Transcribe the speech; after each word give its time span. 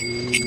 Música 0.00 0.38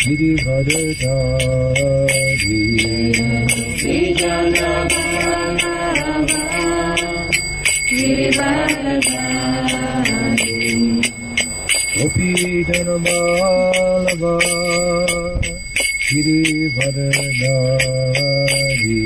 গিরিভর 0.00 0.68
ধারি 1.00 2.62
গোপীচনবালাবা 13.00 14.34
গিরিভর 16.04 16.96
ধারি 17.32 19.00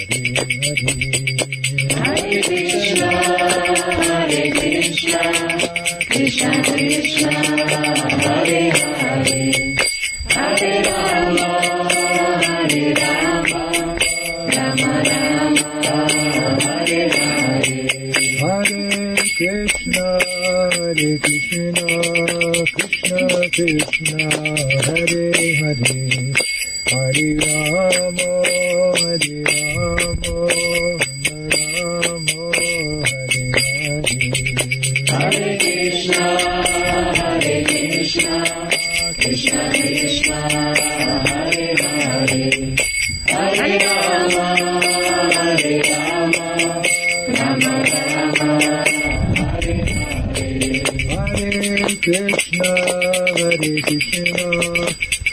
Hare 0.07 0.33
Hare. 0.57 0.97
Hare 2.05 2.41
Krishna. 2.43 4.06
Krishna 4.97 6.63
Krishna, 6.63 7.31
Hare 8.25 8.73
Hare. 8.73 9.77
Hare 10.31 10.73
Rama, 10.87 11.49
Hare 12.41 12.95
Rama, 12.97 13.61
Rama 14.57 14.93
Rama, 15.07 15.67
Hare 16.65 17.05
Hare. 17.13 17.83
Hare 18.41 19.17
Krishna, 19.37 20.07
Hare 20.73 21.13
Krishna, 21.19 21.87
Krishna 22.73 23.21
Krishna, 23.53 24.25
Hare 24.87 25.29
Hare, 25.61 26.01
Hare 26.89 27.29
Rama, 27.37 27.85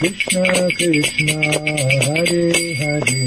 कृष्ण 0.04 0.40
कृष्ण 0.78 1.34
हरे 2.06 2.40
हरे 2.80 3.20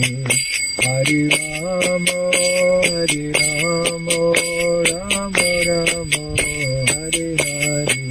हरि 0.84 1.22
राम 1.34 2.06
हरि 2.36 3.24
राम 3.38 4.06
राम 4.90 5.34
राम 5.70 6.12
हरे 6.92 7.26
हरे 7.42 8.04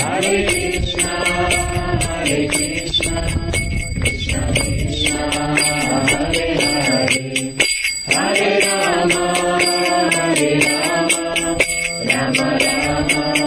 Hare 0.00 0.42
कृष्ण 0.48 1.04
Hare 2.06 2.40
कृष्ण 2.54 3.20
कृष्ण 4.00 4.40
कृष्ण 4.54 5.16
हरे 6.14 6.48
हरे 6.88 7.24
हरे 8.16 8.50
राम 8.66 9.12
Hare 10.16 10.50
राम 10.64 11.08
राम 12.08 12.34
राम 12.64 13.43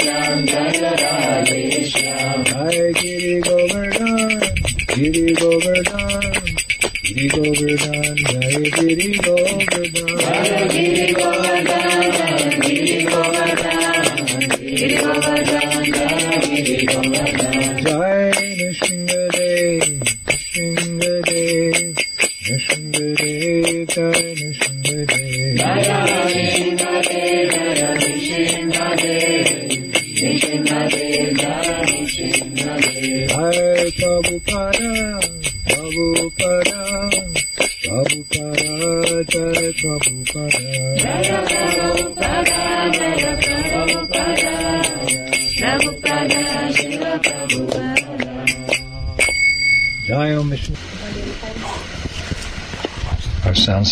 Yeah. 0.00 0.21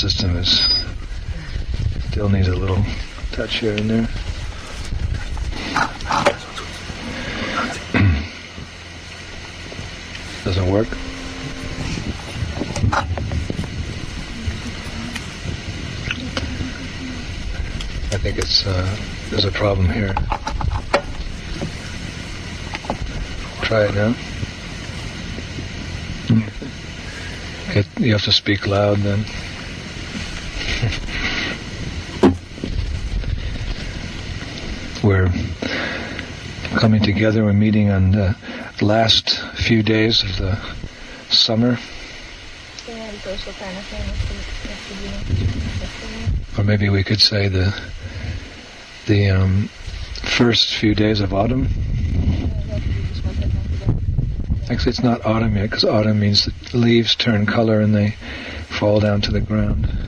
System 0.01 0.35
is 0.39 0.73
still 2.09 2.31
needs 2.31 2.49
a 2.49 2.57
little 2.57 2.83
touch 3.33 3.59
here 3.59 3.77
and 3.77 3.91
there. 3.91 4.09
Doesn't 10.43 10.73
work. 10.73 10.89
I 18.09 18.17
think 18.17 18.39
it's 18.39 18.67
uh, 18.67 18.97
there's 19.29 19.45
a 19.45 19.53
problem 19.53 19.91
here. 19.91 20.15
Try 23.61 23.85
it 23.85 23.95
now. 23.95 24.15
It, 27.77 27.87
you 27.99 28.13
have 28.13 28.25
to 28.25 28.33
speak 28.33 28.67
loud 28.67 29.01
then. 29.01 29.27
We're 35.03 35.29
coming 36.81 37.03
together. 37.03 37.45
We're 37.45 37.53
meeting 37.53 37.91
on 37.91 38.13
the 38.13 38.35
last 38.81 39.39
few 39.55 39.83
days 39.83 40.23
of 40.23 40.39
the 40.39 40.59
summer, 41.29 41.79
or 46.57 46.65
maybe 46.65 46.89
we 46.89 47.05
could 47.05 47.21
say 47.21 47.49
the 47.49 47.79
the 49.07 49.29
um, 49.29 49.69
first 50.39 50.75
few 50.75 50.95
days 50.95 51.21
of 51.21 51.35
autumn. 51.35 51.69
Actually, 54.71 54.91
it's 54.91 55.03
not 55.03 55.23
autumn 55.27 55.57
yet 55.57 55.65
because 55.65 55.85
autumn 55.85 56.19
means 56.19 56.47
the 56.47 56.79
leaves 56.79 57.15
turn 57.15 57.45
color 57.45 57.81
and 57.81 57.95
they 57.95 58.17
fall 58.79 59.01
down 59.01 59.21
to 59.21 59.31
the 59.31 59.41
ground. 59.41 60.00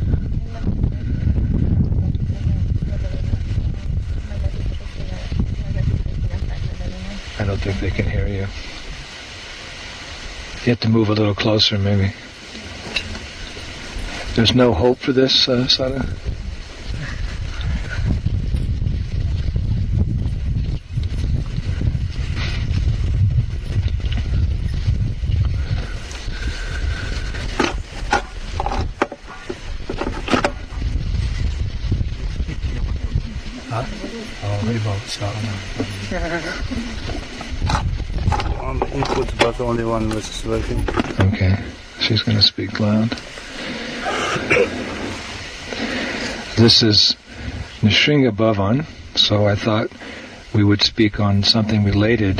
Think 7.63 7.79
they 7.79 7.91
can 7.91 8.11
hear 8.11 8.27
you. 8.27 8.49
You 10.65 10.71
have 10.71 10.81
to 10.81 10.89
move 10.89 11.09
a 11.11 11.13
little 11.13 11.35
closer, 11.35 11.79
maybe. 11.79 12.13
There's 14.35 14.53
no 14.53 14.75
hope 14.75 14.99
for 14.99 15.13
this, 15.13 15.49
uh, 15.49 15.69
Sada? 15.69 16.05
Oh, 34.45 34.61
remote 34.67 35.01
starting 35.07 35.49
On 38.61 38.79
the 38.79 38.87
input, 38.93 39.39
but 39.39 39.61
only 39.73 39.85
one 39.87 40.11
was 40.11 40.45
working. 40.45 40.87
Okay. 41.19 41.57
She's 41.99 42.23
going 42.23 42.37
to 42.37 42.43
speak 42.43 42.79
loud. 42.79 43.09
This 46.59 46.83
is 46.83 47.17
Nishringa 47.81 48.37
Bhavan, 48.37 48.85
so 49.17 49.47
I 49.47 49.55
thought 49.55 49.91
we 50.53 50.63
would 50.63 50.83
speak 50.83 51.21
on 51.21 51.43
something 51.43 51.85
related 51.85 52.37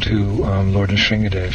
to 0.00 0.44
um, 0.44 0.72
Lord 0.72 0.88
Nishringadev. 0.88 1.52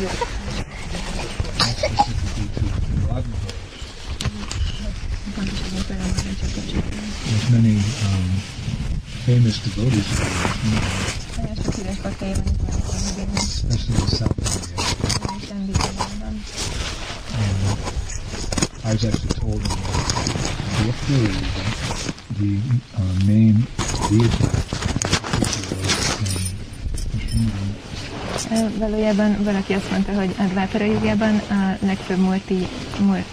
There's 0.00 0.30
many 7.52 7.76
um, 7.76 8.40
famous 9.30 9.58
devotees, 9.60 10.10
especially 13.38 13.94
in 13.94 14.08
South 14.08 14.34
India. 15.52 15.78
And 17.38 17.56
I 18.84 18.92
was 18.92 19.04
actually 19.04 19.34
told 19.38 19.62
in 19.62 20.94
the 21.06 21.22
the 22.40 22.52
uh, 22.96 23.14
main 23.24 23.56
deity 24.08 24.69
Valójában 28.78 29.36
valaki 29.44 29.72
azt 29.72 29.90
mondta, 29.90 30.12
hogy 30.12 30.34
a 30.38 30.42
Dvápara 30.42 30.84
jugában 30.84 31.34
a 31.36 31.76
legtöbb 31.86 32.18
Mor, 32.18 32.40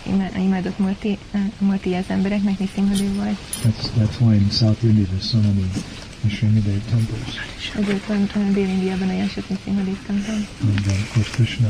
ima- 0.08 0.38
imádott 0.38 0.80
Morti, 0.80 1.18
ö, 1.34 1.38
Morti 1.60 1.94
az 1.94 2.04
embereknek 2.08 2.60
Nisimhadev 2.60 3.16
volt. 3.16 3.38
That's, 3.64 3.86
that's 4.00 4.20
why 4.20 4.36
in 4.36 4.50
South 4.52 4.84
India 4.84 5.06
there's 5.06 5.28
so 5.30 5.38
many 5.38 5.72
Nrsimhadev 6.22 6.80
temples. 6.90 7.34
Ezért 7.82 8.06
van 8.06 8.30
ö, 8.36 8.52
Dél-Indiában 8.54 9.10
olyan 9.10 9.28
sok 9.28 9.50
Nisimhadev 9.50 9.96
templom. 10.08 10.46
And 10.62 10.86
uh, 10.86 10.94
of 10.94 11.14
course 11.14 11.30
Krishna, 11.32 11.68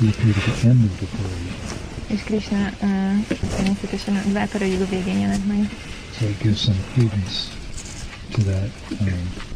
he 0.00 0.06
appeared 0.08 0.36
at 0.48 0.54
the 0.60 0.68
end 0.68 0.84
of 0.84 0.96
the 0.96 1.06
Puri. 1.16 1.50
És 2.06 2.20
Krishna 2.24 2.70
ö, 2.82 2.86
természetesen 3.56 4.16
a 4.16 4.22
Dvápara 4.28 4.64
juga 4.64 4.86
végén 4.88 5.18
jelent 5.18 5.46
meg. 5.46 5.70
So 6.18 6.26
it 6.28 6.42
gives 6.42 6.60
some 6.60 6.78
credence 6.94 7.36
to 8.30 8.42
that. 8.42 8.70
Um, 9.00 9.51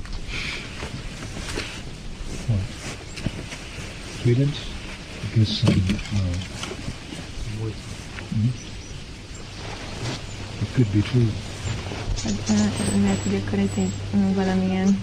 It 4.28 4.48
gives 5.34 5.58
some. 5.58 5.72
Uh, 5.72 6.18
Mhm. 8.36 8.52
It 10.62 10.68
could 10.74 10.88
be 10.92 11.00
true. 11.00 11.30
Lehet, 13.02 13.18
hogy 13.22 13.34
akkor 13.46 13.58
ez 13.58 13.68
egy 13.76 13.92
valamilyen 14.34 14.98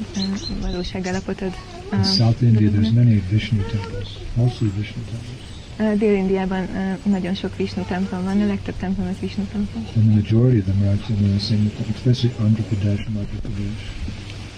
valóságállapot 0.62 1.42
ad. 1.42 1.53
In 1.94 2.03
South 2.03 2.42
India, 2.44 2.70
there's 2.70 2.94
many 2.94 3.24
Vishnu 3.30 3.62
temples, 3.62 4.08
mostly 4.36 4.65
Vishnu 4.77 5.01
temples. 5.12 5.39
Uh, 5.80 5.98
Dél-Indiában 5.98 6.63
uh, 6.63 7.12
nagyon 7.12 7.36
sok 7.36 7.56
Vishnu 7.58 7.84
templom 7.84 8.24
van, 8.24 8.42
a 8.42 8.46
legtöbb 8.46 8.75
templom 8.80 9.08
az 9.08 9.20
Vishnu 9.20 9.44
templom. 9.51 9.84
And 9.96 10.06
the 10.06 10.13
majority 10.13 10.58
of 10.58 10.65
them 10.65 10.82
are 10.82 10.92
actually 10.92 11.24
in 11.24 11.38
the 11.38 11.46
same, 11.46 11.70
especially 11.96 12.36
Andhra 12.39 12.63
Pradesh, 12.63 13.10
Madhya 13.10 13.39
Pradesh. 13.42 13.84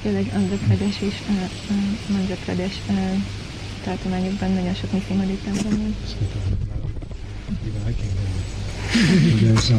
Főleg 0.02 0.32
Andhra 0.36 0.56
Pradesh 0.68 1.04
és 1.04 1.14
uh, 1.30 1.36
uh, 1.36 2.18
Madhya 2.18 2.36
Pradesh 2.46 2.76
uh, 2.90 2.96
tartományokban 3.86 4.52
nagyon 4.52 4.74
sok 4.74 4.90
templom 4.90 5.18
van. 5.18 5.96
Even 7.68 7.82
I 7.88 7.94
came 7.94 8.14
there. 9.42 9.58
so 9.58 9.76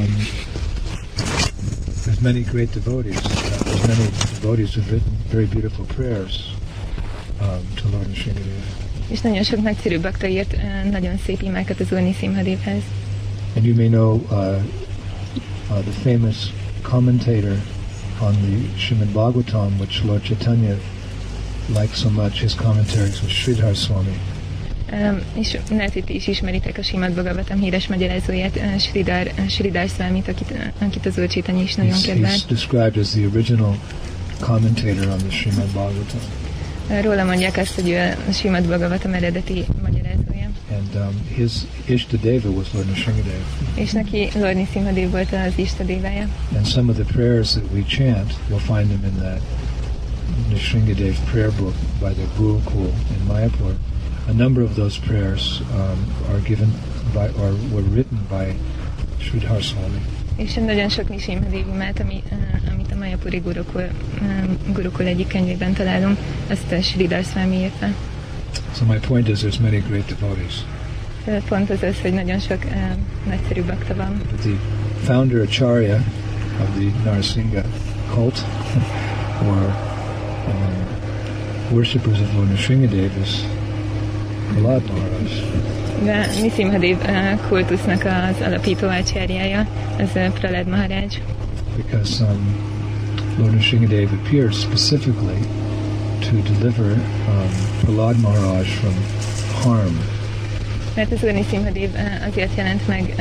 there's 2.05 2.21
many 2.21 2.43
great 2.43 2.71
devotees. 2.73 3.21
There's 3.21 3.87
many 3.87 4.07
devotees 4.41 4.75
who've 4.75 4.91
written 4.91 5.13
very 5.31 5.47
beautiful 5.47 5.85
prayers 5.85 6.55
um, 7.41 7.63
to 7.77 7.89
Lord 7.89 8.09
Nrsingadev. 8.09 8.63
És 9.09 9.21
nagyon 9.21 9.43
sok 9.43 9.63
nagyszerű 9.63 10.01
bakta 10.01 10.27
írt 10.27 10.53
uh, 10.53 10.91
nagyon 10.91 11.19
szép 11.25 11.43
imákat 11.43 11.81
az 11.81 11.93
Úr 11.93 12.01
Nisimhadevhez. 12.01 12.83
And 13.57 13.65
you 13.65 13.75
may 13.75 13.89
know 13.89 14.15
uh, 14.15 14.63
uh, 15.71 15.83
the 15.83 15.93
famous 16.03 16.53
commentator 16.83 17.57
on 18.21 18.33
the 18.33 18.79
Srimad 18.79 19.09
Bhagavatam, 19.09 19.79
which 19.79 20.05
Lord 20.05 20.23
Chaitanya 20.23 20.77
liked 21.69 21.97
so 21.97 22.11
much, 22.11 22.41
his 22.41 22.55
commentaries 22.55 23.23
was 23.23 23.33
Sridhar 23.33 23.75
Swami. 23.75 24.19
Um, 24.93 25.21
és 25.35 25.57
lehet, 25.71 25.93
hogy 25.93 26.05
ti 26.05 26.15
is 26.15 26.27
ismeritek 26.27 26.79
a 26.79 26.83
Simad 26.83 27.13
Bhagavatam 27.13 27.61
híres 27.61 27.89
magyarázóját, 27.89 28.57
uh, 28.57 28.79
Sridhar, 28.79 29.33
uh, 29.39 29.49
Sridhar 29.49 29.89
Swamit, 29.89 30.29
akit, 30.29 30.51
uh, 30.51 30.87
akit 30.87 31.07
az 31.07 31.19
Úr 31.19 31.27
Chaitanya 31.27 31.63
is 31.63 31.75
nagyon 31.75 31.93
He's, 31.93 32.05
he's 32.05 32.45
described 32.49 32.97
as 32.97 33.09
the 33.09 33.27
original 33.33 33.77
commentator 34.41 35.09
on 35.09 35.19
the 35.19 35.31
Srimad 35.31 35.67
Bhagavatam. 35.73 36.21
Uh, 36.89 37.03
Róla 37.03 37.25
mondják 37.25 37.57
azt, 37.57 37.75
hogy 37.75 37.89
ő 37.89 38.15
a 38.29 38.33
Simad 38.33 38.67
Bhagavatam 38.67 39.13
eredeti 39.13 39.65
magyarázója. 39.83 40.51
And 40.71 40.95
um, 40.95 41.27
his 41.35 41.53
Ishtadeva 41.85 42.49
was 42.49 42.67
Lord 42.73 42.89
Nrsingadev. 42.89 43.43
És 43.75 43.91
neki 43.91 44.29
Lord 44.35 44.57
Nisimhadev 44.57 45.11
volt 45.11 45.33
az 45.33 45.53
Istadévája. 45.57 46.29
And 46.57 46.67
some 46.67 46.91
of 46.91 46.97
the 46.97 47.13
prayers 47.13 47.51
that 47.51 47.65
we 47.73 47.83
chant, 47.83 48.33
you'll 48.51 48.77
find 48.77 48.89
them 48.89 49.05
in 49.05 49.19
that 49.19 49.41
Nrsingadev 50.51 51.15
prayer 51.31 51.51
book 51.51 51.75
by 52.01 52.13
the 52.15 52.27
Gurukul 52.37 52.93
in 53.15 53.27
Mayapur. 53.29 53.75
A 54.29 54.33
number 54.33 54.63
of 54.63 54.75
those 54.75 54.99
prayers 54.99 55.61
um, 55.75 55.99
are 56.31 56.41
given 56.41 56.71
by 57.15 57.29
or 57.41 57.55
were 57.73 57.87
written 57.95 58.19
by 58.29 58.55
Sridhar 59.21 59.63
Swami. 59.63 60.01
És 60.37 60.55
nagyon 60.55 60.89
sok 60.89 61.09
ami, 62.01 62.23
uh, 62.33 62.73
amit 62.73 62.93
a 62.93 62.97
Mayapuri 62.99 63.39
Gurukul, 63.39 63.89
um, 64.23 64.59
Gurukul 64.73 65.07
egyik 65.07 65.29
könyvében 65.29 65.73
találunk, 65.73 66.19
azt 66.51 66.73
a 66.73 66.83
Sridhar 66.83 67.25
Swami 67.25 67.57
írta. 67.57 67.87
So 68.75 68.85
my 68.85 68.99
point 68.99 69.29
is 69.29 69.39
there's 69.41 69.61
many 69.61 69.79
great 69.89 70.15
devotees. 70.19 70.65
Pont 71.49 71.71
az 71.71 71.83
az, 71.83 72.01
hogy 72.01 72.13
nagyon 72.13 72.39
sok 72.39 72.65
uh, 72.65 72.73
nagyszerű 73.29 73.63
bakta 73.63 73.95
van. 73.95 74.21
But 74.31 74.41
the 74.41 74.59
founder 75.03 75.41
Acharya 75.41 75.97
of 76.61 76.69
the 76.79 76.91
Narasingha 77.05 77.63
cult 78.15 78.45
or 79.49 79.95
um, 80.47 81.75
worshippers 81.77 82.21
of 82.21 82.35
Lord 82.35 82.49
Nrsingadev 82.53 83.11
is 83.23 83.31
Prahlad 84.53 84.83
Maharaj. 84.93 85.31
De 86.05 86.27
Nisimhadev 86.43 86.97
uh, 87.03 87.49
kultusznak 87.49 88.05
az 88.05 88.47
alapító 88.47 88.87
ácsárjája, 88.87 89.67
az 89.99 90.09
uh, 90.15 90.29
Pralad 90.33 90.69
Maharaj. 90.69 91.07
because 91.77 92.21
um, 92.23 92.55
Lord 93.39 93.55
Nrsingadev 93.55 94.13
appeared 94.13 94.55
specifically 94.55 95.41
to 96.21 96.43
deliver 96.43 96.93
um, 97.29 97.51
Prahlad 97.81 98.21
Maharaj 98.21 98.65
from 98.65 98.95
harm. 99.63 99.99
Mert 100.95 101.13
az 101.13 101.23
Úr 101.25 101.33
Nisimhadev 101.33 101.91
uh, 101.95 102.29
azért 102.29 102.57
jelent 102.57 102.87
meg, 102.89 103.15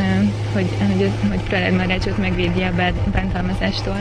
hogy, 0.54 0.68
hogy, 0.98 1.12
hogy 1.30 1.40
Pralad 1.40 1.72
Maharajot 1.74 2.18
megvédje 2.18 2.68
a 2.68 2.72
bánt- 2.76 3.10
bántalmazástól. 3.10 3.98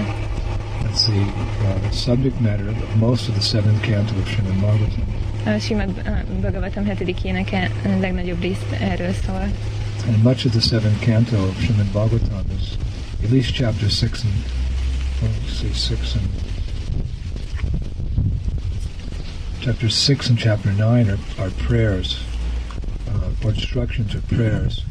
That's 0.94 1.08
the 1.08 1.22
uh, 1.22 1.90
subject 1.90 2.40
matter 2.40 2.68
of 2.68 2.96
most 2.98 3.28
of 3.28 3.34
the 3.34 3.40
seventh 3.40 3.82
canto 3.82 4.16
of 4.16 4.26
Srimad 4.26 4.60
Bhagavatam. 4.60 5.02
A 5.44 5.58
Simad 5.58 5.90
uh, 6.06 6.22
Bhagavatam 6.40 6.84
hetedik 6.84 7.24
éneke 7.24 7.70
a 7.84 7.88
legnagyobb 7.98 8.40
részt 8.40 8.72
erről 8.80 9.12
szól. 9.12 9.48
And 10.06 10.22
much 10.22 10.46
of 10.46 10.52
the 10.52 10.60
seventh 10.60 11.00
canto 11.00 11.36
of 11.48 11.56
Srimad 11.58 11.86
Bhagavatam 11.92 12.44
is 12.60 12.78
at 13.24 13.30
least 13.30 13.54
chapter 13.54 13.90
six 13.90 14.22
and 14.22 14.32
well, 15.20 15.30
let's 15.40 15.58
see 15.58 15.72
six 15.72 16.14
and 16.14 16.28
chapter 19.60 19.88
six 19.88 20.28
and 20.28 20.38
chapter 20.38 20.70
nine 20.70 21.10
are, 21.10 21.18
are 21.40 21.50
prayers 21.66 22.20
uh, 23.08 23.44
or 23.44 23.50
instructions 23.50 24.14
or 24.14 24.20
prayers 24.20 24.84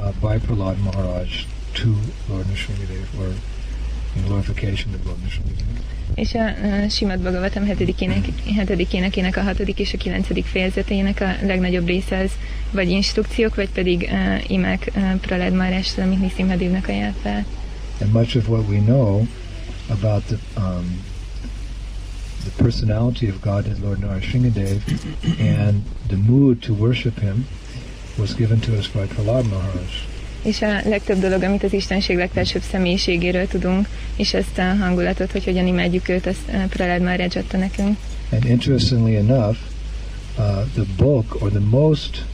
uh, 0.00 0.10
by 0.20 0.40
Prahlad 0.40 0.78
Maharaj 0.78 1.46
to 1.74 1.94
Lord 2.28 2.46
Nrsingadev 2.46 3.06
or 3.20 3.32
glorification 4.26 4.94
of 4.94 5.04
Lord 5.04 5.18
Nrsingadev. 5.24 5.66
És 6.14 6.34
a 6.34 6.88
Simad 6.88 7.20
Bhagavatam 7.20 7.64
ének, 8.00 8.26
énekének 8.92 9.36
a 9.36 9.42
és 9.78 9.92
a 9.92 9.96
fejezetének 10.46 11.20
a 11.20 11.46
legnagyobb 11.46 11.86
része 11.86 12.18
az 12.18 12.30
vagy 12.70 12.90
instrukciók, 12.90 13.54
vagy 13.54 13.68
pedig 13.68 14.08
uh, 14.12 14.50
imák 14.50 14.90
uh, 14.96 15.14
Pralad 15.14 15.52
amit 15.98 16.18
ajánl 16.88 17.14
fel. 17.22 17.44
And 18.00 18.12
much 18.12 18.36
of 18.36 18.48
what 18.48 18.68
we 18.68 18.78
know 18.78 19.26
about 19.88 20.24
the 20.24 20.38
um, 20.56 21.00
the 22.44 22.62
personality 22.62 23.28
of 23.28 23.40
God 23.40 23.66
and 23.66 23.82
Lord 23.82 23.98
Nrsingadev 23.98 24.80
and 25.38 25.82
the 26.08 26.16
mood 26.16 26.62
to 26.62 26.74
worship 26.74 27.18
Him 27.18 27.46
was 28.18 28.34
given 28.34 28.60
to 28.60 28.78
us 28.78 28.88
by 28.88 29.06
Prahlad 29.06 29.48
Maharaj. 29.50 30.17
És 30.42 30.62
a 30.62 30.80
legtöbb 30.84 31.20
dolog, 31.20 31.42
amit 31.42 31.62
az 31.62 31.72
Istenség 31.72 32.16
legfelsőbb 32.16 32.62
személyiségéről 32.70 33.46
tudunk, 33.46 33.88
és 34.16 34.34
ezt 34.34 34.58
a 34.58 34.62
hangulatot, 34.62 35.32
hogy 35.32 35.44
hogyan 35.44 35.66
imádjuk 35.66 36.08
őt, 36.08 36.26
azt 36.26 36.48
uh, 36.48 36.64
Pralad 36.64 37.02
Maharaj 37.02 37.28
adta 37.34 37.56
nekünk. 37.56 37.98
And 38.32 38.44
interestingly 38.44 39.16
enough, 39.16 39.56
uh, 40.38 40.64
the 40.74 40.84
bulk 40.96 41.42
or 41.42 41.50
the 41.50 41.60
most 41.70 42.24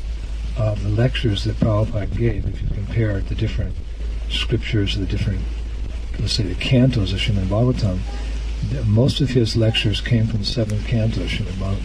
of 0.58 0.78
the 0.82 1.02
lectures 1.02 1.42
that 1.42 1.58
Prabhupada 1.58 2.06
gave, 2.16 2.46
if 2.46 2.60
you 2.62 2.68
compare 2.74 3.20
the 3.20 3.34
different 3.34 3.74
scriptures, 4.28 4.94
the 4.94 5.06
different, 5.06 5.40
let's 6.18 6.32
say, 6.32 6.44
the 6.44 6.54
cantos 6.54 7.12
of 7.12 7.20
Srimad 7.20 7.48
Bhagavatam, 7.48 7.98
most 8.86 9.20
of 9.20 9.30
his 9.30 9.56
lectures 9.56 10.00
came 10.00 10.26
from 10.26 10.40
the 10.40 10.46
seventh 10.46 10.86
canto. 10.86 11.20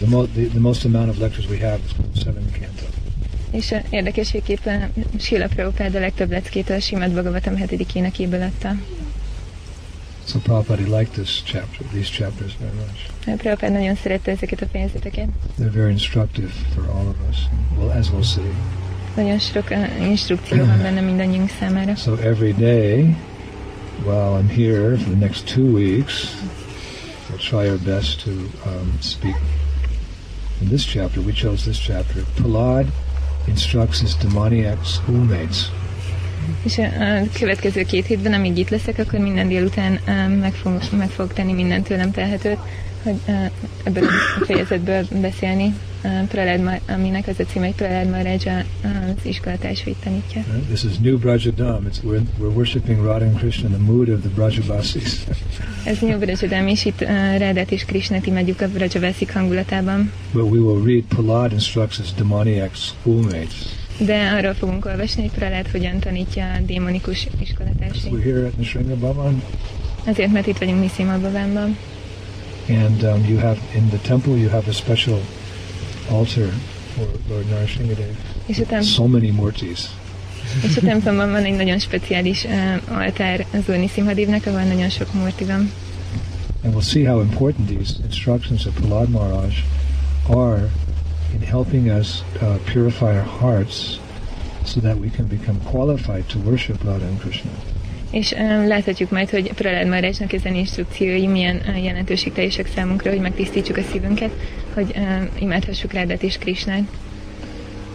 The, 0.00 0.06
mo- 0.06 0.26
the, 0.26 0.46
the 0.46 0.60
most 0.60 0.84
amount 0.84 1.10
of 1.10 1.18
lectures 1.18 1.46
we 1.48 1.58
have 1.58 1.84
is 1.84 1.92
from 1.92 2.10
the 2.12 2.20
seventh 2.20 2.54
canto. 2.54 2.86
És 3.50 3.70
uh, 3.70 3.78
érdekességképpen 3.90 4.92
Sila 5.18 5.46
Prabhupád 5.46 5.94
a 5.94 5.98
legtöbb 5.98 6.30
leckét 6.30 6.70
a 6.70 6.80
Simad 6.80 7.10
Bhagavatam 7.12 7.56
hetedik 7.56 7.94
énekéből 7.94 8.42
adta. 8.42 8.74
So 10.26 10.38
Prabhupada 10.38 10.98
liked 10.98 11.12
this 11.12 11.42
chapter, 11.44 11.86
these 11.92 12.10
chapters 12.10 12.56
very 12.58 12.72
much. 12.74 13.38
Prabhupád 13.38 13.72
nagyon 13.72 13.94
szerette 13.94 14.30
ezeket 14.30 14.60
a 14.60 14.66
fejezeteket. 14.66 15.28
They're 15.58 15.72
very 15.72 15.90
instructive 15.90 16.50
for 16.74 16.84
all 16.84 17.06
of 17.06 17.16
us, 17.30 17.36
well, 17.78 17.90
as 17.90 18.08
we'll 18.08 18.22
see. 18.22 18.52
Nagyon 19.16 19.38
sok 19.38 19.70
uh, 19.70 20.08
instrukció 20.08 20.64
van 20.64 20.78
benne 20.82 21.00
mindannyiunk 21.00 21.50
számára. 21.60 21.94
So 21.94 22.14
every 22.14 22.52
day, 22.52 23.16
while 24.04 24.40
I'm 24.40 24.48
here 24.48 24.96
for 24.96 25.08
the 25.08 25.18
next 25.18 25.54
two 25.54 25.72
weeks, 25.72 26.14
we'll 27.28 27.38
try 27.38 27.68
our 27.68 27.78
best 27.78 28.22
to 28.24 28.30
um, 28.30 28.98
speak 29.00 29.36
in 30.60 30.68
this 30.68 30.84
chapter. 30.84 31.22
We 31.22 31.32
chose 31.32 31.64
this 31.64 31.78
chapter. 31.78 32.24
Prahlad 32.34 32.86
instructs 33.46 34.00
his 34.00 34.16
demoniac 34.16 34.86
schoolmates 34.86 35.70
És 36.62 36.78
a 36.78 37.38
következő 37.38 37.82
két 37.82 38.06
hétben, 38.06 38.32
amíg 38.32 38.58
itt 38.58 38.68
leszek, 38.68 38.98
akkor 38.98 39.18
minden 39.18 39.48
délután 39.48 40.00
meg, 40.40 40.52
fog, 40.52 40.80
meg 40.98 41.08
fog 41.08 41.32
tenni 41.32 41.52
minden 41.52 41.82
tőlem 41.82 42.10
telhetőt, 42.10 42.58
hogy 43.02 43.20
ebből 43.84 44.04
a 44.40 44.44
fejezetből 44.44 45.06
beszélni. 45.20 45.74
Uh, 46.04 46.26
Pralad, 46.28 46.80
aminek 46.88 47.26
az 47.26 47.34
a 47.38 47.42
címe, 47.44 47.64
hogy 47.64 47.74
Pralad 47.74 48.08
Maharaj 48.08 48.34
az 48.84 49.24
iskolatársait 49.26 49.96
tanítja. 50.04 50.42
Right? 50.52 50.66
This 50.66 50.82
is 50.84 50.98
New 50.98 51.18
Brajadam. 51.18 51.86
It's 51.86 52.02
we're, 52.04 52.22
we're 52.40 52.54
worshiping 52.54 53.04
Radha 53.04 53.24
and 53.24 53.38
Krishna 53.38 53.68
in 53.68 53.72
the 53.74 53.92
mood 53.92 54.08
of 54.08 54.20
the 54.20 54.28
Brajavasis. 54.28 55.12
Ez 55.84 55.98
New 55.98 56.18
Brajadam, 56.18 56.66
és 56.66 56.84
itt 56.84 57.00
uh, 57.00 57.08
Rádát 57.38 57.70
és 57.70 57.84
Krishnát 57.84 58.26
imádjuk 58.26 58.60
a 58.60 58.68
Brajavászik 58.68 59.32
hangulatában. 59.32 60.12
but 60.32 60.42
we 60.50 60.58
will 60.58 60.84
read 60.84 61.02
Prahlad 61.08 61.52
instructs 61.52 61.96
his 61.96 62.12
demoniac 62.12 62.76
schoolmates. 62.78 63.54
De 63.98 64.30
arról 64.38 64.54
fogunk 64.54 64.84
olvasni, 64.84 65.22
hogy 65.22 65.30
Pralad 65.30 65.70
hogyan 65.70 65.98
tanítja 65.98 66.52
a 66.52 66.58
démonikus 66.66 67.26
We're 67.26 67.42
iskolatársait. 67.42 68.22
here 68.22 68.46
at 68.46 68.56
Nishringa 68.56 68.94
Bhavan, 68.96 69.42
Azért, 70.04 70.32
mert 70.32 70.46
itt 70.46 70.58
vagyunk 70.58 70.80
Niszima 70.80 71.18
Bavánban. 71.18 71.76
and 72.68 73.02
um, 73.02 73.24
you 73.28 73.38
have 73.38 73.58
in 73.74 73.88
the 73.88 73.98
temple 73.98 74.36
you 74.36 74.48
have 74.48 74.62
a 74.68 74.72
special 74.72 75.20
altar 76.10 76.48
for 76.96 77.06
Lord 77.28 77.46
Narashingadev. 77.50 78.14
És 78.46 78.58
a, 78.58 78.64
tem- 78.66 78.82
So 78.82 79.06
many 79.06 79.30
murtis. 79.30 79.80
és 80.62 80.76
a 80.76 80.80
templomban 80.80 81.30
van 81.30 81.44
egy 81.44 81.56
nagyon 81.56 81.78
speciális 81.78 82.44
uh, 82.44 82.96
altár 82.98 83.46
az 83.52 83.62
Úr 83.68 83.74
ahol 84.46 84.62
nagyon 84.62 84.88
sok 84.88 85.12
murti 85.14 85.44
van. 85.44 85.70
And 86.64 86.74
we'll 86.74 86.88
see 86.90 87.04
how 87.06 87.20
important 87.20 87.68
these 87.68 87.94
instructions 88.04 88.66
of 88.66 88.72
Prahlad 88.74 89.08
Maharaj 89.08 89.54
are 90.28 90.68
in 91.34 91.46
helping 91.46 91.86
us 91.98 92.22
uh, 92.42 92.54
purify 92.72 93.06
our 93.16 93.28
hearts 93.40 93.98
so 94.64 94.80
that 94.80 94.96
we 94.98 95.08
can 95.16 95.26
become 95.26 95.58
qualified 95.70 96.24
to 96.26 96.38
worship 96.38 96.82
Radha 96.84 97.06
and 97.06 97.20
Krishna. 97.20 97.50
És 98.10 98.30
láthatjuk 98.66 99.10
majd, 99.10 99.30
hogy 99.30 99.50
ezen 100.32 100.54
instrukciói 100.54 101.26
milyen 101.26 101.62
számunkra, 102.66 103.10
hogy 103.10 103.20
megtisztítsuk 103.20 103.76
a 103.76 103.82
szívünket, 103.92 104.30
hogy 104.74 104.94
imádhassuk 105.38 105.92
Rádát 105.92 106.22
és. 106.22 106.88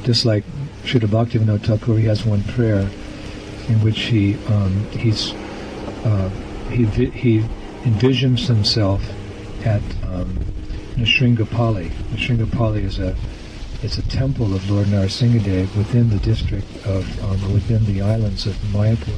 Just 0.05 0.23
like 0.23 0.43
Srila 0.83 1.07
Bhaktivinoda 1.07 1.59
Thakur, 1.59 1.99
he 1.99 2.07
has 2.07 2.25
one 2.25 2.41
prayer 2.55 2.89
in 3.69 3.81
which 3.81 4.09
he 4.09 4.37
um, 4.49 4.87
he's 4.97 5.33
uh, 6.03 6.29
he 6.69 6.85
he 7.11 7.43
envisions 7.85 8.47
himself 8.47 9.01
at 9.63 9.81
um, 10.03 10.37
Nrsimhapali. 10.97 11.91
Nrsimhapali 12.13 12.83
is 12.83 12.99
a 12.99 13.15
it's 13.81 13.97
a 13.97 14.07
temple 14.07 14.53
of 14.53 14.69
Lord 14.69 14.87
Narasimhadev 14.87 15.75
within 15.75 16.09
the 16.09 16.19
district 16.19 16.85
of 16.85 17.03
um, 17.23 17.53
within 17.53 17.83
the 17.85 18.01
islands 18.01 18.45
of 18.45 18.55
Mayapur. 18.71 19.17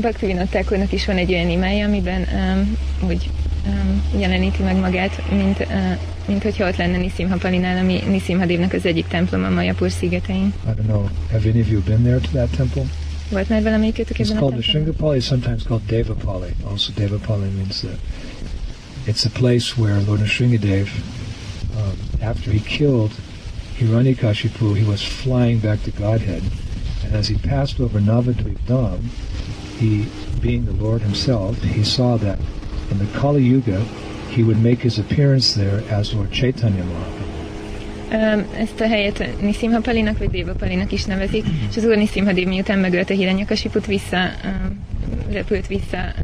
Bhaktivinoda 0.00 0.46
Thakurnak 0.46 0.92
is 0.92 1.06
van 1.06 1.16
egy 1.16 1.32
olyan 1.32 1.50
imája, 1.50 1.86
amiben 1.86 2.26
um, 2.32 2.76
úgy 3.08 3.30
um, 3.66 4.20
jeleníti 4.20 4.62
meg 4.62 4.76
magát, 4.76 5.30
mint, 5.30 5.60
uh, 5.60 5.98
mint 6.26 6.42
hogyha 6.42 6.68
ott 6.68 6.76
lenne 6.76 6.96
Nisimhapalinál, 6.96 7.78
ami 7.78 8.00
Nisimhadevnek 8.06 8.72
az 8.72 8.86
egyik 8.86 9.06
temploma 9.06 9.48
Majapur 9.48 9.90
szigetein. 9.90 10.54
I 10.66 10.70
don't 10.70 10.86
know. 10.86 11.08
Have 11.30 11.48
any 11.48 11.60
of 11.60 11.70
you 11.70 11.80
been 11.80 12.02
there 12.02 12.18
to 12.18 12.28
that 12.32 12.48
temple? 12.56 12.82
Volt 13.30 13.48
már 13.48 13.62
valamelyikőtök 13.62 14.16
It's 14.16 14.20
ebben 14.20 14.36
a 14.36 14.40
called 14.40 14.54
templomban? 14.54 14.82
Nrsimhapali, 14.82 15.20
sometimes 15.20 15.62
called 15.62 15.86
Devapali. 15.86 16.50
Also, 16.70 16.92
Devapali 16.96 17.50
means 17.56 17.80
that 17.80 17.98
it's 19.06 19.24
a 19.24 19.30
place 19.38 19.80
where 19.80 20.00
Lord 20.06 20.20
Nrsimhadev, 20.20 20.88
um, 21.76 21.96
after 22.20 22.52
he 22.52 22.60
killed 22.76 23.12
Hiranyakashipu, 23.78 24.76
he 24.76 24.84
was 24.84 25.02
flying 25.02 25.60
back 25.60 25.82
to 25.82 25.90
Godhead. 25.90 26.42
And 27.08 27.16
as 27.16 27.28
he 27.28 27.36
passed 27.36 27.80
over 27.80 28.00
Navadvip 28.00 28.58
he, 29.78 30.06
being 30.40 30.64
the 30.66 30.84
Lord 30.84 31.00
himself, 31.00 31.62
he 31.62 31.82
saw 31.82 32.18
that 32.18 32.38
in 32.90 32.98
the 32.98 33.18
Kali 33.18 33.42
Yuga, 33.42 33.80
he 34.28 34.42
would 34.42 34.62
make 34.62 34.82
his 34.82 34.98
appearance 34.98 35.54
there 35.54 35.82
as 35.90 36.12
Lord 36.14 36.30
Chaitanya 36.30 36.84
Mahaprabhu. 36.84 37.36
Ezt 38.58 38.80
a 38.80 38.86
helyet 38.86 39.40
Nisimhapalinak 39.40 40.18
vagy 40.18 40.30
Devapalinak 40.30 40.92
is 40.92 41.04
nevezik, 41.04 41.44
és 41.70 41.76
az 41.76 41.84
úr 41.84 41.96
Nisimhadev 41.96 42.46
miután 42.46 42.78
megölte 42.78 43.14
Hiranyakasiput 43.14 43.86
vissza, 43.86 44.30
repült 45.30 45.66
vissza 45.66 46.14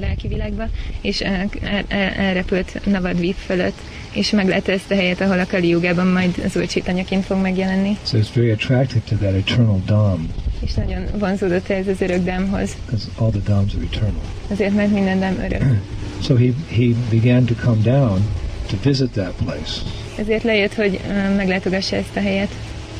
lelki 0.00 0.28
világba, 0.28 0.68
és 1.00 1.20
el, 1.20 1.48
el, 1.88 2.10
elrepült 2.16 2.86
Navadvip 2.86 3.36
fölött, 3.36 3.78
és 4.12 4.30
meglátta 4.30 4.72
ezt 4.72 4.90
a 4.90 4.94
helyet, 4.94 5.20
ahol 5.20 5.38
a 5.38 5.46
Kali 5.46 5.68
Jugában 5.68 6.06
majd 6.06 6.34
az 6.44 6.56
úr 6.56 6.66
Csitanyaként 6.66 7.24
fog 7.24 7.40
megjelenni, 7.40 7.96
So 8.04 8.18
it's 8.18 8.34
very 8.34 8.50
attractive 8.50 9.00
to 9.08 9.14
that 9.16 9.34
eternal 9.34 9.80
Dham, 9.86 10.28
és 10.60 10.74
nagyon 10.74 11.04
vonzódott 11.18 11.68
ez 11.68 11.86
az 11.88 12.00
örök 12.00 12.24
dámhoz, 12.24 12.76
because 12.84 13.06
all 13.18 13.30
the 13.30 13.40
Dhams 13.44 13.74
are 13.74 13.84
eternal. 13.92 14.22
azért 14.50 14.74
mert 14.74 14.90
minden 14.92 15.18
dám 15.18 15.38
örök. 15.44 15.62
So 16.22 16.34
he, 16.36 16.46
he 16.68 16.86
began 17.10 17.44
to 17.44 17.54
come 17.54 17.82
down 17.82 18.22
to 18.70 18.76
visit 18.82 19.10
that 19.10 19.32
place. 19.44 19.80
Ezért 20.18 20.42
lejött, 20.42 20.74
hogy 20.74 21.00
meglátogassa 21.36 21.96
ezt 21.96 22.16
a 22.16 22.20
helyet, 22.20 22.50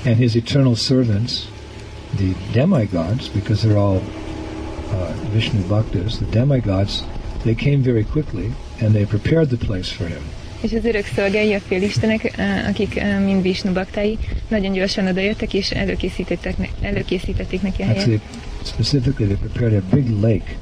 And 0.06 0.16
his 0.16 0.34
eternal 0.34 0.74
servants, 0.74 1.32
the 2.16 2.26
demigods, 2.52 3.28
because 3.34 3.66
they're 3.68 3.76
all 3.78 4.00
uh, 4.92 5.32
Vishnu 5.32 5.60
bhaktas, 5.60 6.16
the 6.16 6.26
demigods, 6.30 7.04
they 7.42 7.54
came 7.54 7.82
very 7.82 8.04
quickly 8.04 8.52
and 8.80 8.94
they 8.94 9.04
prepared 9.04 9.48
the 9.48 9.66
place 9.66 9.92
for 9.92 10.06
him. 10.06 10.22
És 10.60 10.72
az 10.72 10.84
örök 10.84 11.06
szolgái, 11.16 11.54
a 11.54 11.60
félistenek, 11.60 12.38
eh, 12.38 12.68
akik 12.68 12.96
eh, 12.96 13.20
mind 13.20 13.42
Vishnu 13.42 13.72
baktai, 13.72 14.18
nagyon 14.48 14.72
gyorsan 14.72 15.06
odajöttek, 15.06 15.54
és 15.54 15.70
előkészítettek, 15.70 16.54
előkészítették 16.80 17.62
neki 17.62 17.82
a 17.82 17.84
helyet. 17.84 18.00
Actually, 18.00 18.20
specifically, 18.62 19.26
they 19.26 19.36
prepared 19.36 19.82
a 19.82 19.94
big 19.94 20.08
lake 20.20 20.56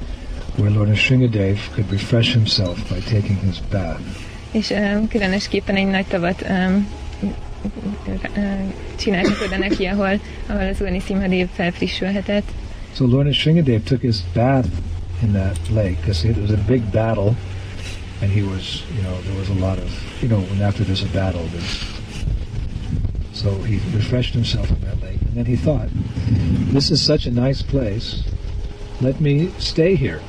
where 0.57 0.71
Lord 0.71 0.89
Nrsimhadev 0.89 1.57
could 1.73 1.91
refresh 1.91 2.33
himself 2.33 2.89
by 2.89 2.99
taking 2.99 3.37
his 3.37 3.59
bath. 3.71 4.01
És 4.51 4.71
eh, 4.71 4.97
különösképpen 5.09 5.75
egy 5.75 5.87
nagy 5.87 6.05
tavat 6.05 6.41
eh, 6.41 6.75
eh, 8.33 8.59
csináltak 8.95 9.41
oda 9.45 9.57
neki, 9.57 9.85
ahol, 9.85 10.19
ahol 10.47 10.67
az 10.67 10.81
Úrni 10.81 10.99
Szimhadév 10.99 11.47
felfrissülhetett. 11.53 12.51
So 12.97 13.05
Lord 13.05 13.27
Nrsimhadev 13.27 13.85
took 13.85 14.01
his 14.01 14.21
bath 14.33 14.67
in 15.21 15.31
that 15.33 15.69
lake 15.69 15.97
because 15.97 16.25
it 16.25 16.35
was 16.35 16.49
a 16.49 16.57
big 16.57 16.91
battle, 16.91 17.35
and 18.23 18.31
he 18.31 18.41
was, 18.41 18.81
you 18.95 19.03
know, 19.03 19.21
there 19.21 19.37
was 19.37 19.49
a 19.49 19.53
lot 19.53 19.77
of, 19.77 19.87
you 20.19 20.27
know, 20.27 20.39
when 20.39 20.63
after 20.63 20.83
there's 20.83 21.03
a 21.03 21.13
battle, 21.13 21.43
there's. 21.53 21.85
So 23.33 23.53
he 23.69 23.75
refreshed 23.95 24.33
himself 24.33 24.71
in 24.71 24.81
that 24.81 24.99
lake, 25.03 25.21
and 25.21 25.35
then 25.35 25.45
he 25.45 25.55
thought, 25.55 25.89
"This 26.73 26.89
is 26.89 26.99
such 26.99 27.27
a 27.27 27.31
nice 27.31 27.61
place. 27.61 28.23
Let 28.99 29.21
me 29.21 29.51
stay 29.59 29.95
here." 29.95 30.19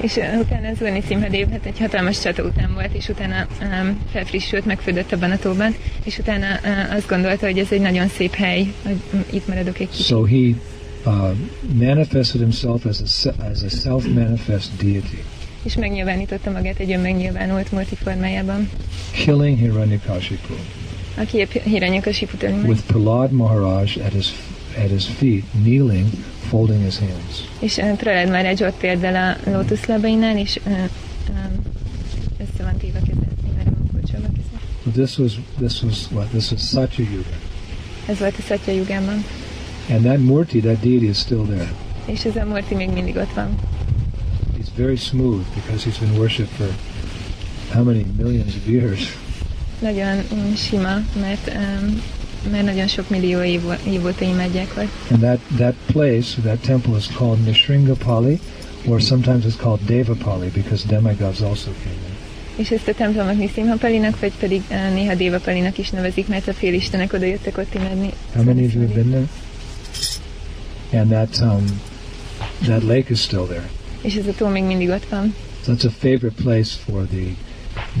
És 0.00 0.16
eh, 0.16 0.38
utána 0.38 0.68
az 0.68 0.82
Úrni 0.82 1.00
Szimhadév 1.00 1.48
hát 1.48 1.66
egy 1.66 1.78
hatalmas 1.78 2.20
csata 2.20 2.42
után 2.42 2.74
volt, 2.74 2.94
és 2.94 3.08
utána 3.08 3.46
um, 3.62 3.98
felfrissült, 4.12 4.64
megfődött 4.64 5.12
abban 5.12 5.30
a 5.30 5.38
tóban, 5.38 5.74
és 6.04 6.18
utána 6.18 6.46
uh, 6.46 6.94
azt 6.94 7.08
gondolta, 7.08 7.46
hogy 7.46 7.58
ez 7.58 7.72
egy 7.72 7.80
nagyon 7.80 8.08
szép 8.08 8.34
hely, 8.34 8.72
hogy 8.82 8.96
itt 9.30 9.48
maradok 9.48 9.78
egy 9.78 9.88
kicsit. 9.88 10.06
So 10.06 10.24
he 10.24 10.54
uh, 11.06 11.30
manifested 11.72 12.40
himself 12.40 12.86
as 12.86 13.00
a 13.00 13.32
as 13.50 13.62
a 13.62 13.68
self-manifest 13.68 14.70
deity, 14.76 15.22
és 15.62 15.76
megnyilvánította 15.76 16.50
magát 16.50 16.78
egy 16.78 16.92
önmegnyilvánult 16.92 17.72
multi 17.72 17.94
formájában, 17.94 18.68
killing 19.10 19.58
Hiranyakashipu. 19.58 20.54
Aki 21.16 21.46
öli 22.42 22.56
meg, 22.56 22.68
with 22.68 22.82
Prahlad 22.86 23.30
Maharaj 23.30 23.96
at 24.04 24.12
his 24.12 24.32
at 24.78 24.88
his 24.90 25.04
feet, 25.06 25.44
kneeling, 25.62 26.06
folding 26.48 26.84
his 26.84 26.98
hands. 26.98 27.48
és 27.60 27.76
uh, 27.76 27.96
Pralad 27.96 28.28
Maharaj 28.28 28.66
ott 28.66 28.78
térdel 28.78 29.38
a 29.44 29.50
lótuszlábainál, 29.50 30.38
és 30.38 30.58
uh, 30.66 30.72
um, 30.72 31.62
össze 32.38 32.62
van 32.62 32.76
téve 32.76 32.98
keze, 32.98 33.24
this 34.94 35.18
was 35.18 35.38
this 35.58 35.82
was 35.82 36.10
what 36.12 36.30
this 36.30 36.50
was 36.52 36.60
Satya 36.60 37.04
Yuga, 37.04 37.36
Ez 38.06 38.18
volt 38.18 38.34
a 38.38 38.42
Szatya 38.42 38.72
Jugában, 38.72 39.24
and 39.90 40.04
that 40.04 40.18
Murti, 40.18 40.60
that 40.60 40.80
deity, 40.80 41.08
is 41.08 41.18
still 41.18 41.44
there. 41.44 41.68
és 42.06 42.24
ez 42.24 42.36
a 42.36 42.44
Murti 42.44 42.74
még 42.74 42.90
mindig 42.90 43.16
ott 43.16 43.32
van. 43.34 43.58
He's 44.58 44.68
very 44.76 44.96
smooth 44.96 45.44
because 45.54 45.88
he's 45.88 45.98
been 45.98 46.18
worshipped 46.18 46.52
for 46.56 46.68
how 47.72 47.84
many 47.84 48.04
millions 48.16 48.54
of 48.54 48.68
years. 48.68 49.16
Nagyon 49.78 50.18
um, 50.32 50.54
sima, 50.56 51.00
mert, 51.20 51.52
um, 51.56 52.02
mert 52.50 52.64
nagyon 52.64 52.86
sok 52.86 53.08
millió 53.10 53.42
év, 53.42 53.60
év 53.86 54.04
óta 54.04 54.24
imádják 54.24 54.74
volt. 54.74 54.88
And 55.10 55.20
that 55.20 55.38
that 55.56 55.74
place, 55.86 56.40
that 56.42 56.58
temple, 56.58 56.96
is 56.96 57.06
called 57.06 57.38
Nishringapali, 57.38 58.38
or 58.86 59.00
sometimes 59.00 59.44
it's 59.44 59.56
called 59.56 59.80
Devapali 59.86 60.50
because 60.54 60.86
demigods 60.88 61.40
also 61.40 61.70
came 61.82 61.94
in. 62.06 62.12
És 62.56 62.70
ezt 62.70 62.88
a 62.88 62.94
templomot 62.94 63.38
Nisimhapalinak, 63.38 64.20
vagy 64.20 64.32
pedig 64.38 64.62
uh, 64.70 64.94
néha 64.94 65.14
Dévapalinak 65.14 65.78
is 65.78 65.90
nevezik, 65.90 66.28
mert 66.28 66.48
a 66.48 66.52
félistenek 66.52 67.12
oda 67.12 67.24
jöttek 67.24 67.58
ott 67.58 67.74
imádni. 67.74 68.10
How 68.34 68.44
many 68.44 68.64
of 68.64 68.72
you 68.74 68.82
have 68.82 68.94
been 68.94 69.10
there? 69.10 69.26
And 70.94 71.10
that 71.10 71.40
um, 71.40 71.64
that 72.66 72.82
lake 72.82 73.10
is 73.10 73.22
still 73.22 73.46
there. 73.46 73.68
És 74.02 74.14
ez 74.14 74.26
a 74.26 74.32
tó 74.32 74.48
még 74.48 74.62
mindig 74.62 74.88
ott 74.88 75.08
van. 75.08 75.34
So 75.64 75.72
that's 75.74 75.84
a 75.84 75.90
favorite 75.90 76.42
place 76.42 76.70
for 76.86 77.06
the 77.06 77.26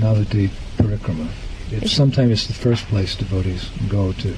Navadvip 0.00 0.50
Parikrama. 0.76 1.28
It's 1.70 1.92
sometimes 1.92 2.30
it's 2.30 2.46
the 2.46 2.68
first 2.68 2.86
place 2.88 3.16
devotees 3.16 3.70
go 3.88 4.12
to 4.22 4.28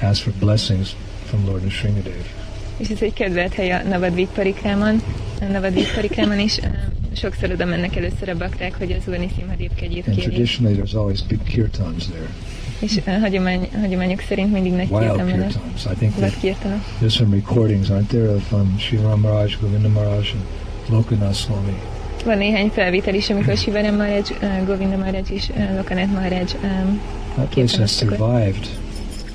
ask 0.00 0.22
for 0.22 0.32
blessings 0.38 0.94
from 1.26 1.46
Lord 1.46 1.64
Nrsimhadev. 1.64 2.24
És 2.76 2.88
ez 2.88 3.02
egy 3.02 3.12
kedvelt 3.12 3.54
hely 3.54 3.70
a 3.70 3.82
Navadvip 3.82 4.28
Parikrámon, 4.34 5.02
a 5.40 5.44
Navadvip 5.44 5.94
Parikrámon 5.94 6.38
is. 6.38 6.58
uh, 6.58 6.64
Sokszor 7.16 7.50
oda 7.50 7.64
mennek 7.64 7.96
először 7.96 8.28
a 8.28 8.36
bakták, 8.36 8.74
hogy 8.78 8.92
az 8.92 9.02
Úrni 9.08 9.30
kegyét 9.76 10.06
And 10.06 10.16
traditionally, 10.16 10.80
there's 10.80 10.94
always 10.94 11.22
big 11.22 11.42
kirtans 11.42 12.06
there, 12.06 12.28
És 12.82 13.00
hagyomány, 13.20 13.68
hagyományok 13.80 14.20
szerint 14.20 14.52
mindig 14.52 14.72
nagy 14.72 14.90
wild 14.90 15.24
kirtans. 15.24 15.54
I 15.84 15.94
think 15.98 16.14
Vad 16.14 16.28
that 16.28 16.40
kirtanok. 16.40 16.80
there's 17.00 17.14
some 17.14 17.34
recordings, 17.34 17.88
aren't 17.90 18.08
there, 18.08 18.28
of 18.34 18.52
um, 18.52 18.78
Sri 18.78 18.98
Ram 18.98 19.22
Govinda 19.60 19.88
Maharaj, 19.88 20.32
and 20.32 20.42
Lokanath 20.88 21.34
Swami. 21.34 21.76
Van 22.24 22.38
néhány 22.38 22.68
felvétel 22.68 23.14
is, 23.14 23.30
amikor 23.30 23.56
Sivarem 23.56 23.94
Maharaj, 23.96 24.20
uh, 24.42 24.64
Govinda 24.66 24.96
Maharaj 24.96 25.22
és 25.30 25.48
uh, 25.48 25.76
Lokanet 25.76 26.12
Maharaj 26.12 26.44
um, 26.62 27.00
That 27.34 27.48
place 27.48 27.76
has 27.78 27.90
survived 27.90 28.68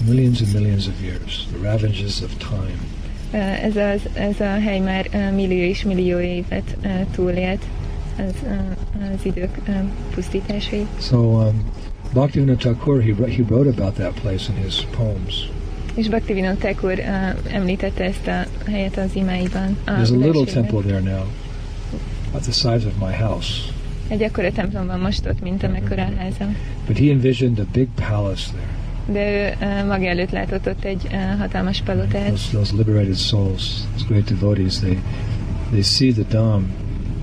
millions 0.05 0.41
and 0.41 0.53
millions 0.53 0.87
of 0.87 0.93
years, 1.01 1.47
the 1.51 1.69
ravages 1.69 2.21
of 2.21 2.31
time. 2.37 2.77
uh, 3.33 3.63
ez, 3.63 3.75
az, 3.75 4.01
ez 4.13 4.39
a 4.39 4.59
hely 4.59 4.79
már 4.79 5.09
uh, 5.13 5.31
millió 5.35 5.63
és 5.69 5.83
millió 5.83 6.19
évet 6.19 6.77
uh, 6.83 6.91
túlélt 7.15 7.61
az, 8.17 8.33
uh, 8.43 9.11
az 9.13 9.19
idők 9.25 9.57
uh, 9.67 9.75
pusztításait. 10.15 10.87
So 11.01 11.17
um, 11.17 11.63
Bhaktivinoda 12.13 12.59
Thakur, 12.59 13.01
he, 13.01 13.13
he 13.13 13.41
wrote 13.41 13.69
about 13.69 13.95
that 13.95 14.13
place 14.13 14.49
in 14.49 14.63
his 14.63 14.85
poems. 14.97 15.49
És 15.95 16.09
Bhaktivinoda 16.09 16.55
Thakur 16.55 16.99
uh, 16.99 17.53
említette 17.53 18.03
ezt 18.03 18.27
a 18.27 18.45
helyet 18.69 18.97
az 18.97 19.09
imáiban. 19.13 19.77
There's 19.85 20.11
a 20.11 20.25
little 20.25 20.45
temple 20.45 20.81
there 20.81 20.99
now, 20.99 21.23
about 22.27 22.41
the 22.41 22.51
size 22.51 22.87
of 22.87 22.93
my 22.99 23.13
house. 23.13 23.47
Egy 24.07 24.23
akkora 24.23 24.51
templom 24.51 24.87
van 24.87 24.99
most 24.99 25.25
ott, 25.25 25.41
mint 25.41 25.63
amekkora 25.63 26.01
a 26.01 26.11
házam. 26.17 26.55
But 26.87 26.97
he 26.97 27.09
envisioned 27.09 27.59
a 27.59 27.65
big 27.71 27.87
palace 27.95 28.49
there. 28.51 28.75
de 29.11 29.31
ő 29.31 29.65
uh, 29.65 29.87
maga 29.87 30.05
előtt 30.05 30.31
látott 30.31 30.67
ott 30.67 30.83
egy 30.83 31.07
uh, 31.11 31.39
hatalmas 31.39 31.81
palotát. 31.81 32.27
Those, 32.27 32.51
those 32.51 32.75
liberated 32.75 33.15
souls, 33.15 33.63
those 33.91 34.05
great 34.07 34.25
devotees, 34.25 34.79
they 34.79 34.97
they 35.69 35.81
see 35.81 36.11
the 36.11 36.23
Dham 36.23 36.65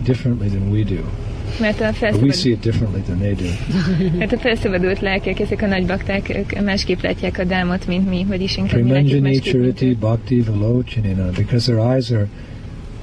differently 0.03 0.49
than 0.49 0.70
we 0.70 0.83
do. 0.83 1.23
Mert 1.61 1.81
a 1.81 1.93
But 2.01 2.21
we 2.21 2.33
see 2.33 2.53
it 2.53 2.61
differently 2.61 3.01
than 3.01 3.19
they 3.19 3.35
do. 3.35 3.49
mert 4.19 4.33
a 4.33 4.38
felszabadult 4.38 5.01
lelkek, 5.01 5.40
ezek 5.40 5.62
a 5.62 5.67
nagy 5.67 5.87
bakták, 5.87 6.37
ők 6.37 6.64
másképp 6.64 7.01
látják 7.01 7.38
a 7.38 7.45
dámot, 7.45 7.87
mint 7.87 8.09
mi, 8.09 8.25
vagyis 8.29 8.57
inkább 8.57 8.83
mi 8.83 8.90
látjuk 8.90 9.23
másképp, 9.23 9.33
mint 9.33 9.45
Chariti. 9.45 9.95
Bhakti 9.95 10.40
Vilochanina, 10.40 11.31
because 11.31 11.73
their 11.73 11.95
eyes 11.95 12.11
are 12.11 12.29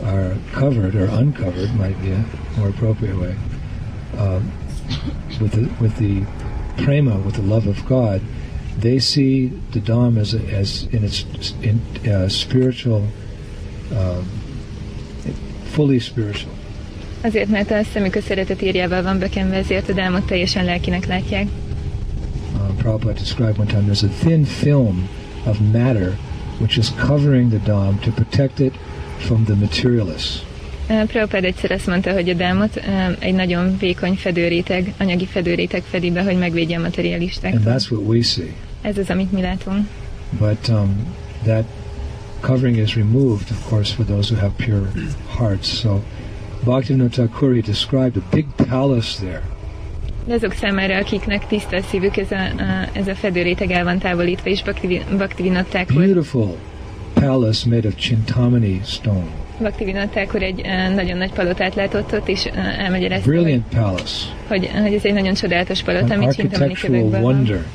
are 0.04 0.36
covered 0.52 0.96
or 0.96 1.08
uncovered 1.08 1.76
might 1.76 2.00
be 2.02 2.12
a 2.12 2.26
more 2.58 2.70
appropriate 2.70 3.18
way. 3.18 3.36
Um, 4.18 4.52
with 5.40 5.52
the 5.52 5.70
with 5.80 5.98
the 5.98 6.26
prema, 6.84 7.18
with 7.18 7.36
the 7.36 7.42
love 7.42 7.68
of 7.68 7.86
God, 7.86 8.22
they 8.78 9.00
see 9.00 9.48
the 9.72 9.80
Dham 9.80 10.18
as 10.18 10.34
as 10.34 10.88
in 10.92 11.04
its 11.04 11.26
in, 11.62 11.82
uh, 12.10 12.28
spiritual, 12.28 13.08
um, 13.92 14.26
fully 15.66 16.00
spiritual. 16.00 16.54
Azért, 17.22 17.50
mert 17.50 17.72
a 17.72 17.84
szemük 17.94 18.16
a 18.16 18.22
szeretet 18.22 18.62
írjával 18.62 19.02
van 19.04 19.20
bekenve, 19.20 19.56
ezért 19.56 19.90
a 19.90 19.94
dámot 19.94 20.26
teljesen 20.26 20.66
lelkinek 20.66 21.06
látják. 21.06 21.48
Uh, 22.54 22.76
Prabhupada 22.78 23.14
described 23.20 23.58
one 23.58 23.68
time 23.68 23.84
there's 23.92 24.04
a 24.04 24.26
thin 24.26 24.44
film 24.44 25.08
of 25.46 25.58
matter 25.74 26.18
which 26.60 26.78
is 26.78 26.90
covering 27.08 27.50
the 27.50 27.60
Dham 27.72 28.00
to 28.00 28.12
protect 28.12 28.60
it 28.60 28.74
from 29.18 29.44
the 29.46 29.56
materialists. 29.56 30.42
Uh, 30.90 31.06
Prabhupád 31.06 31.44
egyszer 31.44 31.72
azt 31.72 31.88
mondta, 31.88 32.14
hogy 32.14 32.30
a 32.30 32.34
dámot 32.34 32.76
uh, 32.76 33.16
egy 33.20 33.34
nagyon 33.34 33.78
vékony 33.78 34.14
fedőréteg, 34.16 34.94
anyagi 35.00 35.26
fedőréteg 35.26 35.82
fedi 35.82 36.12
be, 36.12 36.24
hogy 36.24 36.38
megvédje 36.38 36.76
a 36.76 36.80
And 36.80 36.88
materialistáktól. 36.88 37.74
that's 37.74 37.92
what 37.92 38.06
we 38.06 38.22
see. 38.22 38.54
Ez 38.82 38.98
az, 38.98 39.10
amit 39.10 39.32
mi 39.32 39.42
látunk. 39.42 39.88
But 40.40 40.68
um, 40.68 41.06
that 41.44 41.64
covering 42.40 42.78
is 42.78 42.96
removed, 42.96 43.52
of 43.52 43.70
course, 43.70 43.94
for 43.94 44.06
those 44.06 44.34
who 44.34 44.42
have 44.42 44.54
pure 44.66 44.92
hearts. 45.28 45.80
So 45.80 46.04
Bhaktivinoda 46.64 47.10
Thakur 47.10 47.60
described 47.62 48.18
a 48.18 48.22
big 48.36 48.46
palace 48.56 49.18
there, 49.20 49.42
De 50.28 50.34
azok 50.34 50.54
számára, 50.54 50.96
akiknek 50.98 51.48
tiszta 51.48 51.76
a 51.78 51.82
szívük, 51.82 52.18
ez 52.18 52.32
a, 52.32 52.36
a, 52.36 52.90
ez 52.94 53.08
a 53.08 53.16
fedőréteg 53.16 53.72
el 53.72 53.84
van 53.84 53.98
távolítva, 53.98 54.50
és 54.50 54.64
Bhaktivinották 55.18 55.92
volt. 55.92 56.06
beautiful 56.06 56.58
palace 57.14 57.70
made 57.70 57.88
of 57.88 57.96
chintamani 57.96 58.82
stone, 58.86 59.26
Bhaktivinották 59.60 60.34
úr 60.36 60.44
egy 60.44 60.60
uh, 60.60 60.96
nagyon 60.96 61.18
nagy 61.18 61.32
palotát 61.32 61.76
látott 61.76 62.14
ott, 62.14 62.28
és 62.28 62.46
uh, 62.46 62.80
elmagyarázta, 62.80 63.30
hogy, 63.30 63.40
brilliant 63.40 63.66
palace, 63.76 64.26
hogy, 64.48 64.70
hogy 64.82 64.94
ez 64.94 65.04
egy 65.04 65.14
nagyon 65.14 65.34
csodálatos 65.34 65.82
palota, 65.84 66.14
an 66.14 66.20
amit 66.22 66.36
Csintamani 66.36 66.72
architectural 66.72 67.02
kövekből 67.02 67.22
van. 67.22 67.36
wonder, 67.36 67.66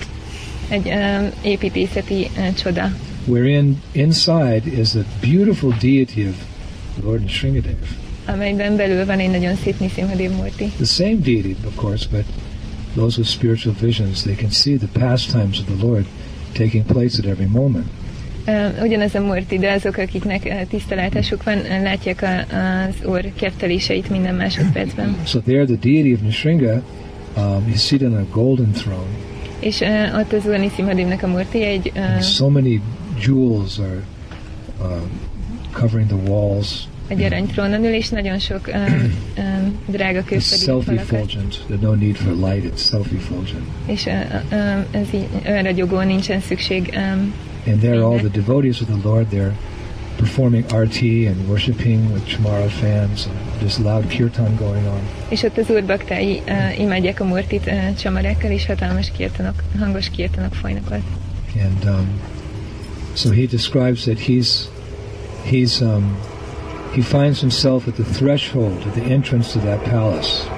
Egy 0.69 0.87
um, 0.89 1.31
építészeti 1.43 2.27
uh, 2.39 2.55
csoda. 2.55 2.91
wherein 3.25 3.83
inside 3.93 4.63
is 4.81 4.89
the 4.89 5.05
beautiful 5.21 5.71
deity 5.81 6.27
of 6.29 6.35
Lord 7.05 7.23
Nrsingadev. 7.25 7.75
Amelyben 8.27 8.77
belül 8.77 9.07
van 9.07 9.19
egy 9.19 9.31
nagyon 9.31 9.55
szép 9.55 9.81
Nisimhadev 9.81 10.31
Murti. 10.31 10.65
The 10.65 10.85
same 10.85 11.15
deity, 11.15 11.57
of 11.67 11.75
course, 11.75 12.07
but 12.11 12.25
those 12.95 13.19
with 13.19 13.31
spiritual 13.31 13.75
visions, 13.81 14.23
they 14.23 14.35
can 14.35 14.51
see 14.51 14.77
the 14.77 14.89
pastimes 15.01 15.59
of 15.59 15.67
the 15.67 15.87
Lord 15.87 16.05
taking 16.53 16.85
place 16.85 17.19
at 17.19 17.25
every 17.25 17.47
moment. 17.47 17.87
Uh, 18.47 18.83
ugyanaz 18.83 19.15
a 19.15 19.21
Murti, 19.21 19.59
de 19.59 19.71
azok, 19.73 19.97
akiknek 19.97 20.43
uh, 20.45 20.63
tisztelátásuk 20.69 21.43
van, 21.43 21.59
uh, 21.59 21.83
látják 21.83 22.23
a, 22.23 22.57
az 22.57 22.95
úr 23.07 23.33
kefteléseit 23.35 24.11
minden 24.11 24.35
másodpercben. 24.35 25.17
So 25.25 25.39
there, 25.39 25.65
the 25.65 25.77
deity 25.81 26.13
of 26.13 26.21
Nishringa 26.21 26.83
um, 27.37 27.69
is 27.75 27.87
seated 27.87 28.13
on 28.13 28.19
a 28.19 28.27
golden 28.33 28.71
throne. 28.71 29.11
És 29.61 29.81
uh, 29.81 30.19
ott 30.19 30.33
az 30.33 30.47
úr 30.47 30.59
Nisimhadevnek 30.59 31.23
a 31.23 31.27
Murti 31.27 31.63
egy 31.63 31.93
uh, 31.95 32.21
so 32.21 32.49
many 32.49 32.81
jewels 33.21 33.79
are 33.79 34.03
um, 34.81 35.11
covering 35.73 36.09
the 36.09 36.31
walls. 36.31 36.89
Egy 37.09 37.23
aranytrónon 37.23 37.85
ül, 37.85 37.95
és 37.95 38.09
nagyon 38.09 38.39
sok 38.39 38.71
um, 38.75 39.15
um, 39.39 39.79
drága 39.87 40.23
self-effulgent. 40.39 41.65
There's 41.69 41.81
no 41.81 41.95
need 41.95 42.17
for 42.17 42.33
light. 42.33 42.65
It's 42.65 42.77
self-effulgent. 42.77 43.65
És 43.87 44.07
uh, 44.07 44.13
um, 44.53 44.85
ez 44.91 45.07
így 45.15 45.27
önragyogó, 45.47 46.01
nincsen 46.01 46.41
szükség. 46.41 46.93
Um, 46.97 47.35
And 47.67 47.81
there, 47.81 48.05
all 48.05 48.19
the 48.19 48.29
devotees 48.29 48.81
of 48.81 48.87
the 48.87 49.09
Lord, 49.09 49.27
they're 49.31 49.53
performing 50.17 50.65
arti 50.73 51.27
and 51.27 51.49
worshiping 51.49 52.13
with 52.13 52.25
chamara 52.27 52.69
fans. 52.69 53.27
And 53.27 53.37
there's 53.61 53.79
loud 53.79 54.09
kirtan 54.09 54.57
going 54.57 54.87
on. 54.87 55.01
és 55.29 55.43
ott 55.43 55.59
az 55.59 55.71
úr 55.71 55.85
baktái 55.85 56.43
uh, 56.47 56.81
imádják 56.81 57.21
a 57.21 57.25
Murtit 57.25 57.67
uh, 57.67 57.95
csamarákkal, 57.95 58.51
és 58.51 58.67
hatalmas 58.67 59.11
kirtanok, 59.17 59.63
hangos 59.79 60.11
kirtanok 60.11 60.55
folynak 60.55 60.91
ott. 60.91 61.07
And 61.65 61.85
um, 61.85 62.21
so 63.15 63.31
he 63.31 63.47
describes 63.47 64.03
that 64.03 64.19
he's 64.19 64.69
he's 65.51 65.81
um, 65.81 66.17
he 66.97 67.03
finds 67.03 67.41
himself 67.41 67.87
at 67.89 67.95
the 67.95 68.05
threshold, 68.05 68.83
at 68.87 68.95
the 68.95 69.03
entrance 69.03 69.53
to 69.53 69.59
that 69.59 69.81
palace. 69.85 70.49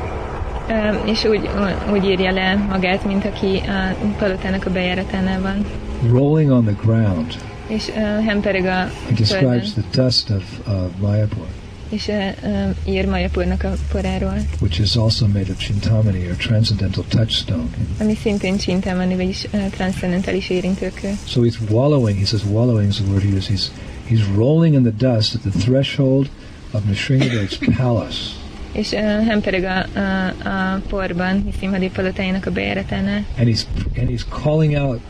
Um, 0.71 1.07
és 1.07 1.25
úgy, 1.25 1.49
úgy 1.93 2.05
írja 2.05 2.33
le 2.33 2.55
magát, 2.55 3.05
mint 3.05 3.25
aki 3.25 3.63
a 3.67 3.97
palotának 4.19 4.67
a 4.67 4.71
bejáratánál 4.71 5.41
van. 5.41 5.67
rolling 6.11 6.51
on 6.51 6.65
the 6.65 6.75
ground. 6.83 7.35
És 7.69 7.89
uh, 7.89 8.25
hempereg 8.25 8.65
a 8.65 8.91
He 9.07 9.15
describes 9.17 9.73
the 9.73 9.85
dust 10.03 10.31
of 10.31 10.43
uh, 10.67 10.75
Mayapur, 11.01 11.47
és 11.89 12.09
uh, 12.09 12.51
um, 12.51 12.75
ír 12.85 13.07
Majapurnak 13.07 13.63
a 13.65 13.73
poráról, 13.93 14.39
which 14.61 14.81
is 14.81 14.97
also 14.97 15.27
made 15.27 15.51
of 15.51 15.57
chintamani 15.57 16.27
or 16.27 16.37
transcendental 16.37 17.05
touchstone. 17.09 17.69
ami 18.01 18.15
szintén 18.15 18.57
csintámani, 18.57 19.17
vagyis 19.17 19.47
uh, 19.53 19.69
transzendentális 19.71 20.51
érintőkő. 20.51 21.09
So 21.27 21.43
he's 21.43 21.59
wallowing. 21.71 22.19
He 22.19 22.25
says 22.25 22.43
wallowing 22.51 22.89
is 22.89 22.97
the 22.97 23.11
word 23.11 23.23
he 23.23 23.29
uses. 23.37 23.49
He's 23.49 23.71
he's 24.09 24.25
rolling 24.37 24.75
in 24.75 24.83
the 24.83 24.93
dust 25.09 25.35
at 25.35 25.43
the 25.43 25.59
threshold 25.59 26.29
of 26.73 26.83
Nrsingadev's 26.85 27.59
palace. 27.77 28.37
És 28.73 28.93
uh, 28.93 28.99
hempereg 29.27 29.65
a, 29.65 29.99
a, 29.99 30.27
a 30.49 30.81
porban, 30.89 31.43
Niszimhadi 31.45 31.91
palotájának 31.91 32.47
a 32.47 32.51
bejáratánál, 32.51 33.25
And 33.39 33.49
he's 33.49 33.67
and 33.99 34.09
he's 34.09 34.25
calling 34.43 34.77
out 34.77 35.01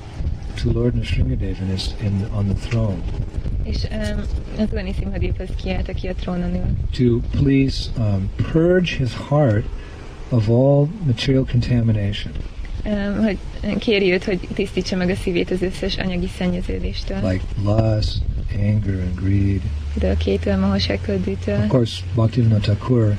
to 0.62 0.70
Lord 0.72 0.94
Nrsingadev 0.94 1.56
in 1.60 1.68
his 1.68 1.86
in 2.02 2.26
on 2.34 2.44
the 2.46 2.68
throne 2.68 3.02
és 3.68 3.86
um, 3.90 4.20
az 4.58 4.68
úr 4.72 4.82
Niszimhadéphoz 4.82 5.48
kiállt, 5.62 5.88
aki 5.88 6.06
a 6.06 6.14
trónon 6.14 6.54
ül. 6.54 6.76
to 6.92 7.38
please 7.40 7.90
um, 7.98 8.30
purge 8.52 8.96
his 8.96 9.10
heart 9.28 9.64
of 10.28 10.48
all 10.48 10.88
material 11.06 11.44
contamination, 11.50 12.32
Um, 12.84 13.24
hogy 13.24 13.38
kéri 13.78 14.12
őt, 14.12 14.24
hogy 14.24 14.40
tisztítsa 14.54 14.96
meg 14.96 15.10
a 15.10 15.14
szívét 15.14 15.50
az 15.50 15.62
összes 15.62 15.96
anyagi 15.96 16.28
szennyeződéstől, 16.38 17.30
like 17.30 17.44
lust, 17.64 18.22
anger, 18.58 19.00
and 19.00 19.16
greed. 19.16 19.62
Of 21.46 21.68
course, 21.68 22.02
Bhaktivinoda 22.14 22.62
Thakur 22.62 23.16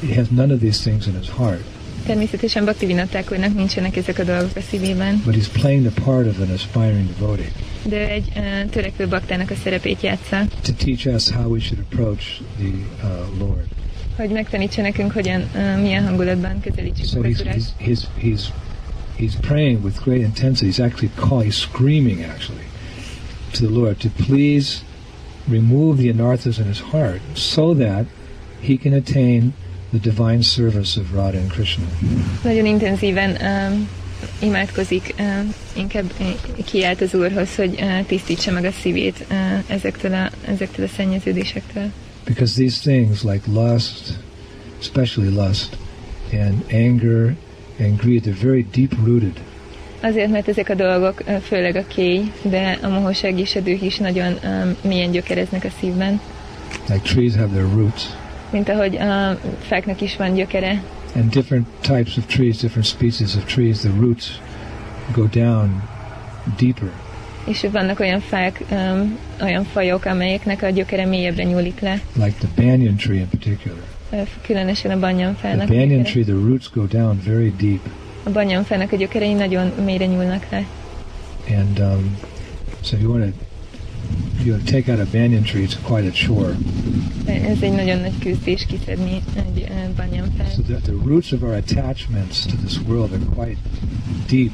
he 0.00 0.14
has 0.14 0.30
none 0.30 0.50
of 0.50 0.60
these 0.60 0.82
things 0.82 1.06
in 1.06 1.14
his 1.14 1.28
heart, 1.28 1.62
Természetesen 2.06 2.64
Bhakti 2.64 2.86
Vinották 2.86 3.30
úrnak 3.30 3.54
nincsenek 3.54 3.96
ezek 3.96 4.18
a 4.18 4.24
dolgok 4.24 4.56
a 4.56 4.60
szívében, 4.60 5.22
but 5.24 5.34
he's 5.34 5.48
playing 5.48 5.86
the 5.86 6.02
part 6.02 6.26
of 6.26 6.40
an 6.40 6.50
aspiring 6.50 7.08
devotee 7.18 7.52
de 7.84 8.08
egy 8.10 8.32
uh, 8.36 8.70
törekvő 8.70 9.08
baktának 9.08 9.50
a 9.50 9.54
szerepét 9.54 10.00
játsza, 10.00 10.44
to 10.62 10.72
teach 10.72 11.06
us 11.06 11.30
how 11.30 11.52
we 11.52 11.60
should 11.60 11.84
approach 11.90 12.40
the 12.58 12.72
uh, 13.02 13.38
Lord. 13.38 13.66
hogy 14.16 14.30
megtanítsa 14.30 14.82
nekünk, 14.82 15.12
hogyan, 15.12 15.40
uh, 15.40 15.80
milyen 15.80 16.04
hangulatban 16.04 16.60
közelítsük 16.60 17.04
So 17.04 17.20
meg 17.20 17.36
he's 17.36 17.44
he's 17.44 17.64
he's 17.78 18.00
he's, 18.20 18.50
he's 19.18 19.36
praying 19.40 19.84
with 19.84 20.02
great 20.02 20.22
intensity. 20.22 20.66
He's 20.66 20.80
actually 20.80 21.10
call, 21.14 21.42
he's 21.42 21.60
screaming 21.60 22.22
actually 22.22 22.69
to 23.52 23.66
the 23.66 23.72
Lord 23.72 23.98
to 24.00 24.08
please 24.08 24.82
remove 25.48 25.96
the 25.96 26.12
anarthas 26.12 26.58
in 26.58 26.66
his 26.66 26.80
heart 26.80 27.20
so 27.34 27.74
that 27.74 28.06
he 28.60 28.76
can 28.76 28.92
attain 28.92 29.52
the 29.92 29.98
divine 29.98 30.42
service 30.42 30.96
of 30.96 31.14
Radha 31.14 31.38
and 31.38 31.50
Krishna. 31.50 31.86
Nagyon 32.44 32.66
intenzíven 32.66 33.36
um, 33.42 33.88
imádkozik, 34.38 35.14
um, 35.18 35.54
inkább 35.76 36.12
uh, 36.20 36.64
kiált 36.64 37.00
az 37.00 37.14
Úrhoz, 37.14 37.54
hogy 37.54 37.80
uh, 37.80 38.06
tisztítsa 38.06 38.50
meg 38.52 38.64
a 38.64 38.70
szívét 38.70 39.26
uh, 39.30 39.36
ezektől, 39.66 40.14
a, 40.14 40.30
ezektől 40.46 40.86
a 40.86 40.88
szennyeződésektől. 40.88 41.90
Because 42.24 42.54
these 42.54 42.80
things 42.80 43.22
like 43.22 43.50
lust, 43.50 44.18
especially 44.80 45.30
lust, 45.30 45.76
and 46.32 46.64
anger 46.72 47.36
and 47.78 47.98
greed, 47.98 48.22
they're 48.22 48.42
very 48.42 48.66
deep 48.72 48.92
rooted. 49.04 49.40
Azért, 50.02 50.30
mert 50.30 50.48
ezek 50.48 50.68
a 50.68 50.74
dolgok, 50.74 51.22
főleg 51.42 51.76
a 51.76 51.84
kéj, 51.86 52.32
de 52.42 52.78
a 52.82 52.88
mohóság 52.88 53.38
és 53.38 53.56
a 53.56 53.60
düh 53.60 53.82
is 53.82 53.96
nagyon 53.96 54.32
um, 54.44 54.76
mélyen 54.82 55.10
gyökereznek 55.10 55.64
a 55.64 55.68
szívben, 55.80 56.20
Like 56.88 57.00
trees 57.14 57.34
have 57.34 57.48
their 57.48 57.68
roots. 57.74 58.02
mint 58.50 58.68
ahogy 58.68 58.96
a 58.96 59.38
fáknak 59.60 60.00
is 60.00 60.16
van 60.16 60.34
gyökere, 60.34 60.82
And 61.16 61.30
different 61.30 61.66
types 61.80 62.16
of 62.16 62.26
trees, 62.26 62.56
different 62.56 62.86
species 62.86 63.34
of 63.36 63.44
trees, 63.44 63.78
the 63.78 63.90
roots 64.00 64.40
go 65.14 65.24
down 65.32 65.82
deeper. 66.58 66.90
és 67.46 67.66
vannak 67.72 68.00
olyan 68.00 68.20
fák, 68.20 68.60
um, 68.70 69.18
olyan 69.42 69.64
fajok, 69.64 70.04
amelyeknek 70.04 70.62
a 70.62 70.68
gyökere 70.68 71.06
mélyebbre 71.06 71.42
nyúlik 71.44 71.80
le, 71.80 72.00
like 72.14 72.34
the 72.38 72.48
banyan 72.62 72.96
tree 72.96 73.18
in 73.18 73.28
particular. 73.28 73.78
különösen 74.42 74.90
a 74.90 74.94
The 74.94 75.00
banyanfának. 75.00 75.70
a 75.70 75.72
banyan 75.74 76.02
tree, 76.02 76.22
the 76.24 76.32
roots 76.32 76.70
go 76.74 76.86
down 76.86 77.20
very 77.24 77.52
deep. 77.58 77.80
A 78.22 78.30
banyanfának 78.30 78.92
a 78.92 78.96
gyökerei 78.96 79.32
nagyon 79.32 79.72
mélyre 79.84 80.06
nyúlnak 80.06 80.50
le. 80.50 80.66
And 81.48 81.78
um, 81.78 82.18
so 82.82 82.96
if 82.96 83.02
you 83.02 83.12
want 83.12 83.24
to 83.24 83.44
you 84.44 84.56
know, 84.56 84.64
take 84.64 84.88
out 84.88 85.00
a 85.00 85.06
banyan 85.06 85.44
tree, 85.44 85.62
it's 85.62 85.76
quite 85.82 86.06
a 86.06 86.10
chore. 86.10 86.56
Ez 87.26 87.62
egy 87.62 87.72
nagyon 87.72 87.98
nagy 87.98 88.18
küzdés 88.18 88.66
kiszedni 88.66 89.22
egy 89.36 89.66
uh, 89.68 89.94
banyan 89.96 90.32
So 90.54 90.62
the, 90.62 90.74
the 90.74 90.92
roots 91.04 91.32
of 91.32 91.42
our 91.42 91.54
attachments 91.54 92.46
to 92.46 92.56
this 92.56 92.78
world 92.86 93.12
are 93.12 93.24
quite 93.34 93.60
deep. 94.28 94.52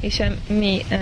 És 0.00 0.20
a 0.20 0.26
mi 0.48 0.80
uh, 0.90 0.98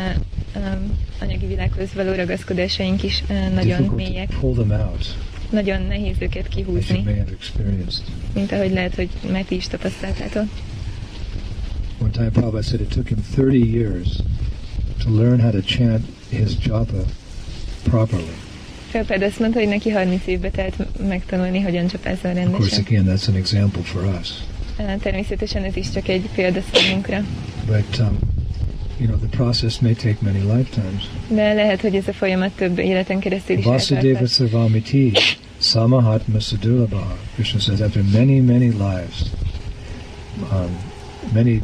um, 0.57 0.99
anyagi 1.21 1.47
világhoz 1.47 1.89
való 1.95 2.13
ragaszkodásaink 2.13 3.03
is 3.03 3.23
uh, 3.29 3.55
nagyon 3.55 3.83
mélyek. 3.83 4.29
to 4.29 4.39
pull 4.41 4.55
them 4.55 4.71
out, 4.71 5.17
Nagyon 5.51 5.83
nehéz 5.83 6.17
őket 6.19 6.49
kihúzni, 6.49 7.03
have 7.03 7.25
mint 8.35 8.53
ahogy 8.53 8.73
lehet, 8.73 8.95
hogy 8.95 9.09
már 9.33 9.45
ti 9.45 9.55
is 9.55 9.67
tapasztaltátok. 9.67 10.45
One 12.01 12.13
time 12.13 12.31
Prabhupada 12.31 12.65
said 12.65 12.81
it 12.81 12.91
took 12.91 13.09
him 13.09 13.19
30 13.19 13.59
years 13.59 14.23
to 15.01 15.11
learn 15.11 15.41
how 15.41 15.51
to 15.51 15.63
chant 15.63 16.05
his 16.31 16.55
japa 16.57 17.05
properly. 17.85 18.35
Felped 18.91 19.23
azt 19.23 19.39
mondta, 19.39 19.59
hogy 19.59 19.69
neki 19.69 19.91
30 19.91 20.27
évbe 20.27 20.51
telt 20.51 20.75
megtanulni, 21.09 21.61
hogyan 21.61 21.87
csapázzon 21.87 22.31
Of 22.31 22.37
course, 22.37 22.77
rendesen. 22.77 22.85
again, 22.85 23.05
that's 23.05 23.29
an 23.29 23.35
example 23.35 23.83
for 23.83 24.03
us. 24.21 24.29
Természetesen 25.03 25.65
ez 25.65 25.77
is 25.77 25.91
csak 25.91 26.09
egy 26.09 26.29
példa 26.35 26.61
számunkra. 26.73 27.25
But, 27.67 27.99
um, 27.99 28.19
you 28.99 29.09
know, 29.09 29.19
the 29.19 29.37
process 29.37 29.79
may 29.79 29.95
take 29.95 30.17
many 30.21 30.41
lifetimes. 30.41 31.05
De 31.29 31.53
lehet, 31.53 31.81
hogy 31.81 31.95
ez 31.95 32.09
a 32.09 32.13
folyamat 32.13 32.51
több 32.53 32.79
életen 32.79 33.19
keresztül 33.19 33.59
is 33.59 33.65
Vasudeva. 33.65 34.27
Sarvamiti, 34.27 35.13
Samahatma 35.59 36.41
Sadulabaha. 36.41 37.19
Krishna 37.35 37.61
says, 37.61 37.81
after 37.81 38.03
many, 38.13 38.41
many 38.41 38.71
lives, 38.71 39.23
um, 40.53 40.77
many 41.33 41.63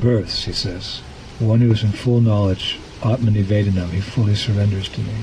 births, 0.00 0.44
he 0.44 0.52
says, 0.52 1.00
one 1.38 1.64
who 1.64 1.72
is 1.72 1.82
in 1.82 1.90
full 1.92 2.20
knowledge, 2.20 2.78
Atma 3.02 3.30
Nivedanam, 3.30 3.90
he 3.90 4.00
fully 4.00 4.34
surrenders 4.34 4.88
to 4.88 5.00
me. 5.00 5.14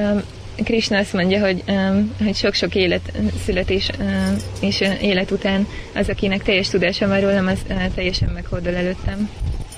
Um, 0.00 0.22
Krishna 0.64 0.98
azt 0.98 1.12
mondja, 1.12 1.40
hogy, 1.40 1.62
um, 1.68 2.12
hogy 2.18 2.34
sok-sok 2.34 2.74
élet 2.74 3.12
születés 3.44 3.90
um, 4.00 4.36
és 4.60 4.80
uh, 4.80 5.02
élet 5.02 5.30
után 5.30 5.66
az, 5.94 6.08
akinek 6.08 6.42
teljes 6.42 6.68
tudása 6.68 7.08
van 7.08 7.20
rólam, 7.20 7.46
az 7.46 7.58
uh, 7.68 7.86
teljesen 7.94 8.28
meghordol 8.28 8.74
előttem. 8.74 9.28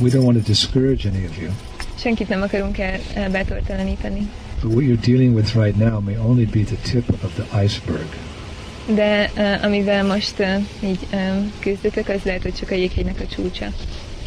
We 0.00 0.08
don't 0.10 0.24
want 0.24 0.36
to 0.36 0.42
discourage 0.46 1.08
any 1.08 1.24
of 1.24 1.38
you, 1.40 1.50
Senkit 1.98 2.28
nem 2.28 2.42
akarunk 2.42 2.78
el, 2.78 2.98
elbátortalanítani. 3.14 4.28
but 4.62 4.70
what 4.70 4.84
you're 4.84 4.96
dealing 4.96 5.34
with 5.34 5.56
right 5.56 5.76
now 5.76 6.00
may 6.00 6.16
only 6.16 6.46
be 6.46 6.62
the 6.64 6.76
tip 6.76 7.08
of 7.08 7.34
the 7.34 7.62
iceberg. 7.64 8.06
De 8.86 9.30
uh, 9.36 9.64
amivel 9.64 10.04
most 10.04 10.34
uh, 10.38 10.88
így 10.90 11.06
um, 11.12 11.52
küzdötök, 11.58 12.08
az 12.08 12.22
lehet, 12.24 12.42
hogy 12.42 12.54
csak 12.54 12.70
a 12.70 12.74
jéghegynek 12.74 13.20
a 13.20 13.34
csúcsa. 13.34 13.66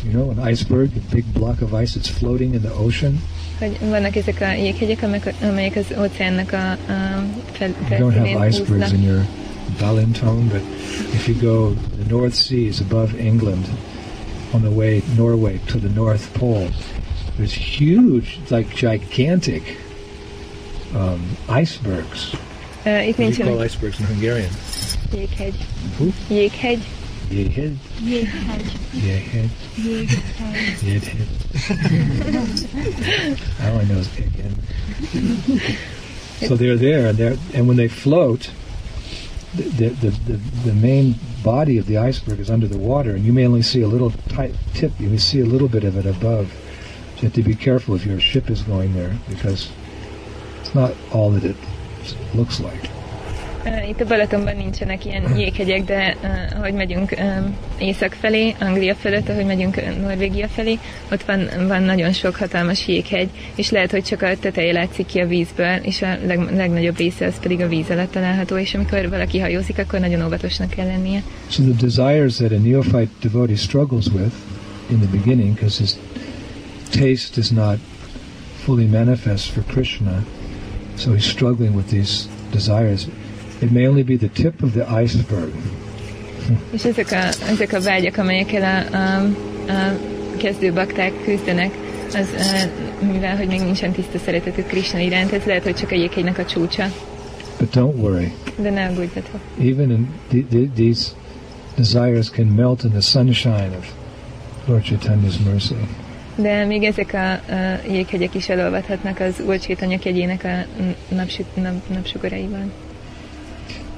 You 0.04 0.12
know, 0.12 0.30
an 0.30 0.50
iceberg, 0.50 0.90
a 0.96 1.14
big 1.14 1.26
block 1.26 1.62
of 1.62 1.82
ice 1.82 2.00
that's 2.00 2.10
floating 2.10 2.54
in 2.54 2.62
the 2.62 2.74
ocean, 2.74 3.22
Hogy 3.60 3.78
vannak 3.80 4.16
ezek 4.16 4.42
a 4.42 4.52
jéghegyek, 4.52 5.04
amelyek, 5.04 5.34
amelyek 5.42 5.76
az 5.76 5.86
óceánnak 6.00 6.52
a, 6.52 6.72
a 6.72 7.24
fel, 7.52 7.70
you 7.90 8.10
don't 8.10 8.16
have 8.16 8.48
icebergs 8.48 8.92
in 8.92 9.04
your 9.04 9.26
Balintone, 9.80 10.50
but 10.50 10.62
if 11.14 11.28
you 11.28 11.34
go, 11.36 11.74
the 11.74 12.06
North 12.06 12.34
Sea 12.34 12.68
is 12.68 12.82
above 12.82 13.20
England 13.20 13.66
on 14.54 14.62
the 14.62 14.72
way 14.72 15.02
Norway 15.18 15.60
to 15.68 15.80
the 15.80 15.90
North 15.90 16.34
Pole. 16.34 16.70
There's 17.38 17.54
huge, 17.54 18.40
like 18.50 18.76
gigantic 18.76 19.78
um, 20.94 21.22
icebergs. 21.50 22.36
Uh, 22.86 23.12
do 23.14 23.24
you 23.24 23.44
call 23.44 23.62
icebergs 23.62 24.00
in 24.00 24.06
Hungarian? 24.06 24.52
jéghegy. 25.10 25.54
Who? 25.98 26.12
Jéghegy. 26.30 26.84
Jéghegy. 27.30 27.78
Jéghead? 28.94 29.50
Jéghegy. 29.76 30.30
Jéghead. 30.84 31.28
All 33.64 33.80
I 33.80 33.84
know 33.86 33.98
is 33.98 34.08
egghead. 34.10 34.54
so 36.48 36.56
they're 36.56 36.76
there, 36.76 37.08
and 37.08 37.18
they're, 37.18 37.38
and 37.54 37.68
when 37.68 37.78
they 37.78 37.88
float, 37.88 38.52
the, 39.56 39.64
the, 39.64 39.90
the, 39.90 40.10
the, 40.10 40.38
the 40.66 40.74
main 40.74 41.16
body 41.44 41.80
of 41.80 41.88
the 41.88 41.98
iceberg 41.98 42.40
is 42.40 42.52
under 42.52 42.68
the 42.68 42.78
water, 42.78 43.16
and 43.16 43.26
you 43.26 43.34
may 43.34 43.48
only 43.48 43.64
see 43.64 43.82
a 43.82 43.88
little 43.88 44.12
tight 44.30 44.54
tip. 44.76 44.92
You 45.00 45.10
may 45.10 45.18
see 45.18 45.40
a 45.40 45.46
little 45.46 45.70
bit 45.70 45.84
of 45.84 45.98
it 45.98 46.06
above. 46.06 46.52
So 47.16 47.22
you 47.22 47.24
have 47.24 47.34
to 47.34 47.42
be 47.42 47.56
careful 47.56 47.96
if 47.96 48.06
your 48.06 48.20
ship 48.20 48.52
is 48.52 48.62
going 48.62 48.94
there, 48.94 49.18
because 49.28 49.72
it's 50.62 50.76
not 50.76 50.94
all 51.12 51.32
that 51.32 51.44
it 51.44 51.56
looks 52.34 52.58
like. 52.60 52.90
Uh, 53.66 53.90
Itt 53.90 54.02
a 54.02 54.06
Balatonban 54.06 54.56
nincsenek 54.56 55.06
ilyen 55.06 55.38
jéghegyek, 55.38 55.84
de 55.84 56.16
uh, 56.24 56.60
ahogy 56.60 56.74
megyünk 56.74 57.16
um, 57.20 57.56
észak 57.78 58.14
felé, 58.20 58.56
Anglia 58.60 58.96
fölött, 58.96 59.30
ahogy 59.30 59.46
megyünk 59.46 59.78
uh, 59.78 59.98
Norvégia 60.02 60.48
felé, 60.48 60.80
ott 61.12 61.24
van, 61.24 61.50
van 61.68 61.84
nagyon 61.84 62.14
sok 62.14 62.36
hatalmas 62.36 62.88
jéghegy, 62.88 63.30
és 63.56 63.70
lehet, 63.70 63.92
hogy 63.92 64.04
csak 64.04 64.22
a 64.22 64.38
teteje 64.40 64.74
látszik 64.74 65.06
ki 65.06 65.20
a 65.20 65.28
vízből, 65.28 65.76
és 65.82 66.02
a 66.02 66.18
leg, 66.26 66.56
legnagyobb 66.56 66.98
része 66.98 67.26
az 67.26 67.40
pedig 67.42 67.62
a 67.62 67.68
víz 67.68 67.90
alatt 67.90 68.12
található, 68.12 68.58
és 68.58 68.74
amikor 68.74 69.10
valaki 69.10 69.40
hajózik, 69.40 69.78
akkor 69.78 70.00
nagyon 70.00 70.26
óvatosnak 70.26 70.70
kell 70.70 70.86
lennie. 70.86 71.24
So 71.50 71.64
the 71.64 71.86
desires 71.88 72.36
that 72.36 72.52
a 72.52 72.58
neophyte 72.58 73.12
devotee 73.22 73.56
struggles 73.56 74.06
with 74.08 74.34
in 74.90 75.00
the 75.00 75.18
beginning, 75.18 75.54
because 75.54 75.78
his 75.78 75.96
taste 76.90 77.40
is 77.40 77.50
not 77.50 77.78
fully 78.64 78.86
manifest 78.86 79.52
for 79.52 79.64
Krishna, 79.64 80.26
so 80.96 81.12
he's 81.12 81.26
struggling 81.30 81.76
with 81.76 81.88
these 81.90 82.28
desires. 82.52 83.08
It 83.62 83.72
may 83.72 83.88
only 83.88 84.04
be 84.04 84.16
the 84.18 84.30
tip 84.30 84.64
of 84.64 84.72
the 84.72 85.02
iceberg. 85.04 85.52
És 86.72 86.84
ezek 86.84 87.12
a, 87.12 87.46
ezek 87.52 87.74
a 87.74 87.82
vágyak, 87.82 88.18
amelyekkel 88.18 88.88
a, 88.92 88.96
a, 88.96 89.24
a 89.72 89.94
kezdő 90.38 90.74
bakták 90.74 91.12
küzdenek, 91.24 91.72
az, 92.14 92.28
uh, 93.02 93.12
mivel 93.12 93.36
hogy 93.38 93.48
még 93.48 93.60
nincsen 93.62 93.92
tiszta 93.92 94.18
szeretetük 94.26 94.68
Krishna 94.68 95.00
iránt, 95.00 95.32
ez 95.32 95.44
lehet, 95.46 95.64
hogy 95.64 95.76
csak 95.76 95.92
a 95.92 95.96
jéghegynek 95.96 96.38
a 96.38 96.46
csúcsa. 96.46 96.86
But 97.60 97.74
don't 97.76 97.96
worry, 97.96 98.32
De 98.62 98.70
ne 98.70 98.86
aggódjatok. 98.86 99.40
even 99.62 99.92
in 99.92 100.08
th- 100.30 100.46
th- 100.50 100.70
these 100.76 101.12
desires 101.76 102.30
can 102.30 102.46
melt 102.46 102.84
in 102.84 102.90
the 102.90 103.02
sunshine 103.02 103.70
of 103.78 103.92
Lord 104.66 104.84
Chaitanya's 104.84 105.38
mercy. 105.54 105.76
De 106.36 106.66
még 106.66 106.84
ezek 106.84 107.14
a, 107.14 107.32
a 107.32 107.80
jéghegyek 107.88 108.36
is 108.36 108.50
elolvadhatnak 108.50 109.20
az 109.20 109.42
Úr 109.48 109.60
Csétanya 109.60 110.00
kegyének 110.00 110.44
a 110.44 110.84
napsüt, 111.16 111.56
nap, 111.56 111.90
napsugoraiban. 111.94 112.72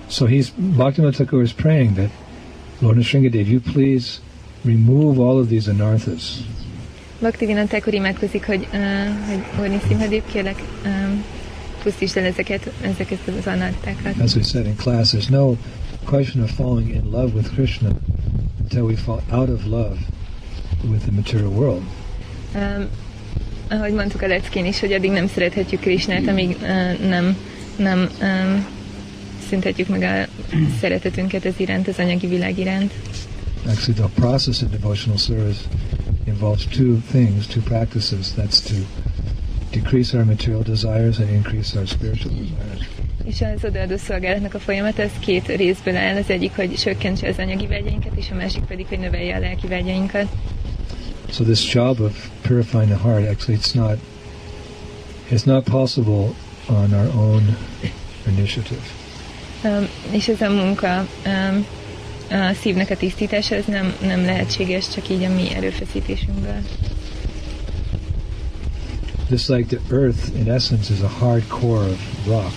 So 0.10 0.26
he's 0.26 0.48
Bhaktivinoda 0.56 1.16
Thakur 1.16 1.42
is 1.42 1.54
praying 1.54 1.96
that 1.96 2.10
Lord 2.80 2.98
Nrsingadev, 2.98 3.48
you 3.48 3.60
please 3.60 4.20
remove 4.64 5.20
all 5.20 5.40
of 5.40 5.48
these 5.48 5.72
anarthas. 5.72 6.38
Bhaktivinod 7.20 7.68
Thakur 7.68 7.94
imádkozik, 7.94 8.46
hogy, 8.46 8.68
uh, 8.74 8.80
hogy 9.28 9.40
Úr 9.60 9.68
Niszimhadév, 9.68 10.22
kérlek, 10.32 10.64
um, 10.86 11.24
pusztítsd 11.84 12.18
el 12.18 12.26
ezeket, 12.26 12.72
ezeket 12.82 13.20
az 13.40 13.48
anartákat. 13.48 14.20
As 14.20 14.36
we 14.36 14.44
said 14.44 14.66
in 14.66 14.76
class, 14.76 15.14
there's 15.14 15.30
no 15.30 15.58
question 16.06 16.44
of 16.44 16.52
falling 16.52 16.90
in 16.90 17.12
love 17.12 17.34
with 17.34 17.54
Krishna 17.54 17.90
until 18.62 18.84
we 18.84 18.96
fall 18.96 19.22
out 19.32 19.50
of 19.50 19.66
love 19.66 19.98
with 20.90 21.04
the 21.04 21.12
material 21.12 21.52
world. 21.52 21.84
Um, 22.56 22.88
ahogy 23.70 23.94
mondtuk 23.94 24.22
a 24.22 24.28
leckén 24.28 24.66
is, 24.66 24.80
hogy 24.80 24.92
addig 24.94 25.12
nem 25.12 25.28
szerethetjük 25.28 25.82
Krisnát, 25.82 26.28
amíg 26.28 26.50
uh, 26.62 27.08
nem, 27.08 27.38
nem 27.76 28.10
um, 28.22 28.66
szüntetjük 29.50 29.88
meg 29.88 30.02
a 30.02 30.46
szeretetünket 30.80 31.46
ez 31.46 31.54
iránt, 31.58 31.88
az 31.88 32.00
anyagi 32.00 32.28
világ 32.28 32.58
iránt. 32.58 32.94
Actually, 33.66 34.00
the 34.00 34.10
process 34.22 34.62
of 34.62 34.70
devotional 34.70 35.18
service 35.18 35.60
involves 36.26 36.66
two 36.68 37.02
things, 37.12 37.48
two 37.48 37.62
practices. 37.62 38.34
That's 38.38 38.60
to 38.62 38.76
decrease 39.72 40.18
our 40.18 40.26
material 40.26 40.64
desires 40.64 41.20
and 41.20 41.30
increase 41.30 41.78
our 41.78 41.88
spiritual 41.88 42.34
desires. 42.34 42.88
És 43.26 43.42
az 43.42 43.64
odaadó 43.64 43.98
szolgálatnak 43.98 44.54
a 44.54 44.60
folyamat 44.60 45.00
az 45.00 45.12
két 45.20 45.48
részből 45.48 45.96
áll. 45.96 46.16
Az 46.16 46.30
egyik, 46.30 46.56
hogy 46.56 46.74
csökkentse 46.74 47.28
az 47.28 47.38
anyagi 47.38 47.68
vágyainkat, 47.68 48.12
és 48.16 48.32
a 48.32 48.36
másik 48.36 48.64
pedig, 48.64 48.86
hogy 48.86 49.00
növelje 49.00 49.36
a 49.36 49.40
lelki 49.40 49.68
vágyainkat. 49.68 50.28
So 51.32 51.44
this 51.44 51.74
job 51.74 52.00
of 52.00 52.30
purifying 52.44 52.90
the 52.90 52.98
heart, 52.98 53.24
actually, 53.24 53.56
it's 53.56 53.76
not 53.76 53.98
it's 55.30 55.46
not 55.46 55.66
possible 55.66 56.36
on 56.70 56.94
our 56.94 57.08
own 57.08 57.44
initiative. 58.26 58.82
Um, 59.64 59.88
és 60.12 60.28
ez 60.28 60.42
a 60.42 60.50
munka, 60.50 61.08
um, 61.26 61.66
a 62.30 62.54
szívnek 62.62 62.90
a 62.90 62.98
tisztítása, 62.98 63.56
ez 63.56 63.66
nem, 63.66 63.94
nem 64.02 64.26
lehetséges 64.26 64.90
csak 64.90 65.10
így 65.10 65.24
a 65.24 65.34
mi 65.34 65.54
erőfeszítésünkből. 65.56 66.62
Just 69.30 69.48
like 69.48 69.76
the 69.76 69.96
earth, 69.96 70.36
in 70.36 70.52
essence, 70.52 70.94
is 70.94 71.00
a 71.00 71.08
hard 71.08 71.48
core 71.48 71.90
of 71.90 72.26
rock. 72.26 72.54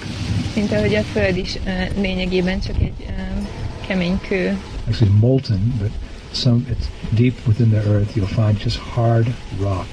Mint 0.54 0.72
ahogy 0.72 0.94
a 0.94 1.02
Föld 1.02 1.36
is 1.36 1.54
uh, 1.54 2.00
lényegében 2.00 2.60
csak 2.60 2.76
egy 2.80 3.06
um, 3.08 3.48
kemény 3.86 4.20
kő, 4.28 4.58
Actually, 4.88 5.12
molten, 5.20 5.74
but 5.78 5.90
some 6.32 6.66
it's 6.70 6.88
deep 7.14 7.34
within 7.46 7.70
the 7.70 7.82
earth. 7.88 8.16
You'll 8.16 8.34
find 8.42 8.58
just 8.58 8.78
hard 8.78 9.26
rock. 9.58 9.86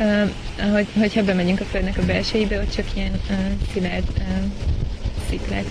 Uh, 0.00 0.30
ahogy, 0.60 0.86
hogyha 0.98 1.24
bemegyünk 1.24 1.60
a 1.60 1.64
Földnek 1.64 1.98
a 1.98 2.04
belsejébe, 2.06 2.60
ott 2.60 2.74
csak 2.74 2.84
ilyen 2.94 3.12
uh, 3.30 3.36
szilárd 3.72 4.04
uh, 4.18 4.24
sziklák. 5.28 5.64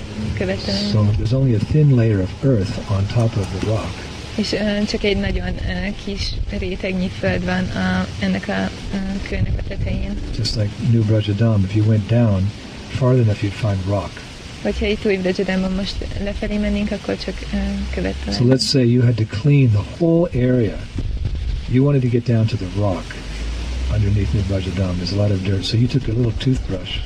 So 0.92 1.06
there's 1.18 1.34
only 1.34 1.56
a 1.56 1.60
thin 1.72 1.96
layer 1.96 2.20
of 2.20 2.44
earth 2.44 2.92
on 2.92 3.06
top 3.06 3.36
of 3.38 3.60
the 3.60 3.68
rock. 3.68 4.08
és 4.38 4.52
uh, 4.52 4.84
csak 4.84 5.04
egy 5.04 5.18
nagyon 5.18 5.54
uh, 5.54 5.96
kis 6.06 6.34
rétegnyi 6.60 7.10
föld 7.20 7.46
van 7.46 7.64
a, 7.64 8.08
ennek 8.20 8.48
a 8.48 8.70
uh, 8.94 9.28
kőnek 9.30 9.54
a 9.58 9.64
tetején. 9.68 10.18
Just 10.38 10.56
like 10.56 10.70
New 10.92 11.04
Brajadam, 11.04 11.64
if 11.64 11.76
you 11.76 11.86
went 11.86 12.08
down 12.08 12.52
far 12.90 13.14
enough, 13.14 13.44
you'd 13.44 13.54
find 13.54 13.78
rock. 13.88 14.27
Hogyha 14.62 14.86
itt 14.86 15.04
most 15.76 15.96
lefelé 16.24 16.58
mennénk, 16.58 16.92
akkor 16.92 17.18
csak 17.18 17.34
So 18.32 18.44
let's 18.44 18.66
say 18.66 18.88
you 18.88 19.04
had 19.04 19.16
to 19.16 19.26
clean 19.42 19.70
the 19.70 19.84
whole 19.98 20.30
area. 20.34 20.78
You 21.70 21.84
wanted 21.84 22.02
to 22.02 22.08
get 22.08 22.26
down 22.26 22.46
to 22.48 22.56
the 22.58 22.68
rock 22.80 23.06
underneath 23.94 24.34
New 24.34 24.44
Brajadam. 24.44 24.96
There's 24.98 25.14
a 25.14 25.16
lot 25.16 25.32
of 25.32 25.44
dirt. 25.44 25.64
So 25.64 25.78
you 25.78 25.88
took 25.88 26.08
a 26.08 26.12
little 26.12 26.32
toothbrush 26.32 27.00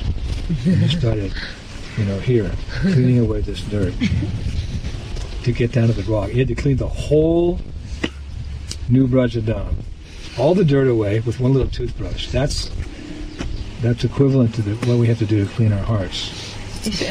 and 0.66 0.80
you 0.80 0.88
started, 0.88 1.32
you 1.96 2.04
know, 2.04 2.18
here, 2.20 2.50
cleaning 2.80 3.18
away 3.18 3.40
this 3.40 3.60
dirt 3.62 3.94
to 5.44 5.52
get 5.52 5.72
down 5.72 5.88
to 5.88 5.92
the 5.92 6.02
rock. 6.10 6.28
You 6.28 6.38
had 6.38 6.48
to 6.48 6.54
clean 6.54 6.76
the 6.76 6.88
whole 6.88 7.58
New 8.88 9.08
Brajadam, 9.08 9.74
all 10.38 10.54
the 10.54 10.64
dirt 10.64 10.88
away 10.88 11.20
with 11.20 11.40
one 11.40 11.52
little 11.52 11.68
toothbrush. 11.70 12.28
That's 12.28 12.70
that's 13.80 14.04
equivalent 14.04 14.54
to 14.54 14.62
the, 14.62 14.74
what 14.86 14.98
we 14.98 15.08
have 15.08 15.18
to 15.18 15.26
do 15.26 15.44
to 15.44 15.50
clean 15.50 15.72
our 15.72 15.82
hearts. 15.84 16.51
És 16.88 17.04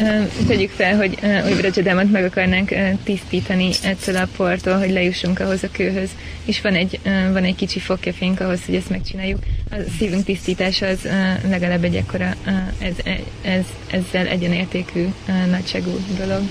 tegyük 0.47 0.69
fel, 0.69 0.95
hogy 0.95 1.17
új 1.45 1.53
Brajadamot 1.53 2.11
meg 2.11 2.23
akarnánk 2.23 2.73
tisztítani 3.03 3.69
ettől 3.83 4.15
a 4.15 4.27
portól, 4.37 4.77
hogy 4.77 4.91
lejussunk 4.91 5.39
ahhoz 5.39 5.63
a 5.63 5.67
kőhöz. 5.71 6.09
És 6.45 6.61
van 6.61 6.73
egy, 6.73 6.99
van 7.31 7.43
egy 7.43 7.55
kicsi 7.55 7.79
fogkefénk 7.79 8.39
ahhoz, 8.39 8.65
hogy 8.65 8.75
ezt 8.75 8.89
megcsináljuk. 8.89 9.39
A 9.71 9.75
szívünk 9.97 10.23
tisztítása 10.23 10.85
az 10.85 11.07
legalább 11.49 11.83
egy 11.83 11.95
ekkora, 11.95 12.35
ez, 12.79 12.93
ez, 13.41 13.65
ezzel 13.91 14.27
egyenértékű 14.27 15.05
nagyságú 15.49 15.91
dolog. 16.17 16.41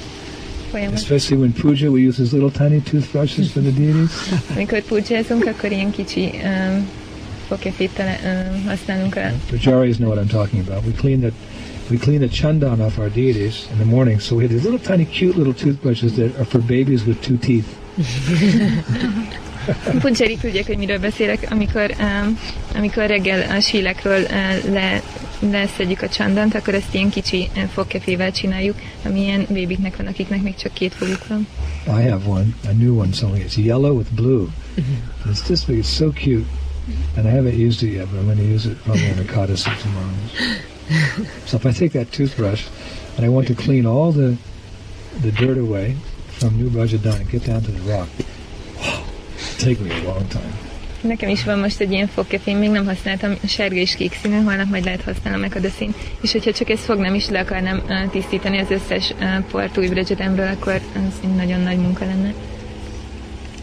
Folyamat. 0.70 0.94
Especially 0.94 1.36
when 1.36 1.52
puja, 1.52 1.90
we 1.90 2.00
use 2.00 2.16
those 2.16 2.32
little 2.32 2.50
tiny 2.50 2.82
toothbrushes 2.82 3.50
for 3.50 3.60
the 3.60 3.70
deities. 3.70 4.10
Amikor 4.54 4.82
pulcsázunk, 4.82 5.46
akkor 5.46 5.72
ilyen 5.72 5.90
kicsi 5.90 6.30
um, 6.44 6.88
fogkefét 7.48 7.98
um, 7.98 8.66
használunk 8.66 9.16
a 9.16 9.30
know 9.96 10.10
what 10.10 10.24
I'm 10.24 10.30
talking 10.30 10.68
about. 10.68 10.84
We 10.84 10.92
clean 10.92 11.20
the 11.20 11.32
we 11.90 11.98
clean 11.98 12.20
the 12.20 12.28
chandan 12.28 12.80
off 12.80 12.98
our 12.98 13.10
deities 13.10 13.68
in 13.70 13.78
the 13.78 13.84
morning, 13.84 14.20
so 14.20 14.36
we 14.36 14.44
have 14.44 14.52
these 14.52 14.64
little 14.64 14.78
tiny 14.78 15.04
cute 15.04 15.36
little 15.36 15.54
toothbrushes 15.54 16.16
that 16.16 16.38
are 16.38 16.44
for 16.44 16.60
babies 16.60 17.04
with 17.04 17.20
two 17.22 17.36
teeth. 17.36 17.76
Puncseri 20.00 20.36
tudják, 20.36 20.66
hogy 20.66 20.76
miről 20.76 20.98
beszélek, 20.98 21.46
amikor, 21.50 21.94
um, 21.98 22.38
amikor 22.74 23.06
reggel 23.06 23.56
a 23.56 23.60
sílekről 23.60 24.22
uh, 24.22 24.72
le, 24.72 25.02
leszedjük 25.40 26.02
a 26.02 26.08
csandant, 26.08 26.54
akkor 26.54 26.74
ezt 26.74 26.94
ilyen 26.94 27.10
kicsi 27.10 27.48
uh, 27.56 27.62
fogkefével 27.62 28.32
csináljuk, 28.32 28.76
ami 29.04 29.20
ilyen 29.20 29.46
bébiknek 29.50 29.96
van, 29.96 30.06
akiknek 30.06 30.42
még 30.42 30.54
csak 30.54 30.72
két 30.72 30.94
foguk 30.94 31.26
van. 31.26 31.46
I 31.86 32.08
have 32.08 32.20
one, 32.26 32.46
a 32.68 32.72
new 32.72 32.98
one, 32.98 33.12
so 33.12 33.34
it's 33.34 33.56
yellow 33.56 33.96
with 33.96 34.10
blue. 34.14 34.48
And 35.24 35.34
it's 35.34 35.42
this 35.42 35.64
big. 35.64 35.78
It's 35.78 35.96
so 35.96 36.10
cute, 36.10 36.46
and 37.16 37.26
I 37.26 37.30
haven't 37.30 37.58
used 37.58 37.82
it 37.82 37.94
yet, 37.94 38.10
but 38.10 38.20
I'm 38.20 38.24
going 38.24 38.38
to 38.38 38.54
use 38.54 38.68
it 38.68 38.82
probably 38.82 39.10
on 39.10 39.16
the 39.16 39.32
codicy 39.32 39.70
tomorrow. 39.82 40.14
so 41.46 41.56
if 41.56 41.66
I 41.66 41.72
take 41.72 41.92
that 41.92 42.12
toothbrush 42.12 42.66
and 43.16 43.24
I 43.24 43.28
want 43.28 43.46
to 43.46 43.54
clean 43.54 43.86
all 43.86 44.12
the 44.12 44.36
the 45.20 45.32
dirt 45.32 45.58
away 45.58 45.96
from 46.38 46.56
New 46.56 46.70
Brajadan 46.70 47.20
and 47.20 47.30
get 47.30 47.44
down 47.44 47.62
to 47.62 47.70
the 47.70 47.92
rock, 47.92 48.08
it'll 48.18 49.04
take 49.58 49.80
me 49.80 49.90
a 49.90 50.04
long 50.08 50.28
time. 50.28 50.52
Nekem 51.02 51.28
is 51.28 51.44
van 51.44 51.58
most 51.58 51.80
egy 51.80 51.92
ilyen 51.92 52.06
fogkefém, 52.06 52.58
még 52.58 52.70
nem 52.70 52.86
használtam, 52.86 53.34
sárga 53.46 53.76
és 53.76 53.94
kék 53.94 54.18
színű, 54.22 54.42
holnap 54.42 54.68
majd 54.68 54.84
lehet 54.84 55.02
használnom 55.02 55.40
meg 55.40 55.56
a 55.56 55.68
szín. 55.78 55.94
És 56.20 56.32
hogyha 56.32 56.52
csak 56.52 56.70
ezt 56.70 56.84
fognám 56.84 57.14
is 57.14 57.28
le 57.28 57.40
akarnám 57.40 57.82
uh, 57.88 58.10
tisztítani 58.10 58.58
az 58.58 58.70
összes 58.70 59.10
uh, 59.10 59.44
port 59.50 59.78
új 59.78 59.88
akkor 59.88 60.80
az 60.94 61.28
nagyon 61.36 61.60
nagy 61.60 61.78
munka 61.78 62.04
lenne. 62.04 62.34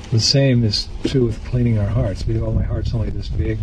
The 0.10 0.20
same 0.20 0.66
is 0.66 0.76
true 1.04 1.26
with 1.26 1.38
cleaning 1.50 1.78
our 1.78 1.90
hearts. 1.90 2.26
We 2.28 2.40
oh, 2.40 2.54
my 2.54 2.63
heart's 2.63 2.94
only 2.94 3.12
this 3.12 3.28
big. 3.38 3.58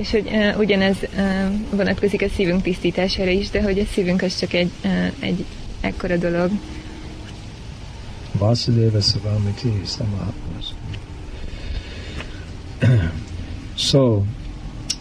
És 0.00 0.10
hogy 0.10 0.26
uh, 0.26 0.58
ugyanez 0.58 0.96
uh, 1.02 1.76
vonatkozik 1.76 2.22
a 2.22 2.28
szívünk 2.34 2.62
tisztítására 2.62 3.30
is, 3.30 3.50
de 3.50 3.62
hogy 3.62 3.78
a 3.78 3.84
szívünk 3.92 4.22
az 4.22 4.38
csak 4.38 4.52
egy, 4.52 4.70
uh, 4.84 5.06
egy 5.18 5.44
ekkora 5.80 6.16
dolog. 6.16 6.50
Vasudeva 8.32 9.00
Savamiti 9.00 9.72
Samaha. 9.86 10.32
So, 13.76 14.24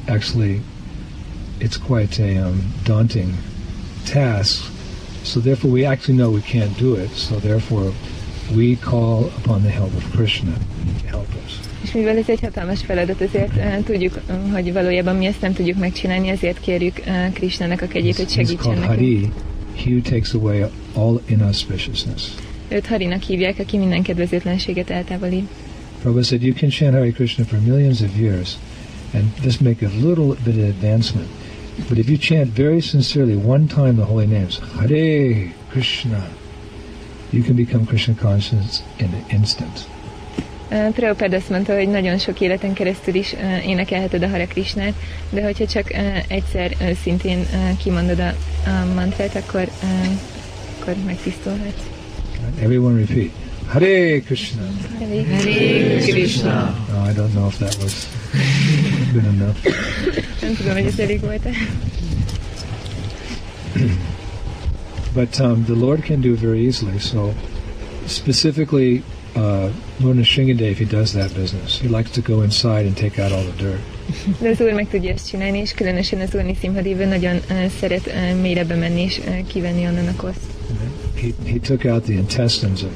actually, 0.08 0.62
it's 1.60 1.78
quite 1.78 2.20
a 2.20 2.48
um, 2.48 2.62
daunting 2.84 3.34
task. 4.06 4.72
So, 5.24 5.40
therefore, 5.42 5.72
we 5.72 5.86
actually 5.86 6.18
know 6.18 6.30
we 6.32 6.42
can't 6.42 6.78
do 6.78 6.96
it. 6.96 7.10
So, 7.10 7.40
therefore, 7.40 7.92
we 8.56 8.78
call 8.78 9.26
upon 9.38 9.64
the 9.64 9.70
help 9.70 9.94
of 9.94 10.04
Krishna 10.14 10.54
to 11.00 11.08
help 11.08 11.28
us. 11.46 11.68
És 11.84 11.92
mivel 11.92 12.18
ez 12.18 12.30
egy 12.30 12.39
hatalmas 12.39 12.82
feladat, 12.82 13.22
ezért 13.22 13.84
tudjuk, 13.84 14.20
hogy 14.52 14.74
valójában 14.74 15.15
mi 15.15 15.26
ezt 15.26 15.42
nem 15.42 15.54
tudjuk 15.54 15.78
megcsinálni, 15.78 16.30
ezért 16.30 16.60
kérjük 16.60 17.02
Krishnának 17.34 17.82
a 17.82 17.88
kegyét, 17.88 18.15
hogy 18.15 18.30
segítsen 18.30 18.78
nekünk. 18.78 19.34
He 19.76 19.89
who 19.89 20.02
takes 20.02 20.34
away 20.34 20.65
all 20.94 21.22
inauspiciousness. 21.26 22.24
Őt 22.68 22.88
Harinak 22.88 23.22
hívják, 23.22 23.60
aki 23.60 23.78
minden 23.78 24.02
kedvezőtlenséget 24.02 24.89
eltávolít. 24.89 25.48
Prabhupada 26.02 26.26
said 26.26 26.44
you 26.44 26.54
can 26.54 26.70
chant 26.70 26.94
Hare 26.94 27.12
Krishna 27.12 27.46
for 27.46 27.60
millions 27.60 28.02
of 28.02 28.18
years 28.20 28.58
and 29.13 29.24
just 29.44 29.62
make 29.62 29.86
a 29.86 29.89
little 30.08 30.36
bit 30.44 30.56
of 30.56 30.63
advancement. 30.63 31.28
But 31.89 31.98
if 31.98 32.10
you 32.10 32.18
chant 32.18 32.56
very 32.56 32.82
sincerely 32.82 33.36
one 33.36 33.68
time 33.68 33.94
the 33.94 34.06
holy 34.06 34.26
names, 34.26 34.60
Hare 34.78 35.52
Krishna, 35.72 36.24
you 37.32 37.44
can 37.44 37.56
become 37.56 37.86
Krishna 37.86 38.15
conscious 38.15 38.82
in 38.98 39.06
an 39.06 39.24
instant. 39.30 39.88
Prabhupád 40.69 41.34
azt 41.34 41.49
mondta, 41.49 41.75
hogy 41.75 41.88
nagyon 41.88 42.17
sok 42.17 42.41
életen 42.41 42.73
keresztül 42.73 43.15
is 43.15 43.36
énekelheted 43.65 44.23
a 44.23 44.27
Hare 44.29 44.45
Krishnát, 44.45 44.93
de 45.29 45.43
hogyha 45.43 45.65
csak 45.65 45.93
egyszer 46.27 46.75
szintén 47.01 47.45
kimondod 47.77 48.19
a, 48.19 48.27
a 48.65 48.93
mantrát, 48.95 49.36
akkor, 49.36 49.69
akkor 50.79 50.95
megtisztulhatsz. 51.05 51.84
Everyone 52.62 52.99
repeat. 52.99 53.29
Hare 53.67 54.19
Krishna. 54.19 54.62
Hare 54.99 56.01
Krishna. 56.01 56.75
No, 56.91 57.10
I 57.10 57.13
don't 57.13 57.34
know 57.34 57.47
if 57.47 57.58
that 57.58 57.77
was 57.82 58.08
good 59.13 59.25
enough. 59.25 59.58
Nem 60.41 60.55
tudom, 60.55 60.73
hogy 60.73 60.86
ez 60.86 60.99
elég 60.99 61.19
volt. 61.19 61.47
But 65.13 65.39
um, 65.39 65.63
the 65.65 65.73
Lord 65.73 66.03
can 66.03 66.21
do 66.21 66.36
very 66.36 66.65
easily. 66.65 66.99
So, 66.99 67.34
specifically, 68.08 69.03
uh, 69.36 69.72
Lord 70.00 70.18
Nrsingadev, 70.18 70.78
he 70.78 70.86
does 70.86 71.12
that 71.12 71.34
business. 71.34 71.80
He 71.80 71.88
likes 71.88 72.12
to 72.12 72.22
go 72.22 72.42
inside 72.42 72.86
and 72.86 72.96
take 72.96 73.20
out 73.24 73.32
all 73.32 73.44
the 73.44 73.63
dirt. 73.63 73.80
De 74.39 74.50
az 74.54 74.62
úr 74.62 74.74
meg 74.74 74.88
tudja 74.89 75.12
ezt 75.12 75.30
csinálni, 75.30 75.58
és 75.58 75.74
különösen 75.74 76.20
az 76.20 76.36
úr 76.36 76.44
Nisimhadéve 76.44 77.06
nagyon 77.06 77.36
uh, 77.36 77.65
szeret 77.80 78.08
uh, 78.08 78.42
mélyre 78.42 78.65
bemenni 78.65 79.02
és 79.02 79.18
uh, 79.18 79.48
kivenni 79.48 79.88
onnan 79.88 80.08
a 80.08 80.15
koszt. 80.15 80.39
He, 81.15 81.28
he 81.46 81.60
took 81.60 81.84
out 81.84 82.04
the 82.04 82.13
intestines 82.13 82.84
of 82.84 82.92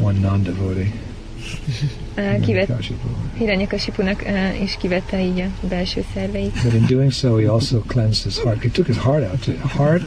one 0.00 0.18
non-devotee. 0.18 0.92
Uh, 2.16 2.40
kivet, 2.40 2.66
Kashipu. 2.66 3.08
Hiranyakasipunak 3.38 4.22
uh, 4.26 4.62
is 4.62 4.76
kivette 4.80 5.24
így 5.24 5.40
a 5.40 5.66
belső 5.68 6.04
szerveit. 6.14 6.62
But 6.62 6.72
in 6.72 6.86
doing 6.86 7.12
so, 7.12 7.36
he 7.36 7.50
also 7.50 7.82
cleansed 7.86 8.24
his 8.24 8.42
heart. 8.42 8.62
He 8.62 8.68
took 8.68 8.86
his 8.86 8.96
heart 8.96 9.30
out, 9.30 9.40
too. 9.44 9.54
heart 9.68 10.02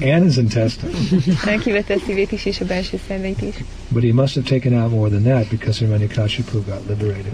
and 0.00 0.24
his 0.24 0.36
intestines. 0.36 1.26
Uh, 1.26 1.60
kivette 1.60 1.94
a 1.94 1.98
szívét 2.06 2.32
is, 2.32 2.44
és 2.44 2.60
a 2.60 2.64
belső 2.64 2.98
szerveit 3.08 3.42
is. 3.42 3.54
But 3.88 4.02
he 4.02 4.12
must 4.12 4.34
have 4.34 4.46
taken 4.46 4.72
out 4.82 4.90
more 4.90 5.08
than 5.08 5.22
that 5.22 5.48
because 5.48 5.84
Hiranyakashipu 5.84 6.64
got 6.64 6.80
liberated. 6.88 7.32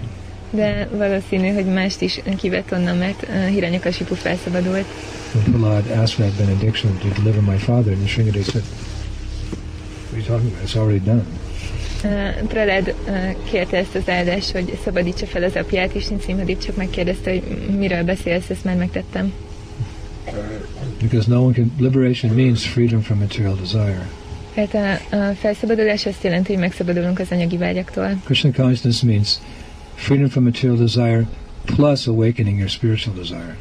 De 0.49 0.89
valószínű, 0.91 1.53
hogy 1.53 1.65
mást 1.65 2.01
is 2.01 2.21
kivett 2.37 2.71
onnan, 2.71 2.97
mert 2.97 3.23
uh, 3.23 3.47
Hiranyakasipu 3.47 4.15
felszabadult. 4.15 4.85
When 5.33 5.59
Prahlad 5.59 5.89
asked 5.91 6.15
for 6.15 6.25
that 6.25 6.45
benediction 6.45 6.97
to 6.97 7.21
deliver 7.21 7.41
my 7.41 7.57
father, 7.57 7.93
and 7.93 8.01
Nrsingadev 8.03 8.43
said, 8.43 8.63
What 8.63 10.13
are 10.13 10.17
you 10.17 10.25
talking 10.25 10.51
about? 10.51 10.63
It's 10.63 10.75
already 10.75 10.99
done. 10.99 11.23
Uh, 12.03 12.47
Pralad 12.47 12.95
uh, 13.07 13.35
kérte 13.51 13.77
ezt 13.77 13.95
az 13.95 14.09
áldást, 14.09 14.51
hogy 14.51 14.77
szabadítsa 14.83 15.25
fel 15.25 15.43
az 15.43 15.55
apját, 15.55 15.93
és 15.93 16.07
Nisimhadév 16.07 16.57
csak 16.57 16.75
megkérdezte, 16.75 17.29
hogy 17.29 17.43
miről 17.77 18.03
beszélsz, 18.03 18.49
ezt 18.49 18.63
már 18.63 18.75
megtettem. 18.75 19.33
Because 21.09 21.29
no 21.29 21.41
one 21.41 21.53
can, 21.53 21.71
liberation 21.79 22.35
means 22.35 22.65
freedom 22.65 23.01
from 23.01 23.19
material 23.19 23.55
desire. 23.55 24.09
Tehát 24.53 25.01
a, 25.11 25.15
a 25.15 25.33
felszabadulás 25.33 26.05
azt 26.05 26.23
jelenti, 26.23 26.51
hogy 26.51 26.61
megszabadulunk 26.61 27.19
az 27.19 27.27
anyagi 27.31 27.57
vágyaktól. 27.57 28.21
Krishna 28.23 28.51
consciousness 28.51 29.01
means 29.01 29.37
freedom 29.95 30.29
from 30.29 30.43
material 30.43 30.77
desire 30.77 31.25
plus 31.65 32.07
awakening 32.07 32.57
your 32.57 32.69
spiritual 32.69 33.15
desire. 33.15 33.57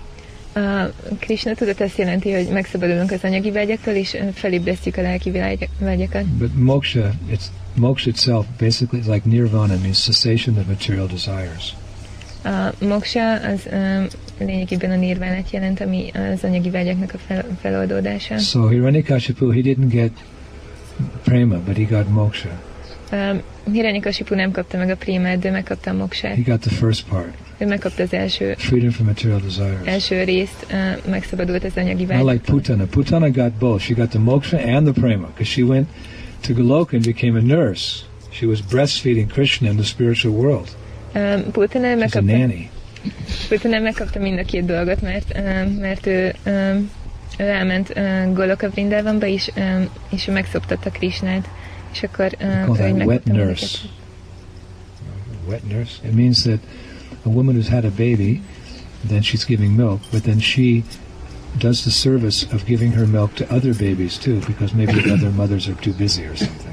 A 0.55 0.92
Krishna 1.18 1.55
tudat 1.55 1.80
azt 1.80 1.99
jelenti, 1.99 2.32
hogy 2.32 2.49
megszabadulunk 2.49 3.11
az 3.11 3.20
anyagi 3.22 3.51
vágyaktól, 3.51 3.95
és 3.95 4.16
felébresztjük 4.34 4.97
a 4.97 5.03
lelki 5.03 5.30
vágy- 5.30 5.68
vágyakat. 5.78 6.24
But 6.26 6.55
moksha, 6.55 7.11
it's 7.30 7.45
moksha 7.74 8.09
itself 8.09 8.47
basically 8.59 8.99
is 9.01 9.07
like 9.07 9.28
nirvana, 9.28 9.74
means 9.82 10.03
cessation 10.03 10.59
of 10.59 10.66
material 10.66 11.07
desires. 11.07 11.74
A 12.45 12.84
moksha 12.84 13.32
az 13.32 13.61
um, 13.72 14.07
lényegében 14.39 14.91
a 14.91 14.97
nirvánát 14.97 15.51
jelent, 15.51 15.80
ami 15.80 16.11
az 16.32 16.45
anyagi 16.45 16.70
vágyaknak 16.70 17.12
a 17.14 17.18
fel, 17.18 17.45
feloldódása. 17.61 18.39
So 18.39 18.68
Hiranyakashipu, 18.68 19.51
he 19.51 19.61
didn't 19.61 19.89
get 19.89 20.11
prema, 21.24 21.59
but 21.59 21.76
he 21.76 21.85
got 21.97 22.09
moksha. 22.09 22.49
Um, 23.12 23.41
Hiranyakasipu 23.72 24.35
nem 24.35 24.51
kapta 24.51 24.78
meg 24.78 24.91
a 24.91 24.97
prémát, 24.97 25.39
de 25.39 25.51
megkapta 25.51 25.91
a 25.91 25.95
moksát. 25.95 26.35
He 26.35 26.43
got 26.43 26.61
the 26.61 26.70
first 26.70 27.05
part, 27.09 27.32
Ő 27.59 27.66
megkapta 27.66 28.03
az 28.03 28.12
első, 28.12 28.55
freedom 28.59 28.91
from 28.91 29.07
material 29.07 29.41
desires. 29.41 29.78
első 29.85 30.22
részt, 30.22 30.66
uh, 30.70 31.11
megszabadult 31.11 31.64
az 31.64 31.72
anyagi 31.76 32.05
Not 32.05 32.12
like 32.12 32.24
vágyaktól. 32.24 32.55
Putana. 32.57 32.85
Putana 32.85 33.30
got 33.30 33.53
both. 33.53 33.82
She 33.85 33.95
got 33.95 34.09
the 34.09 34.18
moksha 34.18 34.59
and 34.59 34.87
the 34.87 35.01
prema 35.01 35.26
because 35.26 35.51
she 35.51 35.62
went 35.62 35.89
to 36.41 36.53
Goloka 36.55 36.93
and 36.97 37.05
became 37.05 37.39
a 37.39 37.43
nurse. 37.43 38.03
She 38.30 38.47
was 38.47 38.61
breastfeeding 38.70 39.32
Krishna 39.32 39.68
in 39.68 39.76
the 39.76 39.85
spiritual 39.87 40.35
world. 40.35 40.68
Um, 41.14 41.53
Putana 41.53 41.87
She's 41.87 41.93
a 41.93 41.97
megkapta, 41.97 42.37
nanny. 42.37 42.70
Putana 43.49 43.79
megkapta 43.79 44.19
mind 44.19 44.39
a 44.39 44.45
két 44.45 44.65
dolgot, 44.65 45.01
mert, 45.01 45.35
mert 45.79 46.07
ő, 46.07 46.35
ő 47.39 47.49
elment 47.49 47.93
Goloka 48.35 48.71
Vrindávamba 48.71 49.27
is, 49.27 49.51
um, 49.57 49.89
és 50.11 50.29
ő 50.29 50.33
megszoptatta 50.33 50.91
Krisnát, 50.91 51.49
és 51.93 52.03
akkor 52.03 52.37
ő 52.39 53.03
wet 53.05 53.25
nurse. 53.25 53.79
Wet 55.49 55.69
nurse. 55.69 55.93
It 56.05 56.15
means 56.15 56.43
that 56.43 56.59
a 57.23 57.29
woman 57.29 57.55
who's 57.55 57.69
had 57.69 57.85
a 57.85 57.91
baby, 57.91 58.43
then 59.09 59.23
she's 59.23 59.45
giving 59.47 59.77
milk, 59.77 60.01
but 60.11 60.23
then 60.23 60.39
she 60.39 60.83
does 61.59 61.83
the 61.83 61.91
service 61.91 62.47
of 62.53 62.65
giving 62.65 62.95
her 62.95 63.07
milk 63.07 63.35
to 63.35 63.45
other 63.55 63.75
babies 63.75 64.19
too, 64.19 64.41
because 64.47 64.75
maybe 64.75 64.93
the 64.93 65.13
other 65.13 65.31
mothers 65.31 65.69
are 65.69 65.81
too 65.81 65.93
busy 65.93 66.25
or 66.25 66.37
something. 66.37 66.64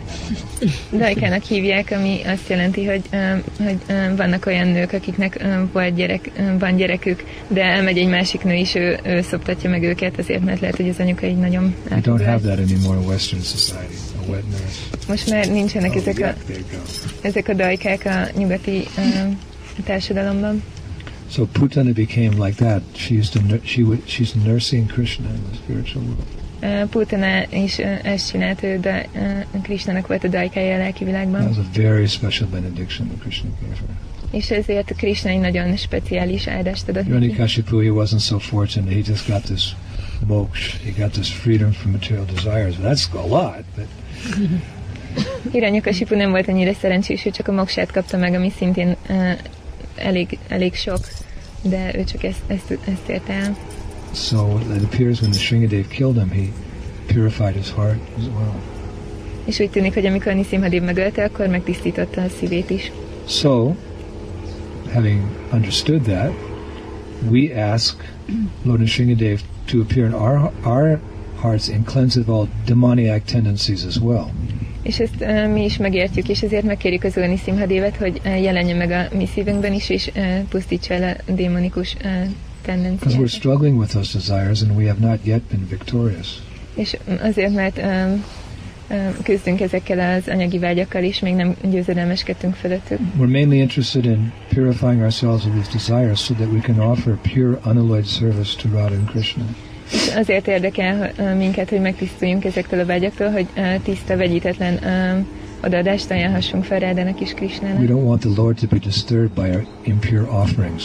Dajkának 0.91 1.43
hívják, 1.43 1.91
ami 1.91 2.21
azt 2.25 2.49
jelenti, 2.49 2.85
hogy, 2.85 3.01
hogy 3.57 3.77
vannak 4.15 4.45
olyan 4.45 4.67
nők, 4.67 4.93
akiknek 4.93 5.45
volt 5.73 5.95
gyerek, 5.95 6.31
van 6.59 6.75
gyerekük, 6.75 7.23
de 7.47 7.63
elmegy 7.63 7.97
egy 7.97 8.07
másik 8.07 8.43
nő 8.43 8.53
is, 8.53 8.75
ő, 8.75 8.99
ő 9.03 9.21
szoptatja 9.21 9.69
meg 9.69 9.83
őket, 9.83 10.19
azért 10.19 10.43
mert 10.43 10.59
lehet, 10.59 10.75
hogy 10.75 10.89
az 10.89 10.99
anyuka 10.99 11.25
így 11.25 11.37
nagyon 11.37 11.75
We 11.91 12.01
don't 12.01 12.25
have 12.25 12.39
that 12.39 12.59
anymore 12.59 12.99
in 12.99 13.07
Western 13.07 13.41
society. 13.41 13.95
A 14.21 14.29
wet 14.29 14.43
nurse. 14.49 14.79
Most 15.07 15.29
már 15.29 15.47
nincsenek 15.47 15.95
ezek, 15.95 16.19
a, 16.19 16.33
ezek 17.21 17.47
a 17.47 17.53
dajkák 17.53 18.05
a 18.05 18.37
nyugati 18.37 18.83
um, 18.97 19.37
társadalomban. 19.85 20.63
So 21.31 21.45
Putana 21.45 21.93
became 21.93 22.45
like 22.45 22.55
that. 22.55 22.81
She 22.95 23.13
used 23.13 23.31
to 23.31 23.39
she 23.63 23.83
would 23.83 24.01
she's 24.05 24.35
nursing 24.35 24.87
Krishna 24.87 25.29
in 25.29 25.43
the 25.49 25.55
spiritual 25.55 26.03
world. 26.03 26.40
Putana 26.89 27.45
is 27.49 27.77
ezt 28.03 28.31
csinált, 28.31 28.63
ő, 28.63 28.79
de 28.79 29.07
Krishnának 29.61 30.07
volt 30.07 30.23
a 30.23 30.27
dajkája 30.27 30.75
a 30.75 30.77
lelki 30.77 31.03
That 31.03 31.07
világban, 31.07 31.47
was 31.47 31.57
a 31.57 31.81
very 31.81 32.07
special 32.07 32.49
benediction 32.49 33.07
that 33.07 33.19
Krishna 33.19 33.49
gave 33.61 33.75
her. 33.75 33.95
és 34.31 34.51
ezért 34.51 34.93
Krishna 34.95 35.29
egy 35.29 35.39
nagyon 35.39 35.75
speciális 35.75 36.47
áldást 36.47 36.89
adott 36.89 37.07
neki. 37.07 37.19
Hiranyakashipu, 37.19 37.79
he 37.79 37.89
wasn't 37.89 38.21
so 38.21 38.39
fortunate. 38.39 38.93
He 38.93 39.01
just 39.05 39.27
got 39.27 39.43
this 39.43 39.75
moksha. 40.27 40.77
He 40.83 41.03
got 41.03 41.11
this 41.11 41.29
freedom 41.29 41.71
from 41.71 41.91
material 41.91 42.25
desires. 42.33 42.75
That's 42.83 43.07
a 43.13 43.27
lot, 43.27 43.63
but 43.75 43.87
Hiranyakasipu 45.51 46.15
nem 46.15 46.29
volt 46.29 46.47
annyira 46.47 46.73
szerencsés, 46.73 47.25
ő 47.25 47.29
csak 47.29 47.47
a 47.47 47.51
moksát 47.51 47.91
kapta 47.91 48.17
meg, 48.17 48.33
ami 48.33 48.51
szintén 48.57 48.95
uh, 49.09 49.31
elég, 49.95 50.37
elég 50.47 50.75
sok, 50.75 50.99
de 51.61 51.91
ő 51.95 52.03
csak 52.03 52.23
ezt, 52.23 52.41
ezt, 52.47 52.71
ezt 52.71 53.09
érte 53.09 53.33
el. 53.33 53.57
So 54.13 54.59
it 54.75 54.83
appears 54.83 55.21
when 55.21 55.31
the 55.31 55.39
Shringadev 55.39 55.89
killed 55.89 56.17
him, 56.17 56.29
he 56.29 56.51
purified 57.07 57.55
his 57.55 57.69
heart 57.71 57.99
as 58.17 58.27
well. 58.27 58.55
És 59.45 59.59
úgy 59.59 59.69
tűnik, 59.69 59.93
hogy 59.93 60.05
amikor 60.05 60.33
Nisimhadev 60.33 60.83
megölte, 60.83 61.23
akkor 61.23 61.47
megtisztította 61.47 62.21
a 62.21 62.29
szívét 62.39 62.69
is. 62.69 62.91
So, 63.27 63.73
having 64.93 65.21
understood 65.53 66.01
that, 66.01 66.31
we 67.29 67.71
ask 67.71 68.13
Lord 68.63 68.79
Nrsingadev 68.81 69.39
to 69.65 69.81
appear 69.81 70.05
in 70.05 70.13
our 70.13 70.51
our 70.63 70.99
hearts 71.41 71.69
and 71.69 71.85
cleanse 71.85 72.19
of 72.19 72.29
all 72.29 72.47
demoniac 72.65 73.23
tendencies 73.25 73.85
as 73.85 73.97
well. 73.97 74.31
És 74.83 74.99
ezt 74.99 75.15
uh, 75.19 75.51
mi 75.53 75.63
is 75.63 75.77
megértjük, 75.77 76.29
és 76.29 76.41
ezért 76.41 76.63
megkérjük 76.63 77.03
az 77.03 77.17
Úr 77.17 77.27
Nisimhadévet, 77.27 77.97
hogy 77.97 78.21
uh, 78.25 78.41
jelenjen 78.41 78.77
meg 78.77 78.91
a 78.91 79.15
mi 79.15 79.25
szívünkben 79.25 79.73
is, 79.73 79.89
és 79.89 80.11
uh, 80.15 80.39
pusztítsa 80.49 80.93
el 80.93 81.17
a 81.27 81.31
démonikus 81.31 81.95
uh, 82.03 82.25
Because 82.65 83.17
we're 83.17 83.27
struggling 83.27 83.79
with 83.79 83.91
those 83.91 84.17
desires 84.17 84.61
and 84.61 84.75
we 84.77 84.87
have 84.87 84.99
not 84.99 85.19
yet 85.25 85.41
been 85.49 85.67
victorious. 85.69 86.41
És 86.75 86.97
azért, 87.21 87.53
mert 87.53 87.77
um, 87.77 88.23
um, 88.89 89.13
küzdünk 89.23 89.61
ezekkel 89.61 90.17
az 90.17 90.27
anyagi 90.27 90.59
vágyakkal 90.59 91.03
is, 91.03 91.19
még 91.19 91.33
nem 91.33 91.55
győzedelmeskedtünk 91.71 92.55
fölöttük. 92.55 92.99
We're 93.19 93.31
mainly 93.31 93.57
interested 93.57 94.05
in 94.05 94.31
purifying 94.49 95.01
ourselves 95.01 95.45
of 95.45 95.51
these 95.53 95.71
desires 95.71 96.19
so 96.19 96.33
that 96.33 96.51
we 96.51 96.59
can 96.59 96.79
offer 96.79 97.17
pure, 97.33 97.59
unalloyed 97.65 98.05
service 98.05 98.55
to 98.61 98.69
Radha 98.69 98.95
and 98.95 99.09
Krishna. 99.09 99.43
És 99.91 100.11
azért 100.15 100.47
érdekel 100.47 101.11
uh, 101.17 101.37
minket, 101.37 101.69
hogy 101.69 101.81
megtisztuljunk 101.81 102.45
ezektől 102.45 102.79
a 102.79 102.85
vágyaktól, 102.85 103.29
hogy 103.31 103.47
uh, 103.57 103.81
tiszta, 103.83 104.17
vegyítetlen 104.17 104.79
um, 104.83 105.27
odaadást 105.63 106.11
ajánlhassunk 106.11 106.63
fel 106.63 106.79
Rádának 106.79 107.19
és 107.21 107.29
We 107.29 107.35
Krisnának. 107.35 107.81
don't 107.81 108.03
want 108.05 108.19
the 108.21 108.41
Lord 108.41 108.57
to 108.59 108.67
be 108.67 108.77
disturbed 108.77 109.31
by 109.31 109.55
our 109.55 109.65
impure 109.83 110.23
offerings. 110.31 110.83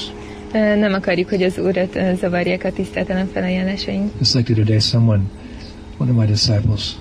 Nem 0.52 0.92
akarjuk, 0.92 1.28
hogy 1.28 1.42
az 1.42 1.58
Úrat 1.58 1.98
zavarják 2.18 2.64
a 2.64 2.72
tisztátalan 2.72 3.26
felajánlásaink. 3.32 4.10
Just 4.18 4.34
like 4.34 4.52
the 4.52 4.52
other 4.52 4.64
day, 4.64 4.78
someone, 4.78 5.22
one 5.98 6.10
of 6.10 6.16
my 6.16 6.26
disciples, 6.26 6.96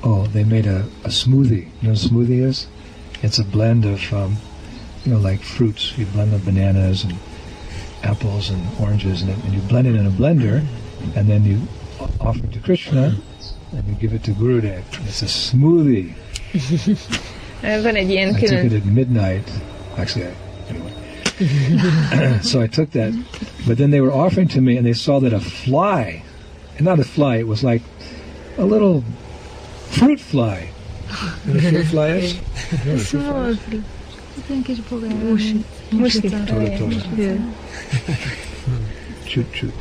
oh, 0.00 0.26
they 0.32 0.44
made 0.44 0.70
a, 0.70 0.88
a 1.02 1.08
smoothie. 1.08 1.66
You 1.80 1.80
know 1.80 1.92
what 1.92 2.04
a 2.04 2.08
smoothie 2.08 2.48
is? 2.48 2.68
It's 3.22 3.38
a 3.38 3.44
blend 3.50 3.84
of, 3.84 4.12
um, 4.12 4.36
you 5.04 5.12
know, 5.12 5.28
like 5.28 5.42
fruits. 5.42 5.92
You 5.98 6.06
blend 6.06 6.32
the 6.32 6.38
bananas 6.38 7.04
and 7.04 7.14
apples 8.02 8.50
and 8.50 8.60
oranges, 8.80 9.22
and, 9.22 9.30
and 9.30 9.52
you 9.52 9.60
blend 9.60 9.86
it 9.86 9.94
in 9.94 10.06
a 10.06 10.10
blender, 10.10 10.62
and 11.16 11.28
then 11.28 11.44
you 11.44 11.60
offer 12.20 12.44
it 12.44 12.52
to 12.52 12.60
Krishna, 12.60 13.14
and 13.72 13.86
you 13.86 13.94
give 13.94 14.14
it 14.14 14.24
to 14.24 14.30
Gurudev. 14.32 14.82
It's 15.06 15.22
a 15.22 15.28
smoothie. 15.28 16.14
Van 17.60 17.94
egy 17.94 18.10
ilyen 18.10 18.28
I 18.28 18.40
took 18.40 18.64
it 18.64 18.72
at 18.72 18.84
midnight. 18.84 19.48
Actually, 19.96 20.26
I. 20.26 20.49
so 22.42 22.60
I 22.60 22.66
took 22.66 22.90
that, 22.92 23.12
but 23.66 23.78
then 23.78 23.90
they 23.90 24.00
were 24.00 24.12
offering 24.12 24.48
to 24.48 24.60
me, 24.60 24.76
and 24.76 24.86
they 24.86 24.92
saw 24.92 25.20
that 25.20 25.32
a 25.32 25.40
fly, 25.40 26.22
and 26.76 26.84
not 26.84 26.98
a 26.98 27.04
fly, 27.04 27.36
it 27.36 27.46
was 27.46 27.64
like 27.64 27.82
a 28.58 28.64
little 28.64 29.04
fruit 29.90 30.20
fly. 30.20 30.68
You 31.46 31.54
know 31.54 31.60
what 31.60 31.64
a 31.64 31.70
fruit 31.70 31.86
fly 31.86 32.08
is? 32.08 32.34
You 32.34 32.40
know 32.40 32.92
what 32.92 33.00
a 33.00 33.04
fruit 33.04 33.22
fly 33.22 33.78
is? 33.78 33.84
Ilyen 34.48 34.62
kis 34.62 34.80
bogár. 34.80 35.10
Musli. 35.90 36.30
Tola, 36.46 36.78
tola. 36.78 36.94
Shoot, 39.26 39.46
shoot. 39.52 39.74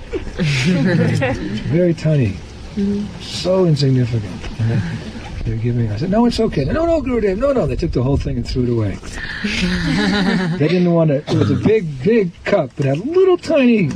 Very 1.71 1.93
tiny. 1.93 2.37
So 3.19 3.65
insignificant. 3.65 4.41
And 5.49 5.57
then 5.59 5.73
they're 5.73 5.73
giving. 5.73 5.91
I 5.91 5.97
said, 5.97 6.11
"No, 6.11 6.25
it's 6.25 6.39
okay." 6.39 6.65
No, 6.65 6.85
no, 6.85 7.01
Gurudev. 7.01 7.37
No, 7.37 7.51
no. 7.51 7.65
They 7.65 7.75
took 7.75 7.91
the 7.91 8.03
whole 8.03 8.17
thing 8.17 8.37
and 8.37 8.47
threw 8.47 8.63
it 8.63 8.69
away. 8.69 8.97
they 10.57 10.67
didn't 10.67 10.91
want 10.91 11.09
to. 11.09 11.17
It 11.17 11.37
was 11.37 11.51
a 11.51 11.55
big, 11.55 12.03
big 12.03 12.31
cup, 12.43 12.71
but 12.75 12.85
had 12.85 12.97
a 12.97 13.03
little 13.03 13.37
tiny, 13.37 13.89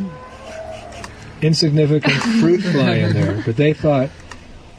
insignificant 1.41 2.13
fruit 2.39 2.61
fly 2.61 2.95
in 2.95 3.13
there. 3.13 3.43
But 3.45 3.57
they 3.57 3.73
thought, 3.73 4.09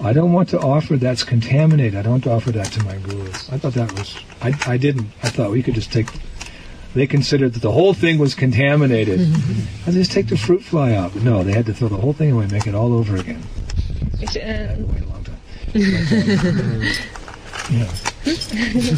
"I 0.00 0.12
don't 0.12 0.32
want 0.32 0.48
to 0.50 0.58
offer 0.58 0.96
that's 0.96 1.22
contaminated. 1.24 1.96
I 1.96 2.02
don't 2.02 2.12
want 2.12 2.24
to 2.24 2.32
offer 2.32 2.52
that 2.52 2.72
to 2.72 2.82
my 2.84 2.96
guru." 2.96 3.28
I 3.28 3.58
thought 3.58 3.74
that 3.74 3.92
was. 3.92 4.16
I, 4.42 4.54
I 4.66 4.76
didn't. 4.76 5.08
I 5.22 5.28
thought 5.28 5.50
we 5.50 5.62
could 5.62 5.74
just 5.74 5.92
take. 5.92 6.08
They 6.94 7.06
considered 7.06 7.54
that 7.54 7.62
the 7.62 7.72
whole 7.72 7.92
thing 7.92 8.18
was 8.18 8.34
contaminated. 8.34 9.20
I 9.86 9.90
just 9.90 10.12
take 10.12 10.28
the 10.28 10.36
fruit 10.36 10.62
fly 10.62 10.94
out. 10.94 11.12
But 11.12 11.22
no, 11.24 11.42
they 11.42 11.52
had 11.52 11.66
to 11.66 11.74
throw 11.74 11.88
the 11.88 11.96
whole 11.96 12.12
thing 12.12 12.32
away, 12.32 12.46
make 12.46 12.66
it 12.66 12.74
all 12.74 12.92
over 12.92 13.16
again. 13.16 13.42
És 14.20 14.36
uh, 14.36 14.76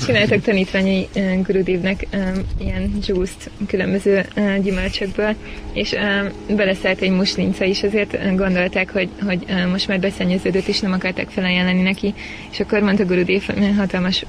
csináltak 0.07 0.41
tanítványai 0.41 1.09
Gurudevnek 1.43 2.07
um, 2.13 2.33
ilyen 2.59 2.99
juice 3.07 3.51
különböző 3.67 4.27
gyümölcsökből, 4.63 5.35
és 5.73 5.95
beleszállt 6.49 7.01
egy 7.01 7.11
muslinca 7.11 7.65
is, 7.65 7.83
azért 7.83 8.37
gondolták, 8.37 8.91
hogy, 8.91 9.09
hogy 9.27 9.45
most 9.71 9.89
már 9.89 10.01
beszennyeződött, 10.01 10.67
és 10.67 10.81
nem 10.81 10.93
akarták 10.93 11.29
felajánlani 11.29 11.83
neki, 11.83 12.15
és 12.51 12.61
akkor 12.61 12.81
mondta 12.81 13.05
Gurudev, 13.05 13.43
mert 13.55 13.77
hatalmas 13.77 14.25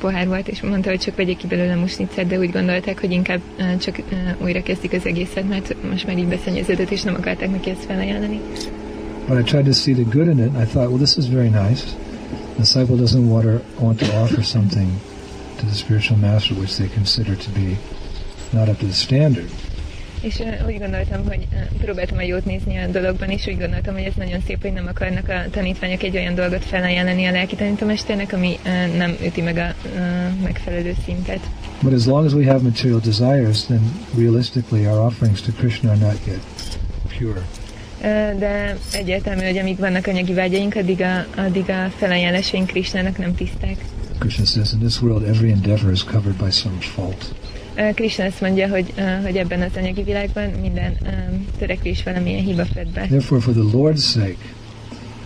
pohár 0.00 0.26
volt, 0.26 0.48
és 0.48 0.60
mondta, 0.60 0.88
hogy 0.88 1.00
csak 1.00 1.16
vegyék 1.16 1.36
ki 1.36 1.46
belőle 1.46 1.74
muslincát, 1.74 2.26
de 2.26 2.38
úgy 2.38 2.50
gondolták, 2.50 3.00
hogy 3.00 3.10
inkább 3.10 3.40
csak 3.80 3.98
újra 4.38 4.62
kezdik 4.62 4.92
az 4.92 5.06
egészet, 5.06 5.48
mert 5.48 5.74
most 5.90 6.06
már 6.06 6.18
így 6.18 6.26
beszennyeződött, 6.26 6.90
és 6.90 7.02
nem 7.02 7.14
akarták 7.14 7.50
neki 7.50 7.70
ezt 7.70 7.84
felajánlani. 7.84 8.40
But 9.28 9.38
I 9.38 9.42
tried 9.42 9.66
to 9.66 9.74
see 9.74 9.92
the 9.92 10.04
good 10.04 10.28
in 10.28 10.38
it, 10.38 10.48
and 10.48 10.58
I 10.58 10.64
thought, 10.64 10.88
well, 10.88 10.98
this 10.98 11.16
is 11.18 11.26
very 11.26 11.50
nice. 11.50 11.94
The 12.54 12.60
disciple 12.60 12.96
doesn't 12.96 13.28
want 13.28 13.44
to, 13.44 13.62
want 13.80 13.98
to 14.00 14.16
offer 14.16 14.42
something 14.42 14.88
to 15.58 15.66
the 15.66 15.74
spiritual 15.74 16.18
master 16.18 16.54
which 16.54 16.76
they 16.76 16.88
consider 16.88 17.36
to 17.36 17.50
be 17.50 17.78
not 18.52 18.68
up 18.68 18.78
to 18.78 18.86
the 18.86 18.94
standard. 18.94 19.50
És 20.22 20.38
uh, 20.38 20.66
úgy 20.66 20.78
gondoltam, 20.78 21.26
hogy 21.26 21.46
uh, 21.52 21.78
próbáltam 21.80 22.18
a 22.18 22.22
jót 22.22 22.44
nézni 22.44 22.76
a 22.76 22.86
dologban, 22.86 23.30
és 23.30 23.46
úgy 23.46 23.58
gondoltam, 23.58 23.94
hogy 23.94 24.02
ez 24.02 24.14
nagyon 24.16 24.40
szép, 24.46 24.62
hogy 24.62 24.72
nem 24.72 24.86
akarnak 24.86 25.28
a 25.28 25.50
tanítványok 25.50 26.02
egy 26.02 26.16
olyan 26.16 26.34
dolgot 26.34 26.64
felajánlani 26.64 27.24
a 27.24 27.30
lelki 27.30 27.56
tanítómesternek, 27.56 28.32
ami 28.32 28.58
uh, 28.64 28.96
nem 28.96 29.16
üti 29.24 29.40
meg 29.40 29.56
a 29.56 29.74
megfelelő 30.42 30.94
szintet. 31.04 31.40
But 31.82 31.92
as 31.92 32.06
long 32.06 32.26
as 32.26 32.32
we 32.32 32.44
have 32.44 32.62
material 32.62 33.00
desires, 33.00 33.64
then 33.64 33.80
realistically 34.16 34.86
our 34.86 34.98
offerings 35.06 35.40
to 35.40 35.52
Krishna 35.52 35.90
are 35.90 35.98
not 35.98 36.16
yet 36.26 36.40
pure. 37.18 37.42
De 38.38 38.76
egyértelmű, 38.92 39.44
hogy 39.44 39.56
amíg 39.58 39.78
vannak 39.78 40.06
anyagi 40.06 40.32
vágyaink, 40.34 40.74
addig 40.74 41.00
a, 41.00 41.26
addig 41.36 41.70
a 41.70 41.90
felajánlásaink 41.96 42.66
Krisnának 42.66 43.18
nem 43.18 43.34
tiszták. 43.34 43.76
Krishna 44.18 44.44
says, 44.44 44.72
in 44.72 44.78
this 44.78 45.00
world 45.02 45.28
every 45.28 45.50
endeavor 45.50 45.92
is 45.92 46.04
covered 46.04 46.36
by 46.44 46.50
some 46.50 46.74
fault. 46.80 47.34
Krishna 47.94 48.24
azt 48.24 48.40
mondja, 48.40 48.68
hogy, 48.68 48.92
uh, 48.98 49.22
hogy 49.22 49.36
ebben 49.36 49.60
az 49.62 49.70
anyagi 49.76 50.02
világban 50.02 50.50
minden 50.60 50.96
um, 51.02 51.46
törekvés 51.58 52.02
valamilyen 52.02 52.42
hiba 52.44 52.64
fed 52.64 52.88
be. 52.88 53.06
Therefore, 53.06 53.40
for 53.40 53.52
the 53.52 53.62
Lord's 53.72 54.10
sake, 54.12 54.36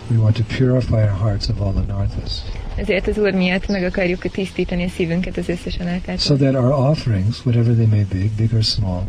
we 0.09 0.17
want 0.17 0.35
to 0.35 0.43
purify 0.57 0.93
our 0.93 1.17
hearts 1.21 1.47
of 1.49 1.59
all 1.61 1.73
anarthas, 1.87 2.31
Ezért 2.75 3.07
az 3.07 3.17
Úr 3.17 3.33
miatt 3.33 3.67
meg 3.67 3.83
akarjuk 3.83 4.21
tisztítani 4.21 4.83
a 4.83 4.89
szívünket 4.89 5.37
az 5.37 5.49
összes 5.49 5.73
so 5.73 5.81
análtától. 5.81 6.37
that 6.37 6.55
our 6.55 6.89
offerings, 6.89 7.45
whatever 7.45 7.73
they 7.73 7.85
may 7.85 8.05
be, 8.11 8.29
big 8.37 8.53
or 8.53 8.63
small, 8.63 9.03